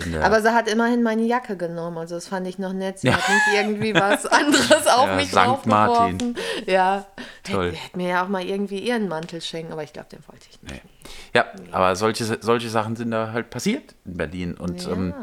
in 0.04 0.14
der. 0.14 0.26
Aber 0.26 0.42
sie 0.42 0.54
hat 0.54 0.68
immerhin 0.68 1.04
meine 1.04 1.24
Jacke 1.24 1.58
genommen, 1.58 1.98
also 1.98 2.16
das 2.16 2.28
fand 2.28 2.48
ich 2.48 2.58
noch 2.58 2.74
nett. 2.74 3.00
Sie 3.00 3.08
Ja. 3.08 3.14
hat 3.18 3.24
nicht 3.30 3.58
irgendwie 3.60 3.94
was 3.94 4.26
anderes 4.26 4.88
auf 4.96 5.08
Ja, 5.08 5.16
mich 5.16 5.30
Sankt 5.32 5.66
Martin. 5.68 6.18
draufgeworfen. 6.18 6.38
Ja, 6.66 7.06
Toll. 7.44 7.66
hätte 7.68 7.78
hätte 7.78 7.98
mir 7.98 8.10
ja 8.10 8.24
auch 8.24 8.28
mal 8.30 8.44
irgendwie 8.44 8.80
ihren 8.80 9.08
Mantel 9.28 9.42
schenken, 9.42 9.74
aber 9.74 9.84
ich 9.84 9.92
glaube, 9.94 10.08
den 10.10 10.20
wollte 10.28 10.46
ich 10.50 10.62
nicht. 10.62 10.84
Nee. 10.84 10.90
Ja, 11.34 11.46
aber 11.72 11.96
solche, 11.96 12.24
solche 12.42 12.70
Sachen 12.70 12.96
sind 12.96 13.12
da 13.12 13.32
halt 13.34 13.50
passiert 13.50 13.94
in 14.06 14.16
Berlin. 14.18 14.54
Und, 14.56 14.86
Ja. 14.86 14.92
ähm, 14.94 15.14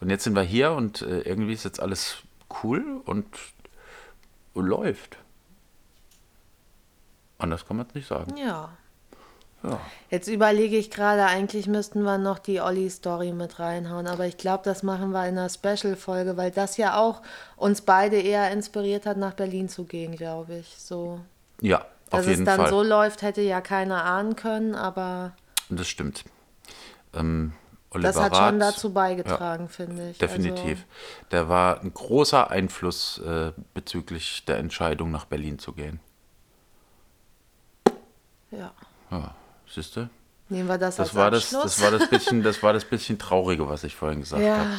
und 0.00 0.10
jetzt 0.10 0.24
sind 0.24 0.34
wir 0.34 0.42
hier 0.42 0.72
und 0.72 1.02
äh, 1.02 1.20
irgendwie 1.20 1.52
ist 1.52 1.64
jetzt 1.64 1.80
alles 1.80 2.16
cool 2.62 3.00
und, 3.04 3.26
und 4.54 4.66
läuft. 4.66 5.18
Anders 7.38 7.66
kann 7.66 7.76
man 7.76 7.86
es 7.86 7.94
nicht 7.94 8.08
sagen. 8.08 8.36
Ja. 8.36 8.70
Ja. 9.62 9.80
Jetzt 10.10 10.28
überlege 10.28 10.76
ich 10.76 10.90
gerade, 10.90 11.24
eigentlich 11.24 11.66
müssten 11.66 12.02
wir 12.02 12.18
noch 12.18 12.38
die 12.38 12.60
Olli-Story 12.60 13.32
mit 13.32 13.58
reinhauen, 13.60 14.06
aber 14.06 14.26
ich 14.26 14.36
glaube, 14.36 14.62
das 14.64 14.82
machen 14.82 15.12
wir 15.12 15.26
in 15.26 15.38
einer 15.38 15.48
Special-Folge, 15.48 16.36
weil 16.36 16.50
das 16.50 16.76
ja 16.76 16.98
auch 17.00 17.22
uns 17.56 17.80
beide 17.80 18.20
eher 18.20 18.50
inspiriert 18.50 19.06
hat, 19.06 19.16
nach 19.16 19.32
Berlin 19.32 19.70
zu 19.70 19.84
gehen, 19.84 20.16
glaube 20.16 20.56
ich. 20.56 20.74
So. 20.78 21.20
Ja, 21.62 21.86
Dass 22.16 22.26
es 22.26 22.44
dann 22.44 22.60
Fall. 22.60 22.70
so 22.70 22.82
läuft, 22.82 23.22
hätte 23.22 23.42
ja 23.42 23.60
keiner 23.60 24.04
ahnen 24.04 24.36
können, 24.36 24.74
aber 24.74 25.32
Das 25.68 25.88
stimmt. 25.88 26.24
Ähm, 27.14 27.52
Oliver 27.90 28.08
das 28.08 28.20
hat 28.20 28.34
schon 28.34 28.60
Rath, 28.60 28.74
dazu 28.74 28.92
beigetragen, 28.92 29.68
finde 29.68 30.10
ich. 30.10 30.18
Definitiv. 30.18 30.84
Der 31.30 31.48
war 31.48 31.80
ein 31.80 31.94
großer 31.94 32.50
Einfluss 32.50 33.18
äh, 33.18 33.52
bezüglich 33.72 34.44
der 34.46 34.58
Entscheidung, 34.58 35.12
nach 35.12 35.26
Berlin 35.26 35.58
zu 35.58 35.72
gehen. 35.72 36.00
Also, 38.50 38.64
ja. 38.64 38.72
Ja, 39.10 39.34
siehst 39.72 39.96
du? 39.96 40.08
Nehmen 40.48 40.68
wir 40.68 40.78
das, 40.78 40.98
als 40.98 41.10
Das 41.10 41.16
war 41.16 41.30
das, 41.30 41.44
Abschluss. 41.44 41.76
das 41.76 41.82
war 41.82 41.90
das 41.98 42.08
bisschen, 42.08 42.42
das 42.44 42.62
war 42.62 42.72
das 42.72 42.84
bisschen 42.84 43.18
Traurige, 43.18 43.68
was 43.68 43.84
ich 43.84 43.94
vorhin 43.94 44.20
gesagt 44.20 44.42
ja. 44.42 44.58
habe. 44.58 44.70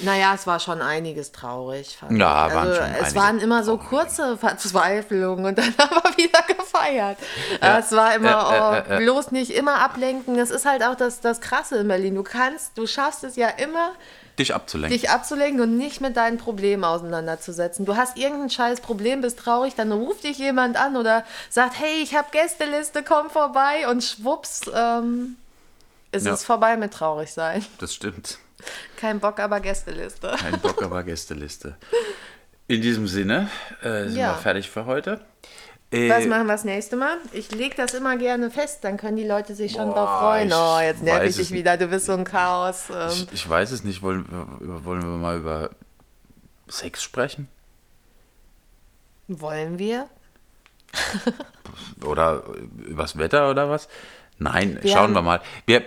Naja, 0.00 0.32
es 0.34 0.46
war 0.46 0.60
schon 0.60 0.82
einiges 0.82 1.32
traurig. 1.32 1.96
Fand 1.98 2.18
Ja, 2.18 2.48
ich. 2.48 2.54
waren 2.54 2.68
also, 2.68 2.80
schon 2.80 2.94
Es 3.06 3.14
waren 3.14 3.38
immer 3.40 3.64
so 3.64 3.78
kurze 3.78 4.36
Verzweiflungen 4.36 5.44
und 5.44 5.58
dann 5.58 5.74
haben 5.78 5.96
wir 6.04 6.16
wieder 6.24 6.42
gefeiert. 6.42 7.18
Es 7.60 7.92
war 7.92 8.14
immer, 8.14 8.28
Ja, 8.30 8.76
äh, 8.76 8.82
oh, 8.86 8.90
äh, 8.92 8.96
äh. 8.96 8.98
bloß 9.04 9.30
nicht 9.32 9.50
immer 9.50 9.76
ablenken. 9.80 10.36
Das 10.36 10.50
ist 10.50 10.64
halt 10.66 10.82
auch 10.84 10.94
das, 10.96 11.20
das 11.20 11.40
Krasse 11.40 11.76
in 11.78 11.88
Berlin. 11.88 12.14
Du 12.14 12.22
kannst, 12.22 12.76
du 12.76 12.86
schaffst 12.86 13.24
es 13.24 13.36
ja 13.36 13.48
immer, 13.48 13.92
Dich 14.38 14.54
abzulenken. 14.54 14.98
dich 15.00 15.08
abzulenken 15.08 15.60
und 15.62 15.78
nicht 15.78 16.02
mit 16.02 16.16
deinen 16.18 16.36
Problemen 16.36 16.84
auseinanderzusetzen. 16.84 17.86
Du 17.86 17.96
hast 17.96 18.18
irgendein 18.18 18.50
scheiß 18.50 18.80
Problem, 18.82 19.22
bist 19.22 19.38
traurig, 19.38 19.74
dann 19.76 19.90
ruft 19.92 20.24
dich 20.24 20.36
jemand 20.36 20.76
an 20.76 20.96
oder 20.96 21.24
sagt, 21.48 21.78
hey, 21.78 22.02
ich 22.02 22.14
habe 22.14 22.28
Gästeliste, 22.32 23.02
komm 23.02 23.30
vorbei 23.30 23.88
und 23.90 24.04
schwupps 24.04 24.62
ähm, 24.74 25.36
ist 26.12 26.26
Ja. 26.26 26.34
es 26.34 26.44
vorbei 26.44 26.76
mit 26.76 26.92
traurig 26.92 27.32
sein. 27.32 27.64
Das 27.78 27.94
stimmt. 27.94 28.38
Kein 28.96 29.20
Bock, 29.20 29.38
aber 29.38 29.60
Gästeliste. 29.60 30.34
Kein 30.38 30.58
Bock, 30.60 30.82
aber 30.82 31.02
Gästeliste. 31.02 31.76
In 32.68 32.82
diesem 32.82 33.06
Sinne 33.06 33.48
äh, 33.82 34.04
sind 34.04 34.16
Ja. 34.16 34.32
wir 34.32 34.38
fertig 34.38 34.70
für 34.70 34.86
heute. 34.86 35.20
Äh, 35.92 36.10
Was 36.10 36.26
machen 36.26 36.46
wir 36.46 36.52
das 36.54 36.64
nächste 36.64 36.96
Mal? 36.96 37.18
Ich 37.32 37.52
lege 37.52 37.76
das 37.76 37.94
immer 37.94 38.16
gerne 38.16 38.50
fest, 38.50 38.82
dann 38.82 38.96
können 38.96 39.16
die 39.16 39.26
Leute 39.26 39.54
sich 39.54 39.72
schon 39.72 39.86
Boah, 39.90 39.94
drauf 39.94 40.18
freuen. 40.20 40.52
Oh, 40.52 40.80
jetzt 40.80 41.02
nerv 41.02 41.22
ich 41.24 41.36
dich 41.36 41.52
wieder, 41.52 41.76
du 41.76 41.86
bist 41.86 42.06
so 42.06 42.12
ein 42.12 42.24
Chaos. 42.24 42.86
Ähm, 42.90 43.08
ich, 43.10 43.32
ich 43.32 43.48
weiß 43.48 43.70
es 43.70 43.84
nicht. 43.84 44.02
Wollen 44.02 44.26
wir, 44.28 44.84
wollen 44.84 45.02
wir 45.02 45.16
mal 45.16 45.36
über 45.38 45.70
Sex 46.68 47.02
sprechen? 47.02 47.48
wollen 49.28 49.78
wir? 49.78 50.08
Oder 52.04 52.42
übers 52.86 53.18
Wetter 53.18 53.50
oder 53.50 53.68
was? 53.68 53.88
Nein, 54.38 54.78
Wir 54.82 54.92
schauen 54.92 55.14
wir 55.14 55.22
mal. 55.22 55.40
Wir, 55.64 55.82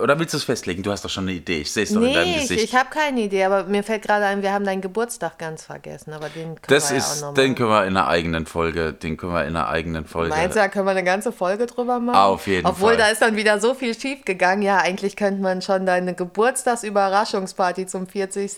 oder 0.00 0.18
willst 0.18 0.32
du 0.32 0.38
es 0.38 0.44
festlegen? 0.44 0.82
Du 0.82 0.90
hast 0.90 1.04
doch 1.04 1.10
schon 1.10 1.24
eine 1.24 1.32
Idee. 1.32 1.60
Ich 1.60 1.72
sehe 1.72 1.82
es 1.82 1.92
doch 1.92 2.00
in 2.00 2.14
deinem 2.14 2.24
Nee, 2.30 2.36
ich, 2.36 2.48
Gesicht. 2.48 2.64
ich 2.64 2.74
habe 2.74 2.88
keine 2.88 3.20
Idee, 3.20 3.44
aber 3.44 3.64
mir 3.64 3.82
fällt 3.82 4.02
gerade 4.02 4.24
ein, 4.24 4.40
wir 4.42 4.50
haben 4.52 4.64
deinen 4.64 4.80
Geburtstag 4.80 5.38
ganz 5.38 5.64
vergessen, 5.64 6.14
aber 6.14 6.30
den 6.30 6.54
können 6.54 6.58
das 6.68 6.90
wir 6.90 6.96
ist, 6.96 7.20
ja 7.20 7.28
auch 7.28 7.30
noch 7.32 7.34
den 7.34 7.54
können 7.54 7.68
wir 7.68 7.84
in 7.84 7.94
einer 7.96 8.08
eigenen 8.08 8.46
Folge, 8.46 8.94
den 8.94 9.18
können 9.18 9.32
wir 9.34 9.42
in 9.42 9.56
einer 9.56 9.68
eigenen 9.68 10.06
Folge. 10.06 10.30
Meinst 10.34 10.56
du, 10.56 10.60
da 10.60 10.68
können 10.68 10.86
wir 10.86 10.92
eine 10.92 11.04
ganze 11.04 11.32
Folge 11.32 11.66
drüber 11.66 12.00
machen? 12.00 12.16
Auf 12.16 12.46
jeden 12.46 12.66
Obwohl, 12.66 12.94
Fall. 12.94 12.96
da 12.96 13.08
ist 13.08 13.20
dann 13.20 13.36
wieder 13.36 13.60
so 13.60 13.74
viel 13.74 13.98
schief 13.98 14.24
gegangen. 14.24 14.62
Ja, 14.62 14.78
eigentlich 14.78 15.14
könnte 15.14 15.42
man 15.42 15.60
schon 15.60 15.84
deine 15.84 16.14
Geburtstagsüberraschungsparty 16.14 17.86
zum 17.86 18.06
40. 18.06 18.52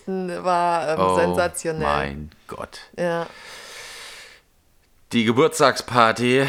war 0.45 0.91
ähm, 0.91 1.01
oh, 1.01 1.17
sensationell. 1.17 1.83
Mein 1.83 2.31
Gott. 2.47 2.79
Ja. 2.97 3.27
Die 5.13 5.25
Geburtstagsparty, 5.25 6.45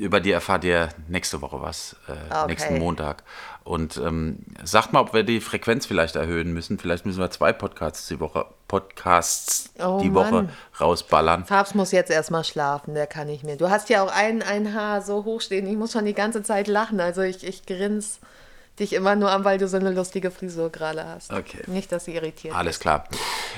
über 0.00 0.20
die 0.20 0.32
erfahrt 0.32 0.64
ihr 0.64 0.88
nächste 1.08 1.42
Woche 1.42 1.60
was, 1.60 1.94
äh, 2.08 2.12
Okay. 2.34 2.46
nächsten 2.48 2.78
Montag. 2.78 3.22
Und 3.64 3.98
ähm, 3.98 4.38
sagt 4.64 4.92
mal, 4.94 5.00
ob 5.00 5.12
wir 5.12 5.22
die 5.22 5.40
Frequenz 5.40 5.84
vielleicht 5.84 6.16
erhöhen 6.16 6.52
müssen. 6.52 6.78
Vielleicht 6.78 7.04
müssen 7.04 7.20
wir 7.20 7.30
zwei 7.30 7.52
Podcasts 7.52 8.08
die 8.08 8.18
Woche, 8.18 8.46
Podcasts 8.66 9.70
Oh 9.78 9.98
die 10.02 10.14
Woche 10.14 10.48
rausballern. 10.80 11.44
Fabs 11.44 11.74
muss 11.74 11.92
jetzt 11.92 12.10
erstmal 12.10 12.44
schlafen, 12.44 12.94
der 12.94 13.06
kann 13.06 13.26
nicht 13.26 13.44
mehr. 13.44 13.56
Du 13.56 13.68
hast 13.68 13.90
ja 13.90 14.02
auch 14.02 14.10
ein, 14.10 14.42
ein 14.42 14.74
Haar 14.74 15.02
so 15.02 15.24
hoch 15.24 15.42
stehen, 15.42 15.66
ich 15.66 15.76
muss 15.76 15.92
schon 15.92 16.06
die 16.06 16.14
ganze 16.14 16.42
Zeit 16.42 16.66
lachen. 16.66 16.98
Also 17.00 17.20
ich, 17.20 17.46
ich 17.46 17.66
grins 17.66 18.20
dich 18.80 18.92
immer 18.94 19.14
nur 19.14 19.30
an, 19.30 19.44
weil 19.44 19.58
du 19.58 19.68
so 19.68 19.76
eine 19.76 19.90
lustige 19.92 20.30
Frisur 20.30 20.70
gerade 20.70 21.04
hast. 21.06 21.32
Okay. 21.32 21.62
Nicht, 21.66 21.92
dass 21.92 22.06
sie 22.06 22.14
irritiert 22.16 22.54
Alles 22.54 22.76
ist. 22.76 22.80
klar. 22.80 23.04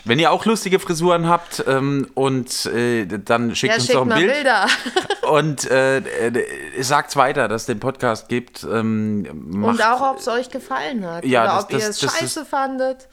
Wenn 0.05 0.19
ihr 0.19 0.31
auch 0.33 0.45
lustige 0.45 0.79
Frisuren 0.81 1.29
habt 1.29 1.65
ähm, 1.67 2.11
und 2.15 2.67
äh, 2.67 3.07
dann 3.07 3.55
schickt 3.57 3.71
Ja, 3.73 3.77
uns 3.77 3.87
schickt 3.87 3.97
doch 3.97 4.03
ein 4.03 4.09
Bild 4.19 4.33
Bilder. 4.35 4.67
und 5.31 5.71
äh, 5.71 5.99
äh, 5.99 6.83
sagt's 6.83 7.17
weiter, 7.17 7.49
dass 7.49 7.63
es 7.63 7.67
den 7.67 7.81
Podcast 7.81 8.29
gibt. 8.29 8.65
Ähm, 8.65 9.23
macht, 9.51 9.75
Und 9.81 9.83
auch, 9.87 10.11
ob 10.13 10.19
es 10.19 10.29
euch 10.29 10.51
gefallen 10.51 11.07
hat. 11.07 11.25
Ja, 11.25 11.45
Oder 11.45 11.53
das- 11.55 11.63
ob 11.65 11.71
das- 11.71 11.83
ihr 11.83 11.89
es 11.91 11.99
das 12.01 12.19
scheiße 12.19 12.45
fandet. 12.45 13.09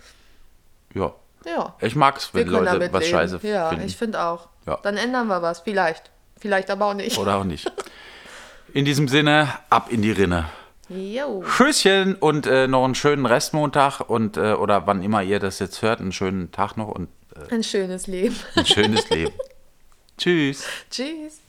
Ja, 0.93 1.13
Ja. 1.45 1.75
ich 1.79 1.95
mag's, 1.95 2.33
Wir 2.33 2.41
wenn 2.41 2.49
Leute 2.51 2.91
was 2.91 3.03
leben. 3.03 3.11
scheiße 3.11 3.39
Ja, 3.43 3.69
finden. 3.69 3.85
ich 3.85 3.95
finde 3.95 4.21
auch. 4.23 4.49
Ja. 4.65 4.79
Dann 4.83 4.97
ändern 4.97 5.27
wir 5.27 5.41
was. 5.41 5.59
Vielleicht. 5.61 6.09
Vielleicht 6.39 6.69
aber 6.71 6.85
auch 6.87 6.93
nicht. 6.93 7.17
Oder 7.17 7.35
auch 7.37 7.43
nicht. 7.43 7.71
In 8.73 8.85
diesem 8.85 9.07
Sinne, 9.07 9.49
ab 9.71 9.87
in 9.89 10.01
die 10.03 10.11
Rinne. 10.11 10.45
Jo. 10.89 11.43
Tschüsschen 11.47 12.15
und 12.15 12.47
äh, 12.47 12.67
noch 12.67 12.83
einen 12.83 12.95
schönen 12.95 13.25
Restmontag 13.25 14.01
und 14.09 14.37
äh, 14.37 14.53
oder 14.53 14.87
wann 14.87 15.03
immer 15.03 15.21
ihr 15.23 15.39
das 15.39 15.59
jetzt 15.59 15.81
hört, 15.81 15.99
einen 15.99 16.11
schönen 16.11 16.51
Tag 16.51 16.77
noch 16.77 16.87
und 16.89 17.09
Ein 17.51 17.63
schönes 17.63 18.07
Leben. 18.07 18.35
ein 18.55 18.65
schönes 18.65 19.09
Leben. 19.09 19.33
Tschüss. 20.17 20.65
Tschüss. 20.89 21.39